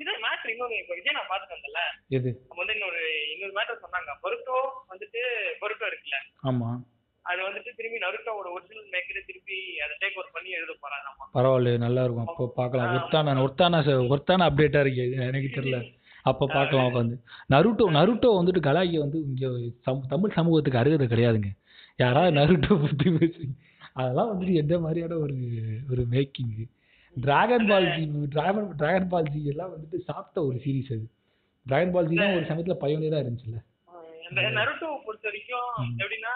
[0.00, 1.82] இதே matter இன்னொரு இப்ப விஜய் நான் பார்த்துட்டு வந்தேன்ல,
[2.16, 2.30] எது?
[2.60, 3.00] வந்து இன்னொரு
[3.32, 4.10] இன்னொரு matter சொன்னாங்க.
[4.24, 4.56] பருட்டோ
[4.92, 5.20] வந்துட்டு
[5.62, 6.18] பருட்டோ இருக்குல்ல,
[6.50, 6.78] ஆமாம்
[7.24, 12.02] அது வந்துட்டு திரும்பி நருட்டோவோட ஒரிஜினல் மேக்கரை திருப்பி அதை டேக் ஓவர் பண்ணி எழுத போறாங்கம்மா பரவாயில்ல நல்லா
[12.06, 12.28] இருக்கும்.
[12.30, 12.92] அப்போ பார்க்கலாம்.
[12.96, 13.80] ஒர்த்தான ஒர்த்தான
[14.14, 15.80] ஒர்த்தான அப்டேட்டாக இருக்கு எனக்கு தெரியல.
[16.30, 17.16] அப்போ பார்க்கலாம் உட்காந்து
[17.54, 19.48] நருட்டோ நருட்டோ வந்துட்டு கலாய்க்கு வந்து இங்கே
[20.12, 21.50] தமிழ் சமூகத்துக்கு அருகதை கிடையாதுங்க.
[22.04, 23.52] யாராவது நருட்டோ பற்றி பேசுங்க
[24.00, 25.36] அதெல்லாம் வந்துட்டு எந்த மாதிரியான ஒரு
[25.92, 26.64] ஒரு making
[27.16, 28.02] Dragon Ball Z
[28.34, 31.06] Dragon Dragon Ball Z எல்லாம் வந்துட்டு சாப்பிட்ட ஒரு சீரிஸ் அது.
[31.66, 33.60] டிராகன் பால் ஜி தான் ஒரு சமயத்தில் பயோனியராக இருந்துச்சுல்ல.
[34.28, 35.70] இந்த நருட்டோவை பொறுத்த வரைக்கும்
[36.02, 36.34] எப்படின்னா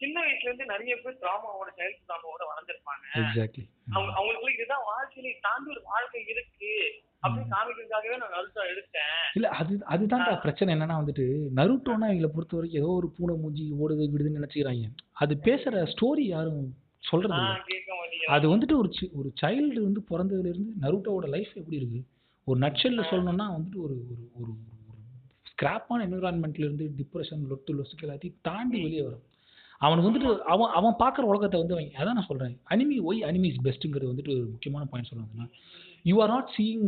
[0.00, 3.04] சின்ன வயசுல இருந்து நிறைய பேர் டிராமாவோட சைல்ட் டிராமாவோட வளர்ந்துருப்பாங்க.
[3.20, 6.72] எக்ஸாக்ட்லி அவங்க அவங்களுக்குள்ள இதுதான் வாழ்க்கையில தாண்டி ஒரு வாழ்க்கை இருக்கு
[7.22, 9.18] அப்படின்னு காமிக்கிறதுக்காகவே நான் நருட்டோ எடுத்தேன்.
[9.38, 11.26] இல்ல அது அதுதான் பிரச்சனை என்னன்னா வந்துட்டு
[11.58, 14.86] நருட்டோனா இவங்களை பொறுத்த வரைக்கும் ஏதோ ஒரு பூனை மூஞ்சி ஓடுது விடுதுன்னு நினைச்சுக்கிறாங்க.
[15.24, 16.62] அது பேசுற ஸ்டோரி யாரும்
[17.02, 17.38] சொல்றது
[18.28, 18.88] அது வந்துட்டு ஒரு
[19.18, 22.00] ஒரு சைல்டு வந்து பிறந்ததுல இருந்து நருட்டோட லைஃப் எப்படி இருக்கு?
[22.46, 25.00] ஒரு நட்சல்ல சொல்லணும்னா வந்துட்டு ஒரு ஒரு ஒரு ஒரு
[25.50, 29.24] ஸ்கிராப்பான என்விரான்மெண்ட்ல இருந்து டிப்ரெஷன் லொட்டு லொசுக்கு எல்லாத்தையும் தாண்டி வெளியே வரும்.
[29.80, 32.56] அவனுக்கு வந்துட்டு அவன் அவன் பார்க்குற உலகத்தை வந்து அவன் அதான் நான் சொல்றேன்.
[32.72, 35.46] அனிமி ஒய் அனிமி இஸ் பெஸ்ட்டுங்கிறது வந்துட்டு ஒரு முக்கியமான பாயிண்ட் சொல்லுவாங்கன்னா
[36.04, 36.84] you are not seeing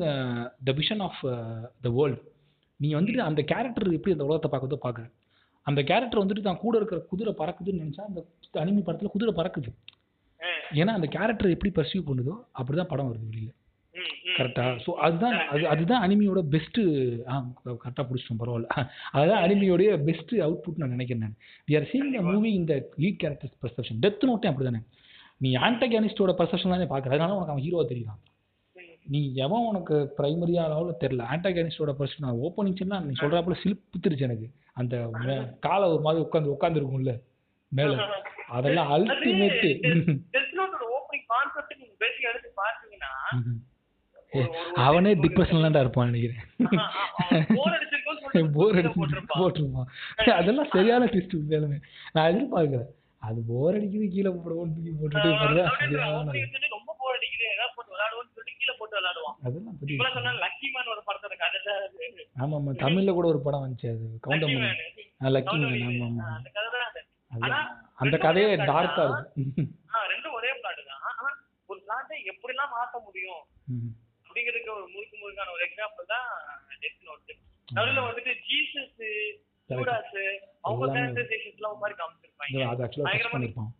[0.69, 1.21] the vision of
[1.83, 2.21] the world
[2.81, 5.07] நீ வந்துட்டு அந்த கேரக்டர் எப்படி அந்த உலகத்தை பார்க்கறதோ பார்க்குற.
[5.67, 8.21] அந்த கேரக்டர் வந்துட்டு தான் கூட இருக்கிற குதிரை பறக்குதுன்னு நினைச்சா அந்த
[8.63, 9.71] அனிமி படத்துல குதிரை பறக்குது.
[10.75, 13.51] ஏன்னா அந்த கேரக்டர் எப்படி பர்சீவ் பண்ணுதோ அப்படிதான் படம் வருது வெளியில.
[13.95, 14.79] ம் ம், கரெக்டா ம்.
[14.85, 16.83] ஸோ அதுதான் அது அதுதான் அனிமியோட பெஸ்ட்டு
[17.29, 17.35] ஆ
[17.77, 18.69] கரெக்டாக பிடிச்சிட்டோம் பரவாயில்ல.
[19.15, 21.37] அதுதான் அனிமியோடைய பெஸ்ட் அவுட்புட் நான் நினைக்கிறேன் நான்.
[21.69, 24.83] We are seeing the movie இந்த லீட் கேரக்டர்ஸ் பர்செப்ஷன் டெத் நோட்டே அப்படி தானே
[25.41, 27.13] நீ ஆன்டகனிஸ்டோட பர்செப்ஷன் தானே பார்க்குற?
[27.13, 28.21] அதனால உனக்கு அவன் ஹீரோவாக தெரியலாம்
[28.77, 28.89] ம்.
[29.09, 34.49] நீ எவன் உனக்கு பிரைமரியா அளவில் தெரில ஆன்டகனிஸ்டோட பர்சன் ஓப்பனிங் சீன்லாம் நீ சொல்கிறாப்புல சிலிப்புத்துருச்சு எனக்கு.
[34.77, 34.95] அந்த
[35.65, 37.15] காலை ஒரு மாதிரி உட்காந்து உட்காந்துருக்கும்ல
[37.73, 37.97] மேலே.
[38.53, 38.89] அதெல்லாம்
[44.33, 46.39] ஒரு- அவனே டிப்ரெஷன்லாண்டா இருப்பான் நினைக்கிறேன்.
[47.57, 47.99] போர் அடிச்சு
[48.99, 49.89] போட்டிருப்பான்.
[50.39, 51.79] அதெல்லாம் சரியான ட்விஸ்ட் உண்மையாலுமே.
[52.15, 52.91] நான் எதிர்பார்க்கிறேன்
[53.23, 55.29] அது போர் அடிக்குது கீழே போடுவோம் தூக்கி போட்டுட்டு
[56.73, 57.45] ரொம்ப போர் அடிக்குது.
[57.51, 59.37] ஏதாவது போட்டு விளையாடுவோம்னு சொல்லிட்டு கீழே போட்டு விளையாடுவான்.
[59.47, 61.61] அதெல்லாம் பெரிய இப்பெல்லாம் சொன்னா லக்கி மேன் ஒரு படத்தோட கதை.
[62.39, 64.07] ஆமா ஆமா தமிழ்ல கூட ஒரு படம் வந்துச்சு அது.
[64.25, 64.71] கவுண்டமணி
[65.31, 66.69] லக்கி ஆமா ஆமா அந்த கதை
[67.95, 69.41] அந்த கதையே டார்க்கா இருக்கும்.
[70.09, 71.01] ரெண்டும் ஒரே பிளாட் தான்.
[71.01, 73.43] ஆனா ஒரு பிளாட்டை எப்படிலாம் மாத்த முடியும்.
[74.23, 76.27] அப்படிங்கிறதுக்கு ஒரு முழுக்க முழுக்கான ஒரு எக்ஸாம்பிள் தான்
[76.81, 77.37] டெத் நோட்
[77.73, 79.01] நடுவில் வந்துட்டு ஜீசஸ்
[79.69, 81.01] ஜூடாஸ் அவங்க எல்லாமே.
[81.01, 82.69] கேரக்டரைசேஷன்ஸ் எல்லாம் ஒரு மாதிரி காமிச்சிருப்பாங்க.
[82.69, 83.71] அது ஆக்சுவலா பயங்கரமா பண்ணிருப்பான்.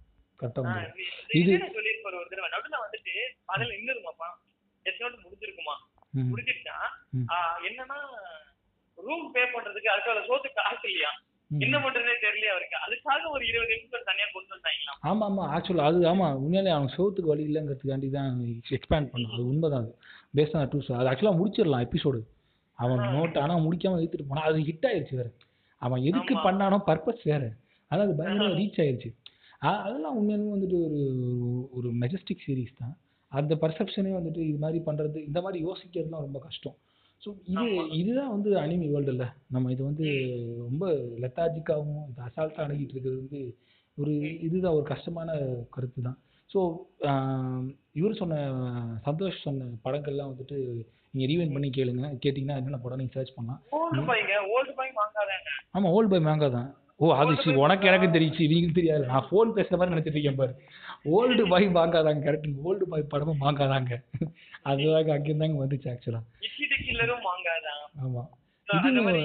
[0.67, 2.51] ஆ, வந்து இது- சொல்லியிருப்பாரு ஒரு தடவை.
[2.51, 4.29] நடுவில் வந்துட்டு அதில் நின்றுருமாப்பா
[4.85, 5.75] டெத் நோட் முடிஞ்சிருக்குமா.
[6.37, 6.75] முடிஞ்சிருச்சா?
[7.69, 7.99] என்னன்னா
[8.97, 11.11] ரூம் பே பண்றதுக்கு அதுக்காக சோத்துக்கு காசு இல்லையா.
[11.59, 12.77] என்ன பண்றதுனே தெரியலையா அவருக்கு.
[12.87, 15.01] அதுக்காக ஒரு இருபது எபிசோட் தனியா கொண்டு வந்தாங்களாம்.
[15.05, 18.41] ஆமா ஆமா ஆக்சுவலா அது ஆமா உண்மையிலே அவன் சோத்துக்கு வழி இல்லைங்கிறதுக்காண்டி தான்
[18.71, 19.99] எக்ஸ்பேண்ட் பண்ணான் அது உண்மைதான் அது.
[20.37, 22.21] பேஸ்ட் ஆன் டூ அது ஆக்சுவலாக முடிச்சிடலாம் எபிசோடு
[22.73, 25.31] அவன் நோட் ஆனா முடிக்காம இழுத்துட்டு போனான் அது ஹிட் ஆயிருச்சு வேற.
[25.77, 26.35] அவன் எதுக்கு.
[26.39, 27.53] பண்ணானோ பர்பஸ் வேற.
[27.89, 29.15] ஆனால் அது பயங்கர ரீச் ஆயிருச்சு.
[29.63, 32.99] ஆ, அதெல்லாம் உண்மையாலுமே வந்துட்டு ஒரு ஒரு- மெஜஸ்டிக் சீரிஸ் தான்.
[33.29, 36.77] அந்த பர்செப்ஷனே வந்துட்டு இது மாதிரி பண்றது இந்த மாதிரி யோசிக்கிறதுலாம் ரொம்ப கஷ்டம்.
[37.23, 37.65] ஸோ இது.
[37.99, 39.27] இதுதான் வந்து அனிமி வேர்ல்டு இல்லை.
[39.55, 40.07] நம்ம இது வந்து
[40.67, 40.85] ரொம்ப
[41.23, 43.41] லெத்தாஜிக்காகவும் இது அசால்ட்டாக அணுகிட்டு இருக்கிறது வந்து
[43.99, 44.13] ஒரு
[44.47, 45.31] இதுதான் ஒரு கஷ்டமான
[45.75, 46.19] கருத்து தான்
[46.51, 46.61] ஸோ
[48.01, 48.37] இவர் சொன்ன
[49.07, 50.57] சந்தோஷ் சொன்ன படங்கள்லாம் வந்துட்டு
[51.15, 52.05] நீங்கள் ரீவைண்ட் பண்ணி கேளுங்க.
[52.25, 53.61] கேட்டிங்கன்னா என்னென்ன படம் நீங்கள் சர்ச் பண்ணலாம்.
[53.79, 54.89] ஓல்டு பையங்க ஓல்டு பை
[55.75, 56.71] ஆமாம் ஓல்டு பை மேங்கா தான்
[57.03, 59.05] ஓ அது சி உனக்கு எனக்கு தெரியுச்சு இவங்களுக்கு தெரியாது.
[59.07, 60.53] நான் ஃபோன் பேசுகிற மாதிரி நினச்சிட்டு இருக்கேன் பாரு.
[61.13, 63.93] ஓல்டு பாய் வாங்காதாங்க கரெக்ட் ஓல்டு பாய் படமும் வாங்காதாங்க
[64.71, 66.25] அதுதாங்க அங்கேருந்தாங்க வந்துச்சு ஆக்சுவலாக
[68.03, 68.31] ஆமாம்
[68.69, 69.19] So, அந்த இதுவும்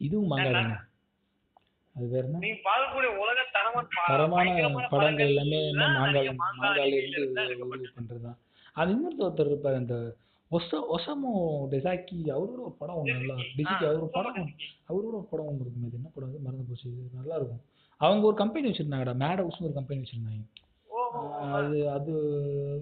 [0.00, 0.74] இதுவும் வாங்காதாங்க.
[1.96, 2.24] அது வேற
[4.08, 4.48] தரமான
[4.92, 7.94] படங்கள் எல்லாமே மாங்கால மாங்கால இருந்து தான் உருவு எடுக்கப்பட்டது.
[7.98, 8.38] பண்றது தான்
[8.76, 9.94] அது இன்னொருத்தர் ஒருத்தர் இருப்பார் அந்த
[10.50, 11.30] ஒச ஒசமோ
[11.70, 14.34] டெசாக்கி அவரோட ஒரு படம் ஒன்று நல்லா டிசிக்கு ஆ, அவர் ஒரு படம்
[14.88, 16.38] அவரோட ஒரு படம் ஒன்று இருக்கும் அது என்ன படம் அது?
[16.38, 17.62] மறந்து போச்சு நல்லா இருக்கும்.
[18.00, 20.44] அவங்க ஒரு கம்பெனி வச்சிருந்தாங்கடா மேட் ஹவுஸ்னு ஒரு கம்பெனி வச்சிருந்தாங்க.
[21.52, 22.12] அது அது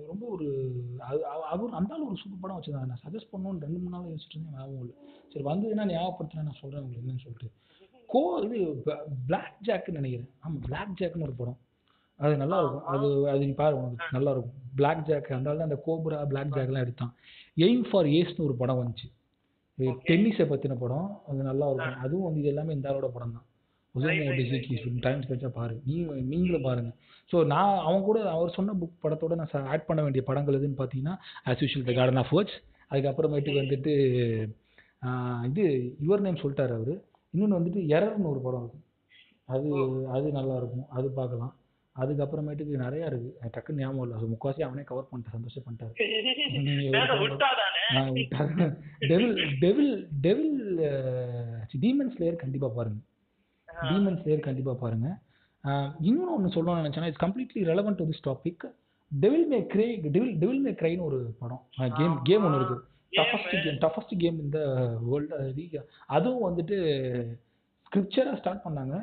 [0.08, 0.46] ரொம்ப ஒரு
[0.98, 4.04] அது அவ- அவர் அந்த ஆள் ஒரு சூப்பர் படம் வச்சிருந்தாங்க நான் சஜஸ்ட் பண்ணணும்னு ரெண்டு மூணு நாள்
[4.04, 4.94] யோசிச்சுட்டு இருந்தேன் ஞாபகம் இல்லை.
[5.28, 7.50] சரி வந்ததுன்னா ஞாபகப்படுத்தினா நான் சொல்றேன் உங்களுக்கு என்னன்னு சொல்லிட்டு.
[8.06, 8.82] கோ இது
[9.26, 10.28] பிளாக் ஜாக்னு நினைக்கிறேன்.
[10.44, 11.58] ஆமா பிளாக் ஜாக்னு ஒரு படம்.
[12.18, 12.84] அது நல்லா இருக்கும்.
[12.84, 14.52] அது அது நீ பாரு உனக்கு நல்லா இருக்கும்.
[14.76, 17.14] பிளாக் ஜாக் தான் அந்த கோப்ரா பிளாக் ஜாக்லாம் எடுத்தான்.
[17.56, 19.08] எய்ம் ஃபார் ஏஸ்னு ஒரு படம் வந்துச்சு.
[20.08, 21.08] டென்னிஸை பத்தின படம்.
[21.28, 23.46] அது நல்லா இருக்கும் அதுவும் வந்து இது எல்லாமே இந்த ஆளோட படம் தான்.
[25.06, 25.74] டைம்ஸ் வச்சா பாரு.
[25.88, 25.96] நீ
[26.32, 26.90] நீங்களும் பாருங்க.
[27.30, 31.14] ஸோ நான் அவன் கூட அவர் சொன்ன புக் படத்தோட நான் ஆட் பண்ண வேண்டிய படங்கள் எதுன்னு பார்த்தீங்கன்னா
[31.50, 32.56] as usual the Garden of Words
[32.90, 33.92] அதுக்கப்புறமேட்டுக்கு வந்துட்டு
[35.48, 35.64] இது
[36.04, 36.94] யுவர் நேம் சொல்லிட்டாரு அவர்.
[37.34, 38.84] இன்னொன்று வந்துட்டு எரர்னு ஒரு படம் இருக்கும்
[39.52, 39.68] அது
[40.16, 40.86] அது நல்லா இருக்கும்.
[40.98, 41.52] அது பார்க்கலாம்.
[41.96, 43.28] அதுக்கப்புறமேட்டுக்கு நிறையா இருக்கு.
[43.38, 45.92] எனக்கு டக்குன்னு ஞாபகம் இல்லை அது முக்காசி அவனே கவர் பண்ணிட்டு சந்தோஷம் பண்ணிட்டாரு
[49.08, 50.52] devil devil devil
[51.80, 53.00] Demon Slayer கண்டிப்பா பாருங்க.
[53.68, 55.08] டீமன் ஸ்லேயர் கண்டிப்பா பாருங்க.
[55.64, 58.64] ஆஹ் இன்னொன்னு ஒன்று சொல்லணும்னு நினைச்சேன்னா it's completely relevant to this topic
[59.12, 61.62] Devil May Cry Devil Devil May கிரைன்னு ஒரு படம்.
[61.96, 62.78] கேம் கேம் ஒன்று இருக்கு.
[63.12, 64.58] டஃபஸ்ட் கேம் டஃபஸ்ட் கேம் இந்த
[65.02, 66.76] வேர்ல்டு அதுவும் வந்துட்டு
[67.94, 68.94] ஸ்கிரிப்சராக ஸ்டார்ட் பண்ணாங்க.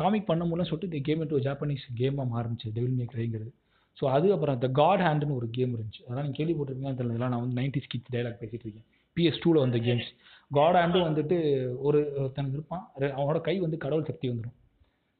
[0.00, 3.50] காமிக் பண்ண முடியலன்னு சொல்லிட்டு இந்த கேம் இன்ட்டு ஜாப்பனீஸ் கேமாக மாறுச்சு டெவில் மே கிரைங்கிறது
[3.98, 6.00] ஸோ அது அப்புறம் த காட் ஹேண்டுன்னு ஒரு கேம் இருந்துச்சு.
[6.04, 7.14] அதெல்லாம் நீங்கள் கேள்விப்பட்டிருக்கீங்கன்னு தெரியல.
[7.14, 8.86] இதெல்லாம் நான் வந்து நைன்டி ஸ்கிட்ஸ் டைலாக் பேசிட்டு இருக்கேன்.
[9.16, 10.08] பிஎஸ் டூவில் வந்த கேம்ஸ்
[10.58, 11.36] காட் ஹேண்டும் வந்துட்டு
[11.88, 12.82] ஒரு ஒருத்தனுக்கு இருப்பான்.
[13.18, 14.56] அவனோட கை வந்து கடவுள் சக்தி வந்துடும்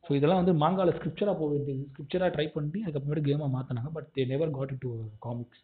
[0.04, 4.24] ஸோ இதெல்லாம் வந்து மாங்கால ஸ்கிரிப்சராக போக வேண்டியது ஸ்கிரிப்சராக ட்ரை பண்ணி அதுக்கப்புறமேட்டு கேமாக மாற்றினாங்க but they
[4.32, 4.90] never got to
[5.26, 5.62] comics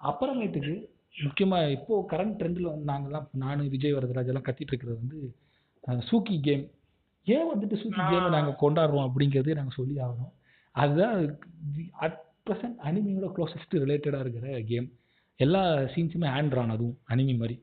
[0.00, 0.76] அப்புறமேட்டுக்கு
[1.26, 5.18] முக்கியமாக இப்போ கரண்ட் ட்ரெண்டில் வந்து நாங்கள்லாம் நான் விஜய் வரதராஜெல்லாம் கத்திட்டு இருக்கிறது வந்து
[6.10, 6.64] சூக்கி கேம்
[7.26, 10.32] ஏன் வந்துட்டு சூக்கி கேமை நாங்கள் கொண்டாடுறோம் அப்படிங்கிறது நாங்கள் சொல்லி ஆகணும்
[10.74, 11.14] அதுதான்
[12.00, 14.88] அட் ப்ரெசன்ட் அனிமியோட க்ளோசஸ்ட் ரிலேட்டடாக இருக்கிற கேம்
[15.40, 15.62] எல்லா
[15.92, 17.56] சீன்ஸுமே ஹேண்ட் ட்ரான் அதுவும் அனிமி மாதிரி.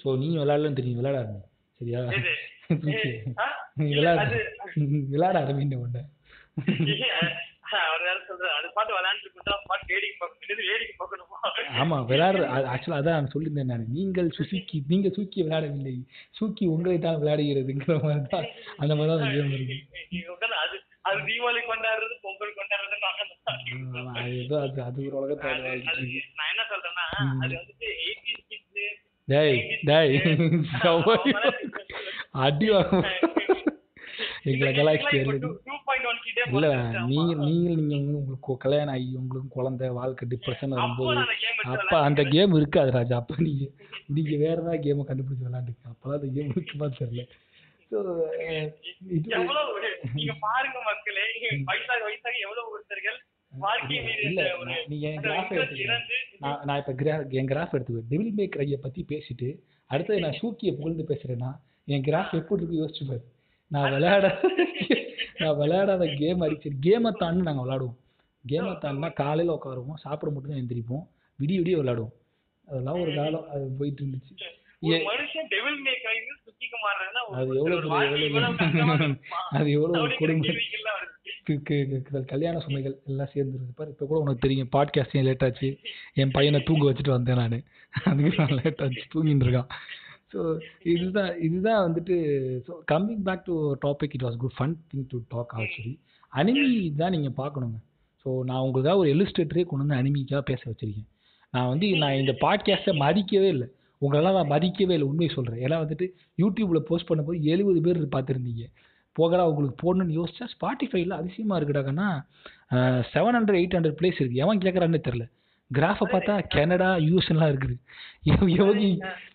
[0.00, 1.40] ஸோ நீங்கள் விளையாடலன்னு தெரியும் விளையாடாருங்க
[1.80, 2.00] சரியா?
[2.10, 2.32] இது
[2.80, 3.10] சூக்கி.
[3.38, 3.46] ஆ?
[3.78, 4.24] நீ விளையாட.
[5.12, 6.04] விளையாட ஆரம்பிங்க உன்ன
[7.82, 8.04] அவர்
[11.80, 13.90] ஆமா விளையாடுற ஆக்சுவலாக அதான் நான் சொல்லியிருந்தேன் நான்.
[13.96, 15.94] நீங்கள் சுசுக்கி நீங்க சூக்கி விளையாடவில்லை.
[16.38, 18.46] சூக்கி உங்களை தான் விளையாடுகிறதுங்கிற மாதிரி தான்
[18.80, 19.76] அந்த மாதிரி தான் கேம் இருக்கு.
[20.62, 20.76] அது
[21.08, 22.96] அது தீபாவளி கொண்டாடுறது பொங்கல் கொண்டாடுறது
[23.92, 25.52] ஆமா, அது ஏதோ அது அது ஒரு உலகத்தை
[26.32, 27.04] நான் என்ன சொல்றேன்னா
[27.38, 28.66] அது வந்துட்டு 80s kids
[29.28, 30.14] டேய் டேய்
[32.44, 33.00] அடி வாங்க
[34.50, 35.16] எங்களை கலாய்ச்சி
[36.50, 36.68] இல்ல
[37.08, 41.24] நீங்க நீங்க நீங்க உங்களுக்கு கல்யாணம் ஆகி உங்களுக்கு குழந்தை வாழ்க்கை டிப்ரெஷன் வரும்போது
[41.74, 43.16] அப்ப அந்த கேம் இருக்காது ராஜா.
[43.16, 43.64] அப்ப நீங்க
[44.16, 47.24] நீங்க வேற ஏதாவது கேமை கண்டுபிடிச்சு விளையாண்டுங்க அப்பதான் அந்த கேம் இருக்குமா தெரியல.
[49.36, 49.70] எவ்வளவு
[50.16, 51.24] நீங்க பாருங்க மக்களே
[51.68, 53.18] வயசாக வயசாக எவ்வளவு ஒருத்தர்கள்
[55.20, 55.52] கிராஃப்
[56.66, 59.48] நான் இப்போ கிரா என் கிராஃப் எடுத்துக்குவேன் டெவில் மேக் ரையை பற்றி பேசிட்டு
[59.90, 61.50] அடுத்தது நான் ஷூக்கியை புகழ்ந்து பேசுகிறேன்னா
[61.88, 63.22] என் கிராஃப் எப்படி இருக்கு யோசிச்சு பாரு.
[63.70, 64.26] நான் விளையாட
[65.38, 67.96] நான் விளையாடாத கேம் அடிச்சு கேமை தாண்டி நாங்கள் விளாடுவோம்
[68.44, 71.04] கேமை தாண்டினா காலையில் உட்காருவோம் சாப்பிட மட்டும் தான் எந்திரிப்போம்
[71.38, 72.14] விடிய விடிய விளையாடுவோம்.
[72.68, 74.34] அதெல்லாம் ஒரு காலம் அது போயிட்டு இருந்துச்சு.
[77.38, 77.80] அது எவ்வளவு
[78.24, 78.56] எவ்வளவு?
[79.50, 80.48] அது எவ்வளோ ஒரு அப்படிங்கிற கொடுமை.
[80.48, 81.16] கேள்விகள்லாம் வருது.
[81.48, 85.44] கு- கு- கு- கல்யாண சுமைகள் எல்லாம் சேர்ந்துருக்கு பாரு இப்போ கூட உனக்கு தெரியும் பாட்காஸ்ட் ஏன் லேட்
[85.44, 85.68] ஆச்சு?
[86.14, 87.64] என் பையனை தூங்க வச்சுட்டு வந்தேன் நான்.
[88.04, 89.70] அதுக்கு நான் லேட் ஆச்சு தூங்கிட்டு இருக்கான்.
[90.32, 90.40] ஸோ
[90.92, 92.16] இதுதான் இதுதான் வந்துட்டு
[92.66, 93.54] so coming back to
[93.86, 95.94] topic it was good fun thing to talk actually
[96.32, 96.66] anime
[97.00, 97.78] தான் நீங்கள் பார்க்கணுங்க.
[98.26, 101.08] ஸோ நான் உங்களுக்காக ஒரு எலிஸ்ட்ரேட்டரே கொண்டு வந்து அனிமிக்காக பேச வச்சிருக்கேன்.
[101.54, 103.68] நான் வந்து நான் இந்த பாட்காஸ்ட்டை மதிக்கவே இல்லை.
[104.02, 106.06] உங்களெல்லாம் நான் மதிக்கவே இல்லை உண்மையை சொல்கிறேன் ஏன்னா வந்துட்டு
[106.42, 108.64] யூடியூப்பில் போஸ்ட் பண்ணும்போது எழுபது பேர் பார்த்துருந்தீங்க.
[109.16, 112.08] போகடா உங்களுக்கு போடணும்னு யோசிச்சா ஸ்பாட்டிஃபைல அதிசயமாக இருக்குடாக்கன்னா
[113.14, 115.24] seven hundred eight hundred plays இருக்குது எவன் கேட்குறான்னு தெரில
[115.70, 117.74] கிராஃபை பார்த்தா கனடா யூஎஸ்லாம் இருக்குது.
[118.56, 118.82] எவங்க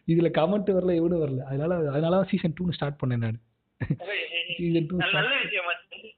[0.06, 1.44] இதில் கமெண்ட் வரல எவனும் வரல.
[1.44, 3.40] அதனால அதனால தான் சீசன் டூன்னு ஸ்டார்ட் பண்ணேன் நான்.
[4.58, 5.74] சீசன் டூ நல்ல நல்ல விஷயமா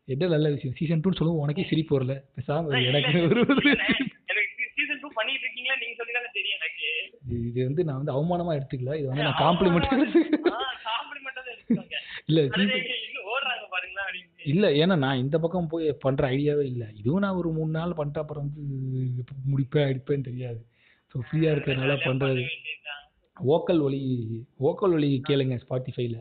[0.07, 0.75] என்ன நல்ல விஷயம்?
[0.79, 2.13] சீசன் டூன்னு சொல்லுவோம் உனக்கே சிரிப்பு வரல.
[2.35, 3.13] பேசாம எனக்கு
[4.75, 5.01] சீசன்
[7.47, 8.93] இது வந்து நான் வந்து அவமானமா எடுத்துக்கல.
[8.99, 9.87] இது வந்து நான் காம்ப்ளிமெண்ட்
[12.29, 16.65] இல்ல அதாவது season- இன்னும் ஓடுறாங்க பாருங்களா அப்படின்னு இல்ல ஏன்னா நான் இந்த பக்கம் போய் பண்ற ஐடியாவே
[16.65, 16.91] இல்ல.
[16.93, 18.63] இதுவும் நான் ஒரு மூணு நாள் பண்ணிட்டு அப்புறம் வந்து
[19.17, 20.59] எப்ப முடிப்பேன் அடிப்பேன்னு தெரியாது.
[21.11, 22.43] ஸோ ஃப்ரீயா இருக்கிறதுனால பண்றது.
[23.37, 23.99] ஓக்கல் ஒலி
[24.59, 26.17] ஓக்கல் ஒலி கேளுங்க ஸ்பாட்டிஃபைல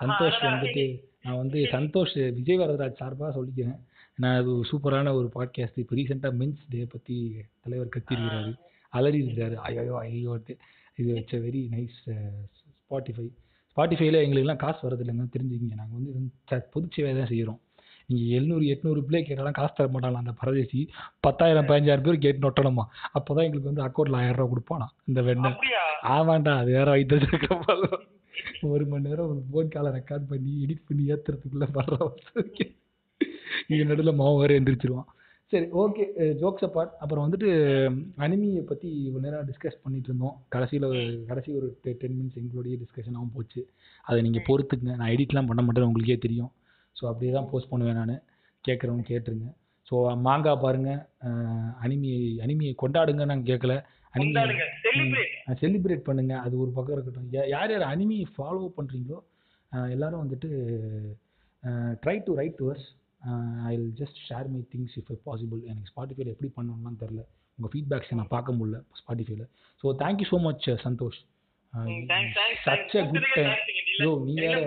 [0.00, 0.38] சந்தோஷ்.
[0.46, 0.84] வந்துட்டு
[1.22, 3.78] நான் வந்து சந்தோஷ் விஜய் வரதராஜ் சார்பாக சொல்லிக்கிறேன்.
[4.18, 7.16] நான் அது ஒரு சூப்பரான ஒரு பாட்காஸ்ட் இப்போ ரீசெண்டாக மென்ஸ் டே பற்றி
[7.60, 8.52] தலைவர் கத்திருக்கிறாரு.
[8.92, 10.34] அலறி இருக்கிறாரு ஐயோ ஐயோ
[10.96, 12.00] இது வச்ச வெரி நைஸ்
[12.80, 13.26] ஸ்பாட்டிஃபை
[13.76, 15.74] ஸ்பாட்டிஃபைல எங்களுக்குலாம் காசு வரது இல்லைங்க தெரிஞ்சுக்கிங்க.
[15.74, 17.60] நாங்கள் வந்து இது வந்து ச- பொதுச் சேவை தான் செய்கிறோம்
[18.10, 20.80] நீங்கள் எழுநூறு எட்நூறு பிள்ளை கேட்டாலும் காசு தர மாட்டாங்களா அந்த பரதேசி.
[21.26, 22.84] பத்தாயிரம் பதினஞ்சாயிரம் பேர் கேட்டு நொட்டணுமா?
[23.16, 25.82] அப்போ தான் எங்களுக்கு வந்து அக்கௌண்ட்டில் ஆயிரம் ரூபா கொடுப்பானா இந்த வெண்ணை அப்படியா?
[26.16, 27.48] ஆமாண்டா அது வேற வைத்து வச்சிருக்க
[28.74, 31.96] ஒரு மணி நேரம் ஒரு போன் காலை ரெக்கார்ட் பண்ணி எடிட் பண்ணி ஏத்துறதுக்குள்ள வர்ற
[33.72, 35.08] இது நடுவில் மாவு வேற எந்திரிச்சிருவான்.
[35.52, 36.04] சரி ஓகே
[36.40, 37.48] ஜோக்ஸ் அப்பார்ட் அப்புறம் வந்துட்டு
[38.24, 40.36] அனிமியை பற்றி இவ்வளோ நேரம் டிஸ்கஸ் பண்ணிட்டு இருந்தோம்.
[40.54, 40.86] கடைசியில்
[41.30, 43.62] கடைசி ஒரு டென் மினிட்ஸ் எங்களுடைய டிஸ்கஷனாகவும் போச்சு.
[44.08, 44.96] அதை நீங்கள் பொறுத்துக்குங்க.
[45.00, 46.52] நான் எடிட்லாம் பண்ண மாட்டேன் உங்களுக்கே தெரியும்.
[46.96, 48.16] ஸோ அப்படியே தான் போஸ்ட் பண்ணுவேன் நான்.
[48.64, 49.48] கேட்குறவங்க கேட்டுருங்க.
[49.88, 49.94] ஸோ
[50.26, 50.90] மாங்கா பாருங்க.
[51.84, 52.10] அனிமி
[52.44, 53.74] அனிமியை கொண்டாடுங்க நான் கேட்கல.
[54.14, 54.64] அனிமி கொண்டாடுங்க.
[54.84, 56.34] செலிப்ரேட் செலிப்ரேட் பண்ணுங்க.
[56.46, 57.28] அது ஒரு பக்கம் இருக்கட்டும்.
[57.52, 59.18] யார் யார் அனிமி ஃபாலோ பண்ணுறீங்களோ
[59.94, 60.48] எல்லாரும் வந்துட்டு
[62.02, 62.86] try to write to us
[63.68, 67.22] I will just share my things if possible எனக்கு ஸ்பாட்டிஃபைல எப்படி பண்ணணும்லாம் தெரில
[67.58, 69.44] உங்கள் ஃபீட்பேக்ஸை நான் பார்க்க முடியல ஸ்பாட்டிஃபைல
[69.82, 71.20] so thank you so much Santhosh.
[72.66, 73.52] Such a good time
[74.02, 74.58] யோ நீ வேற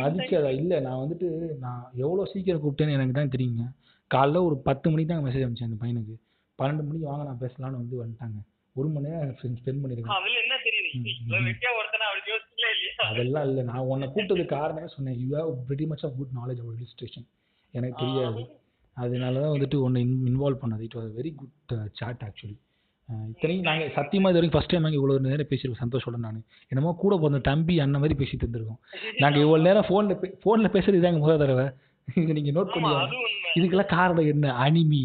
[0.00, 1.28] மதிச்சதா இல்லை நான் வந்துட்டு
[1.64, 3.64] நான் எவ்வளோ சீக்கிரம் கூப்பிட்டேன்னு எனக்கு தான் தெரியுங்க.
[4.10, 6.14] காலைல ஒரு பத்து மணிக்கு தான் மெசேஜ் அனுப்பிச்சேன் அந்த பையனுக்கு.
[6.58, 8.38] பன்னெண்டு மணிக்கு வாங்க நான் பேசலாம்னு வந்து வந்துட்டாங்க.
[8.76, 10.16] ஒரு மணி நேரம் ஸ்பெண்ட் இல்லையா?
[13.10, 15.18] அதெல்லாம் இல்லை நான் உன்னை கூப்பிட்டதுக்கு காரணமே சொன்னேன்.
[15.22, 17.26] You have very much of good knowledge our illustration
[17.74, 18.42] எனக்கு தெரியாது.
[18.96, 20.84] அதனால தான் வந்துட்டு இன் இன்வால்வ் பண்ணது.
[20.88, 22.56] It was very good chat actually
[23.32, 26.38] இத்தனையும் நாங்கள் சத்தியமாக இது வரைக்கும் ஃபஸ்ட் டைம் நாங்கள் இவ்வளோ நேரம் பேசியிருக்கோம் சந்தோஷோட நான்.
[26.70, 28.80] என்னமோ கூட பிறந்த தம்பி அண்ணன் மாதிரி பேசிட்டு இருந்திருக்கோம்.
[29.22, 31.66] நாங்கள் இவ்வளோ நேரம் ஃபோனில் பே ஃபோனில் பேசுறது இதாங்க முதல் தடவை.
[32.08, 33.52] இது நீங்கள் நோட் ஆமா பண்ணி அது உண்மை.
[33.58, 34.52] இதுக்கெல்லாம் காரணம் என்ன?
[34.66, 35.04] அனிமி.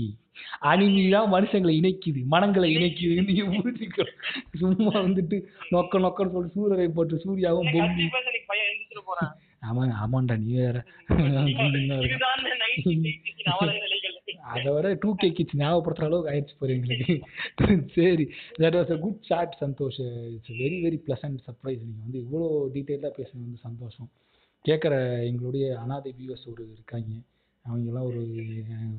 [0.71, 4.17] அனிமி தான் மனுஷங்களை இணைக்குது மனங்களை இணைக்குது நீங்க புரிஞ்சுக்கணும்.
[4.61, 5.37] சும்மா வந்துட்டு
[5.75, 8.07] நொக்க நொக்கன்னு சொல்லிட்டு சூரியனை போட்டு சூர்யாவும் பொம்மி.
[9.69, 10.77] ஆமாங்க ஆமாண்டா நீ வேற.
[14.53, 17.15] அதை விட டூ கே கிட்ஸ் ஞாபகப்படுத்துற அளவுக்கு ஆயிடுச்சு போற எங்களுக்கு.
[17.97, 18.25] சரி
[18.61, 19.99] that was a good chat Santhosh.
[20.35, 24.09] It's very very pleasant surprise நீங்கள் வந்து இவ்வளோ டீட்டெயிலாக பேசுனது வந்து சந்தோஷம்.
[24.65, 24.93] கேட்குற
[25.29, 27.11] எங்களுடைய அனாதை வியூவர்ஸ் ஒரு இருக்காங்க.
[27.65, 28.21] அவங்கெல்லாம் ஒரு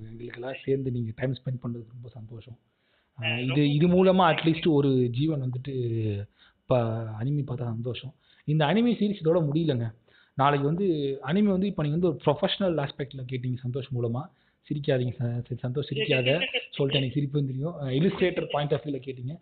[0.08, 2.58] எங்களுக்கெல்லாம் சேர்ந்து நீங்கள் டைம் ஸ்பெண்ட் பண்ணுறது ரொம்ப சந்தோஷம்.
[3.48, 5.74] இது இது மூலமாக அட்லீஸ்ட் ஒரு ஜீவன் வந்துட்டு
[6.60, 6.78] இப்போ
[7.20, 8.12] அனிமி பார்த்தா சந்தோஷம்.
[8.48, 9.86] இந்த அனிமி சீரிஸ் இதோட முடியலங்க.
[10.38, 10.86] நாளைக்கு வந்து
[11.30, 14.26] அனிமி வந்து இப்போ நீங்கள் வந்து ஒரு ப்ரொஃபஷனல் ஆஸ்பெக்டில் கேட்டீங்க சந்தோஷ் மூலமாக
[14.68, 15.14] சிரிக்காதீங்க
[15.46, 16.30] சரி, சந்தோஷ் சிரிக்காத.
[16.76, 17.76] சொல்லிட்டு எனக்கு சிரிப்பு தெரியும்.
[17.98, 19.34] இலிஸ்ட்ரேட்டர் பாயிண்ட் ஆஃப் வியூவில் கேட்டீங்க.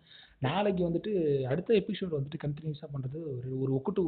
[0.47, 1.11] நாளைக்கு வந்துட்டு
[1.51, 4.03] அடுத்த எபிசோட் வந்துட்டு கண்டினியூஸாக பண்ணுறது ஒரு ஒரு ஒக்குட்டு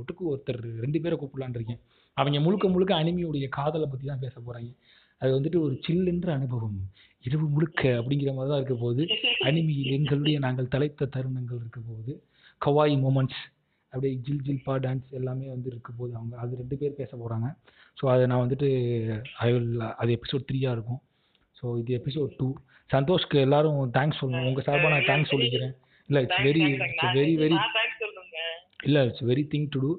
[0.00, 1.80] ஒட்டுக்கு ஒருத்தர் ரெண்டு பேரை கூப்பிடலான்னு இருக்கேன்.
[2.16, 4.72] அவங்க முழுக்க முழுக்க அனிமியுடைய காதலை பற்றி தான் பேச போகிறாங்க
[5.22, 6.76] அது வந்துட்டு ஒரு சில்லுன்ற அனுபவம்.
[7.24, 9.04] இரவு முழுக்க அப்படிங்கிற மாதிரி தான் இருக்க போகுது.
[9.48, 12.12] அனிமியில் எங்களுடைய நாங்கள் தலைத்த தருணங்கள் இருக்க போகுது.
[12.66, 13.42] கவாய் மூமெண்ட்ஸ்
[13.92, 17.48] அப்படியே ஜில் ஜில்பா டான்ஸ் எல்லாமே வந்து இருக்க போகுது அவங்க அது ரெண்டு பேர் பேச போகிறாங்க
[18.00, 18.68] ஸோ அதை நான் வந்துட்டு
[19.46, 21.00] ஐ வில் அது எபிசோட் த்ரீயாக இருக்கும்.
[21.58, 22.48] ஸோ இது எபிசோட் டூ
[22.90, 25.74] சந்தோஷ்க்கு எல்லாரும் தேங்க்ஸ் சொல்லணும் உங்கள் சார்பாக நான் தேங்க்ஸ் சொல்லிக்கிறேன்.
[26.08, 27.58] இல்லை it's very it's very very
[28.88, 29.92] இல்லை it's very thing to do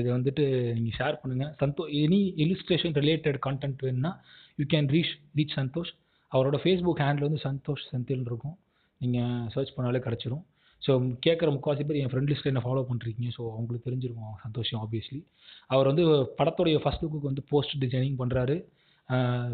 [0.00, 0.44] இது வந்துட்டு
[0.76, 4.12] நீங்கள் ஷேர் பண்ணுங்கள் சந்தோ எனி இல்லுஸ்ட்ரேஷன் ரிலேட்டட் கான்டென்ட் வேணும்னா
[4.60, 5.92] you can reach reach Santhosh.
[6.32, 8.56] அவரோட ஃபேஸ்புக் ஹேண்டில் வந்து சந்தோஷ் செந்தில் இருக்கும்.
[9.00, 10.44] நீங்கள் சர்ச் பண்ணாலே கிடச்சிரும்.
[10.82, 10.92] ஸோ
[11.26, 15.20] கேட்குற முக்கால்வாசி பேர் என் ஃப்ரெண்ட் லிஸ்ட்டில் என்ன ஃபாலோ பண்ணுறீங்க ஸோ அவங்களுக்கு தெரிஞ்சிருக்கும் சந்தோஷம் ஆப்வியஸ்லி
[15.68, 16.04] அவர் வந்து
[16.38, 18.56] படத்துடைய ஃபஸ்ட் லுக்கு வந்து போஸ்ட் டிசைனிங் பண்ணுறாரு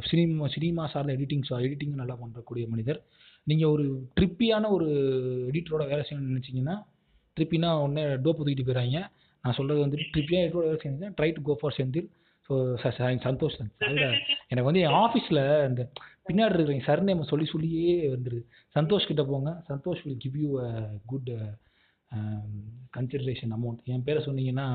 [0.04, 2.98] சினிமா சினிமா சார்ந்த எடிட்டிங் ஸோ எடிட்டிங்கும் நல்லா பண்ணுறக்கூடிய மனிதர்.
[3.46, 3.84] நீங்கள் ஒரு
[4.16, 4.86] ட்ரிப்பியான ஒரு
[5.50, 6.76] எடிட்டரோட வேலை செய்யணும்னு நினச்சிங்கன்னா
[7.36, 8.98] ட்ரிப்பினா உடனே டோப்பு தூக்கிட்டு போயிடுறாங்க
[9.44, 12.08] நான் சொல்கிறது வந்துட்டு ட்ரிப்பியாக எடிட்டரோட வேலை செஞ்சேன் try to go for Senthil
[12.48, 12.54] so
[13.26, 13.58] Santhosh
[14.50, 15.82] எனக்கு வந்து என் ஆஃபீஸில் இந்த
[16.26, 18.38] பின்னாடி இருக்கிற சர் நேம் சொல்லி சொல்லியே வந்துரு.
[18.76, 19.50] சந்தோஷ் கிட்ட போங்க.
[19.70, 20.70] Santhosh will give you a
[21.06, 21.30] good
[22.92, 24.66] consideration amount என் பேரை சொன்னீங்கன்னா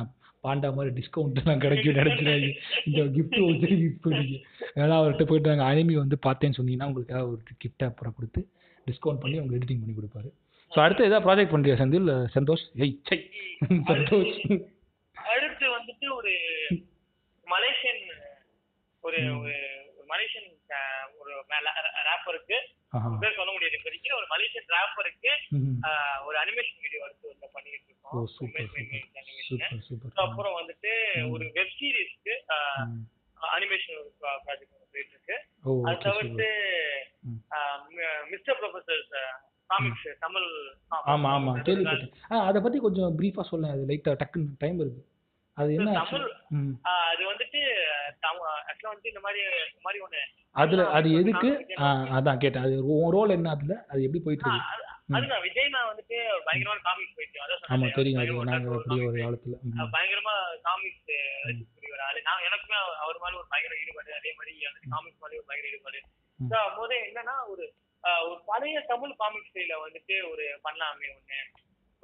[0.43, 2.49] பாண்டா மாதிரி டிஸ்கவுண்ட்லாம் கிடைக்கும் நினச்சிடாங்க
[2.87, 4.35] இந்த கிஃப்ட் வச்சு பண்ணீங்க
[4.79, 8.41] ஏன்னா அவர்கிட்ட போயிட்டு நாங்கள் அனிமி வந்து பார்த்தேன்னு சொன்னீங்கன்னா உங்களுக்காக ஒரு கிஃப்ட் அப்புறம் கொடுத்து
[8.87, 10.29] டிஸ்கவுண்ட் பண்ணி உங்களுக்கு எடிட்டிங் பண்ணி கொடுப்பாரு.
[10.71, 12.11] ஸோ அடுத்து எதாவது ப்ராஜெக்ட் பண்ணுறியா செந்தில்?
[12.35, 12.65] சந்தோஷ்?
[12.83, 13.17] ஏய் சை.
[13.91, 14.35] சந்தோஷ்
[15.15, 16.31] அடுத்து வந்துட்டு ஒரு
[17.47, 18.01] மலேசியன்
[19.09, 19.21] ஒரு.
[19.97, 20.47] ஒரு மலேசியன்
[21.21, 21.31] ஒரு
[22.07, 22.57] ரேப்பருக்கு
[23.21, 23.75] பேர் சொல்ல முடியாது.
[23.77, 25.31] இப்போதைக்கு ஒரு மலேசியன் ரேப்பருக்கு
[26.27, 28.15] ஒரு அனிமேஷன் வீடியோ எடுத்து வந்து பண்ணிட்டு இருக்கோம்.
[30.25, 30.93] அப்புறம் வந்துட்டு.
[31.33, 32.33] ஒரு வெப் சீரிஸ்க்கு.
[33.57, 35.37] அனிமேஷன் ஒரு ப்ராஜெக்ட் போயிட்டு இருக்கு.
[35.87, 36.47] அது தவிர்த்து.
[38.31, 39.03] மிஸ்டர் ப்ரொஃபசர்
[39.69, 40.49] காமிக்ஸ் தமிழ்
[40.87, 43.73] ஆமாம் ஆமாம் கேள்விப்பட்டேன் அதை பற்றி கொஞ்சம் ப்ரீஃபாக சொல்லேன்.
[43.75, 45.01] அது லைட்டாக டக்குன்னு டைம் இருக்கு.
[45.59, 46.25] அது என்ன தமிழ்
[47.09, 47.59] அது வந்துட்டு
[48.69, 49.39] ஆக்சுவலா வந்து இந்த மாதிரி
[49.69, 50.21] இந்த மாதிரி ஒண்ணு
[50.55, 51.49] அதில் அது எதுக்கு?
[52.17, 52.65] அதான் கேட்டேன்.
[52.67, 53.75] அது உன் ரோல் என்ன அதில்?
[53.91, 54.87] அது எப்படி போயிட்டு இருக்கு.
[55.17, 58.33] அதுதான் விஜய் நான் வந்துட்டு பயங்கரமான காமிக்ஸ் போயிட்டு அதான் தெரியும் அது.
[58.73, 59.19] ஒரு.
[59.23, 59.57] காலத்தில்
[59.95, 60.35] பயங்கரமா
[60.67, 61.13] காமிக்ஸ்
[61.47, 62.19] ரசிக்கக்கூடிய ஆளு.
[62.29, 64.11] நான் எனக்குமே அவர் மேல ஒரு பயங்கர ஈடுபாடு.
[64.19, 66.01] அதே மாதிரி அந்த காமிக்ஸ் மேலே ஒரு பயங்கர ஈடுபாடு.
[66.79, 67.63] போது என்னன்னா ஒரு
[68.27, 71.39] ஒரு பழைய தமிழ் காமிக்ஸ்ல வந்துட்டு ஒரு பண்ணலாமே ஒண்ணு.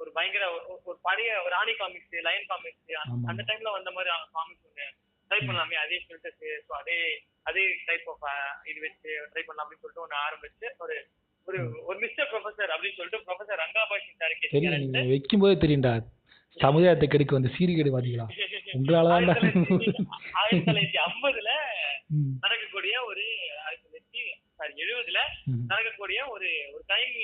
[0.00, 2.82] ஒரு பயங்கர ஒரு- ஒரு பழைய ராணி காமிக்ஸ் லயன் காமிக்ஸ்.
[3.26, 4.86] அந்த டைம்ல வந்த மாதிரி காமிக்ஸ் ஒண்ணு
[5.30, 5.76] ட்ரை பண்ணலாமே.
[5.80, 6.36] அதே ஃபில்டர்ஸ்
[6.66, 6.96] ஸோ அதே
[7.46, 8.26] அதே டைப் ஆஃப்
[8.66, 10.96] இது வச்சு ட்ரை பண்ணலாம் அப்படின்னு சொல்லிட்டு ஒன்று ஆரம்பிச்சு ஒரு
[11.48, 15.94] ஒரு ஒரு மிஸ்டர் ப்ரொஃபசர் அப்படின்னு சொல்லிட்டு ப்ரொஃபசர் ரங்காபாஷி தெரியும் சாருக்கு நீங்கள் வைக்கும்போதே தெரியும்டா
[16.56, 18.26] சமுதாயத்தை கெடுக்க வந்து சீர்கேடு பார்த்தீங்களா
[18.76, 19.10] உங்களால.
[20.38, 21.50] ஆயிரத்தி தொள்ளாயிரத்தி ஐம்பதுல
[22.42, 23.24] நடக்கக்கூடிய ஒரு
[23.64, 24.22] ஆயிரத்தி தொள்ளாயிரத்தி
[24.58, 25.20] சாரி எழுபதுல
[25.70, 27.14] நடக்கக்கூடிய ஒரு ஒரு டைம்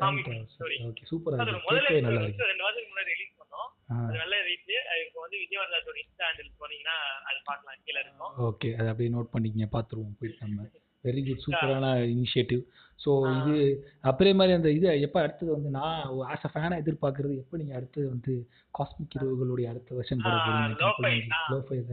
[0.00, 2.48] ஓகே சூப்பராக அது இருக்கு முதல்ல நல்லா இருக்கு.
[2.50, 3.68] ரெண்டு மாதத்துக்கு முன்னாடி ரிலீஸ் பண்ணோம்.
[4.00, 4.66] அது நல்ல ரீச்
[5.02, 6.96] இப்போ வந்து விஜயவர்தாஸோட இன்ஸ்டா ஹேண்டில் போனீங்கன்னா
[7.28, 8.34] அது பார்க்கலாம் கீழே இருக்கும்.
[8.48, 10.66] ஓகே அதை அப்படியே நோட் பண்ணிக்கங்க பார்த்துருவோம் போயிட்டு நம்ம.
[11.04, 12.62] வெரி குட் சூப்பரான இனிஷியேட்டிவ்
[13.00, 13.10] ஸோ.
[13.40, 13.56] இது
[14.02, 15.98] அப்படியே மாதிரி அந்த இது எப்போ அடுத்தது வந்து நான்
[16.32, 18.32] ஆஸ் அ ஃபேனாக எதிர்பார்க்கறது எப்போ நீங்கள் அடுத்தது வந்து
[18.74, 20.34] காஸ்மிக் இரவுகளுடைய அடுத்த போட.
[20.82, 21.12] லோஃபை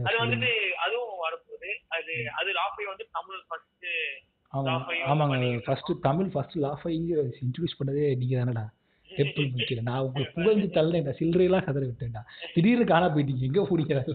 [0.08, 0.50] அது வந்துட்டு
[0.86, 3.86] அதுவும் வரப்போகுது அது அது லாஃபை வந்து தமிழ் ஃபர்ஸ்ட்
[4.56, 5.36] ஆமாம் ஆமாங்க.
[5.64, 8.64] ஃபஸ்ட்டு தமிழ் ஃபஸ்ட்டு லாஃபைங்க இன்ட்ரடியூஸ் பண்ணதே நீங்கள் தானடா.
[9.22, 12.22] ஏப்ரல் முடிக்கல நான் உங்களுக்கு புகழ்ந்து தள்ளேன்டா சில்லறையெல்லாம் கதற விட்டேன்டா.
[12.54, 13.44] திடீர்னு காணா போயிட்டீங்க.
[13.48, 14.12] எங்கே பிடிக்கிறாரு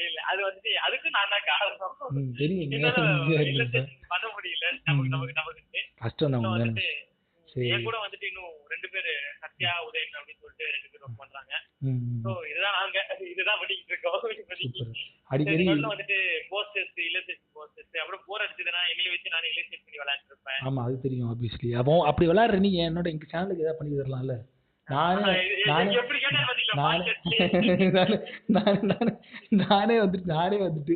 [0.00, 1.94] இல்ல அது வந்து அதுக்கு நான் தான் காரணம்.
[2.40, 2.72] தெரியும்
[4.12, 4.64] பண்ண முடியல.
[4.88, 5.82] நமக்கு நமக்கு நமக்கு.
[6.02, 6.76] கஷ்டம் தான்.
[7.66, 11.52] என் கூட வந்துட்டு இன்னும் ரெண்டு பேரு சத்யா உதயன் அப்படின்னு சொல்லிட்டு ரெண்டு பேர் ஒர்க் பண்றாங்க.
[12.24, 12.98] சோ இதுதான் நாங்க.
[13.32, 14.18] இதுதான் பண்ணிக்கிட்டு இருக்கோம்.
[15.32, 16.18] அடிக்கடி வந்துட்டு
[16.50, 20.60] போஸ்டர்ஸ் இல்லஸ்ட்ரேஷன் போஸ்டர்ஸ் அப்புறம் போர் அடிச்சதுன்னா என்னைய வச்சு நான் இல்லஸ்ட்ரேட் பண்ணி விளையாண்டு இருப்பேன்.
[20.68, 24.36] ஆமா அது தெரியும் ஆப்வியஸ்லி அப்போ அப்படி விளையாடுற நீ என்னோட எங்க சேனலுக்கு ஏதாவது பண்ணி தரலாம்ல?
[24.88, 25.30] நானே
[29.62, 30.94] நானே வந்துட்டு நானே வந்துட்டு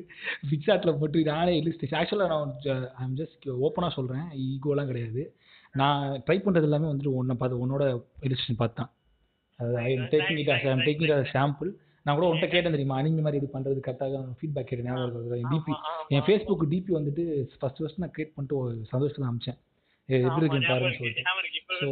[0.51, 2.53] பிக்சாட்டில் போட்டு நானே இல்லஸ்டேஷன் ஆக்சுவலாக நான்
[3.03, 5.23] ஐம் ஜஸ்ட் ஓப்பனாக சொல்கிறேன் ஈகோலாம் கிடையாது.
[5.75, 7.85] நான் ட்ரை பண்ணுறது எல்லாமே வந்துட்டு உன்னை பார்த்து உன்னோட
[8.25, 8.91] இல்லஸ்ட்ரேஷன் பார்த்து தான்
[9.81, 11.71] I am taking it I am taking it sample
[12.07, 12.99] நான் கூட உன்கிட்ட கேட்டேன் தெரியுமா?
[13.01, 15.73] அனிங்க மாதிரி இது பண்ணுறது கரெக்டாக ஃபீட்பேக் கேட்டேன் ஞாபகம் என் டிபி.
[16.14, 19.59] என் ஃபேஸ்புக் டிபி வந்துட்டு ஃபர்ஸ்ட் ஃபர்ஸ்ட் நான் கிரியேட் பண்ணிட்டு ஒரு சந்தோஷத்தில் அமிச்சேன்.
[20.09, 21.25] எப்படி இருக்குன்னு இருக்கு, சொல்லிட்டு.
[21.81, 21.89] ஸோ.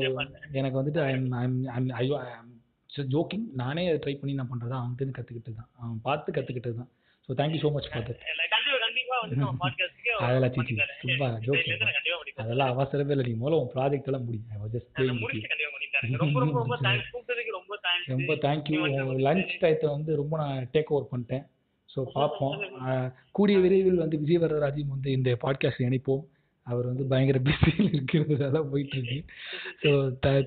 [0.58, 2.06] எனக்கு வந்துட்டு I'm I'm I'm I
[3.10, 6.90] joking நானே அதை ட்ரை பண்ணி நான் பண்ணுறது அவன்கிட்ட கற்றுக்கிட்டு தான் அவன் பார்த்து கற்றுக்கிட்டது தான்
[7.28, 8.22] so thank you so much for that
[10.26, 10.74] அதெல்லாம் சீச்சி.
[11.02, 11.68] சும்மா ஜோக்.
[12.42, 15.00] அதெல்லாம் அவசரமே இல்லை நீ உன் ப்ராஜெக்ட் எல்லாம் முடியும் ஜஸ்ட்.
[18.14, 18.80] ரொம்ப தேங்க்யூ
[19.28, 21.44] லஞ்ச் டயத்தை வந்து ரொம்ப நான் டேக் ஓவர் பண்ணிட்டேன்.
[21.90, 22.56] ஸோ பார்ப்போம்.
[23.36, 26.24] கூடிய விரைவில் வந்து விஜய் வரராஜையும் வந்து இந்த பாட்காஸ்ட் இணைப்போம்.
[26.66, 29.20] அவர் வந்து பயங்கர பிஸியில் இருக்கிறதுனால போயிட்டு இருக்கு
[29.82, 29.90] so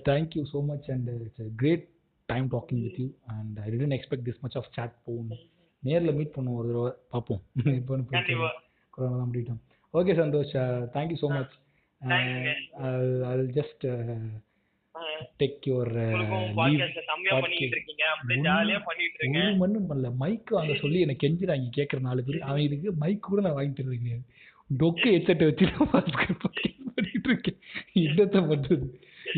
[0.10, 1.86] thank you so much and it's great
[2.30, 5.42] time talking with you and I didn't expect this much of chat போகணும்.
[5.88, 6.92] நேரில் மீட் பண்ணுவோம் ஒரு தடவை.
[7.14, 7.42] பார்ப்போம்.
[7.80, 8.50] இப்போ கண்டிப்பா
[8.96, 9.62] கொரோனா தான் முடியட்டும்.
[9.94, 10.56] Okay Santhosh.
[10.96, 11.54] Thank you so much
[13.30, 13.86] I just
[15.42, 16.38] take your ஒரு
[19.62, 20.10] மண்ணும் பண்ணல.
[20.22, 22.40] மைக்கு வாங்க சொல்லி எனக்கு கெஞ்சுறாங்க கேட்குற நாலு பேர்.
[22.50, 24.24] அவன் இதுக்கு மைக் கூட நான் வாங்கி கிடையாது
[24.82, 27.60] டொக்கு ஹெட்செட்டை வச்சு நான் பண்ணிட்டு இருக்கேன்.
[28.06, 28.86] என்னத்தை பண்றது?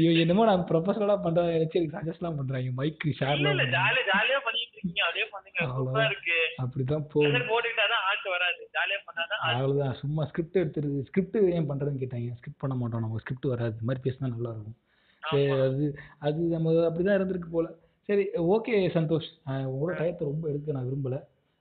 [0.01, 2.69] இவன் என்னமோ நான் ப்ரொஃபஷனலாக பண்ணுறேன் நினைச்சு எனக்கு சஜஸ்ட்லாம் பண்றாங்க.
[2.79, 5.01] மைக்கு இல்ல ஷேர்லாம் இல்ல ஜாலியா ஜாலியா பண்ணிட்டு இருக்கீங்க.
[5.09, 5.59] அதே பண்ணுங்க.
[5.73, 6.37] சூப்பரா இருக்கு.
[6.63, 7.25] அப்படிதான் போகும்.
[7.25, 8.61] பிரஷர் போட்டுக்கிட்டாதான் ஆட்டு வராது.
[8.77, 12.31] ஜாலியா பண்ணாதான் ஆட்டு அவ்வளோதான் சும்மா ஸ்கிரிப்ட் எடுத்துருது ஸ்கிரிப்ட் ஏன் பண்ணுறதுன்னு கேட்டாங்க.
[12.39, 13.19] ஸ்கிரிப்ட் பண்ண மாட்டோம் நம்ம.
[13.19, 13.75] ஸ்கிரிப்ட் வராது.
[13.75, 14.79] இது மாதிரி பேசினா நல்லா இருக்கும்
[15.23, 15.85] சரி அது
[16.19, 17.67] அது நம்ம அப்படிதான் இருந்திருக்கு போல.
[18.09, 18.23] சரி
[18.55, 19.29] ஓகே சந்தோஷ்.
[19.73, 21.17] உங்களோட டயத்தை ரொம்ப எடுக்க நான் விரும்பல.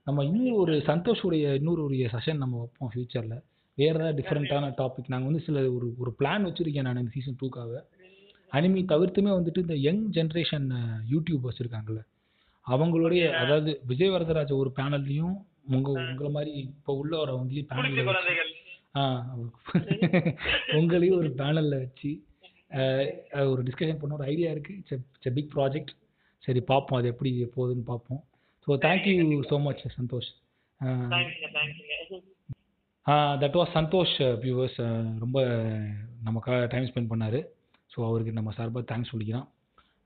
[0.07, 3.37] நம்ம இன்னொரு ஒரு சந்தோஷுடைய இன்னொரு ஒரு செஷன் நம்ம வைப்போம் ஃபியூச்சரில்
[3.77, 7.79] வேற ஏதாவது டிஃப்ரெண்ட்டான டாபிக் நாங்கள் வந்து சில ஒரு ஒரு பிளான் வச்சிருக்கேன் நான் இந்த சீசன் டூக்காக
[8.53, 10.67] அனிமி தவிர்த்துமே வந்துட்டு இந்த யங் ஜென்ரேஷன்
[11.13, 12.01] யூடியூபர்ஸ் இருக்காங்கல்ல.
[12.65, 15.33] அவங்களுடைய அதாவது விஜய் வரதராஜ ஒரு பேனல்லையும்
[15.75, 17.97] உங்க உங்களை மாதிரி இப்போ உள்ள வரவங்களையும் பேனல்
[18.99, 19.03] ஆ
[20.79, 22.11] உங்களையும் ஒரு பேனலில் வச்சு
[23.51, 25.91] ஒரு டிஸ்கஷன் பண்ண ஒரு ஐடியா இருக்குது இட்ஸ் பிக் ப்ராஜெக்ட்
[26.43, 28.21] சரி பார்ப்போம் அது எப்படி போகுதுன்னு பார்ப்போம்
[28.67, 30.29] so thank you so much Santhosh.
[33.41, 34.79] That was Santhosh viewers
[35.23, 35.39] ரொம்ப
[36.27, 37.39] நமக்காக டைம் ஸ்பெண்ட் பண்ணார்.
[37.95, 39.47] ஸோ அவருக்கு நம்ம சார்பாக தேங்க்ஸ் சொல்லிக்கிறோம்.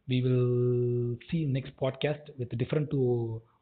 [0.08, 3.02] We will see next podcast with different two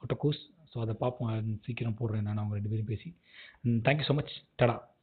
[0.02, 0.42] otakus
[0.74, 1.60] so அதை பார்ப்போம்.
[1.62, 3.16] சீக்கிரம் போடுறேன் நான் அவங்க ரெண்டு பேரும் பேசி.
[3.64, 4.94] தேங்க்யூ ஸோ மச் டடா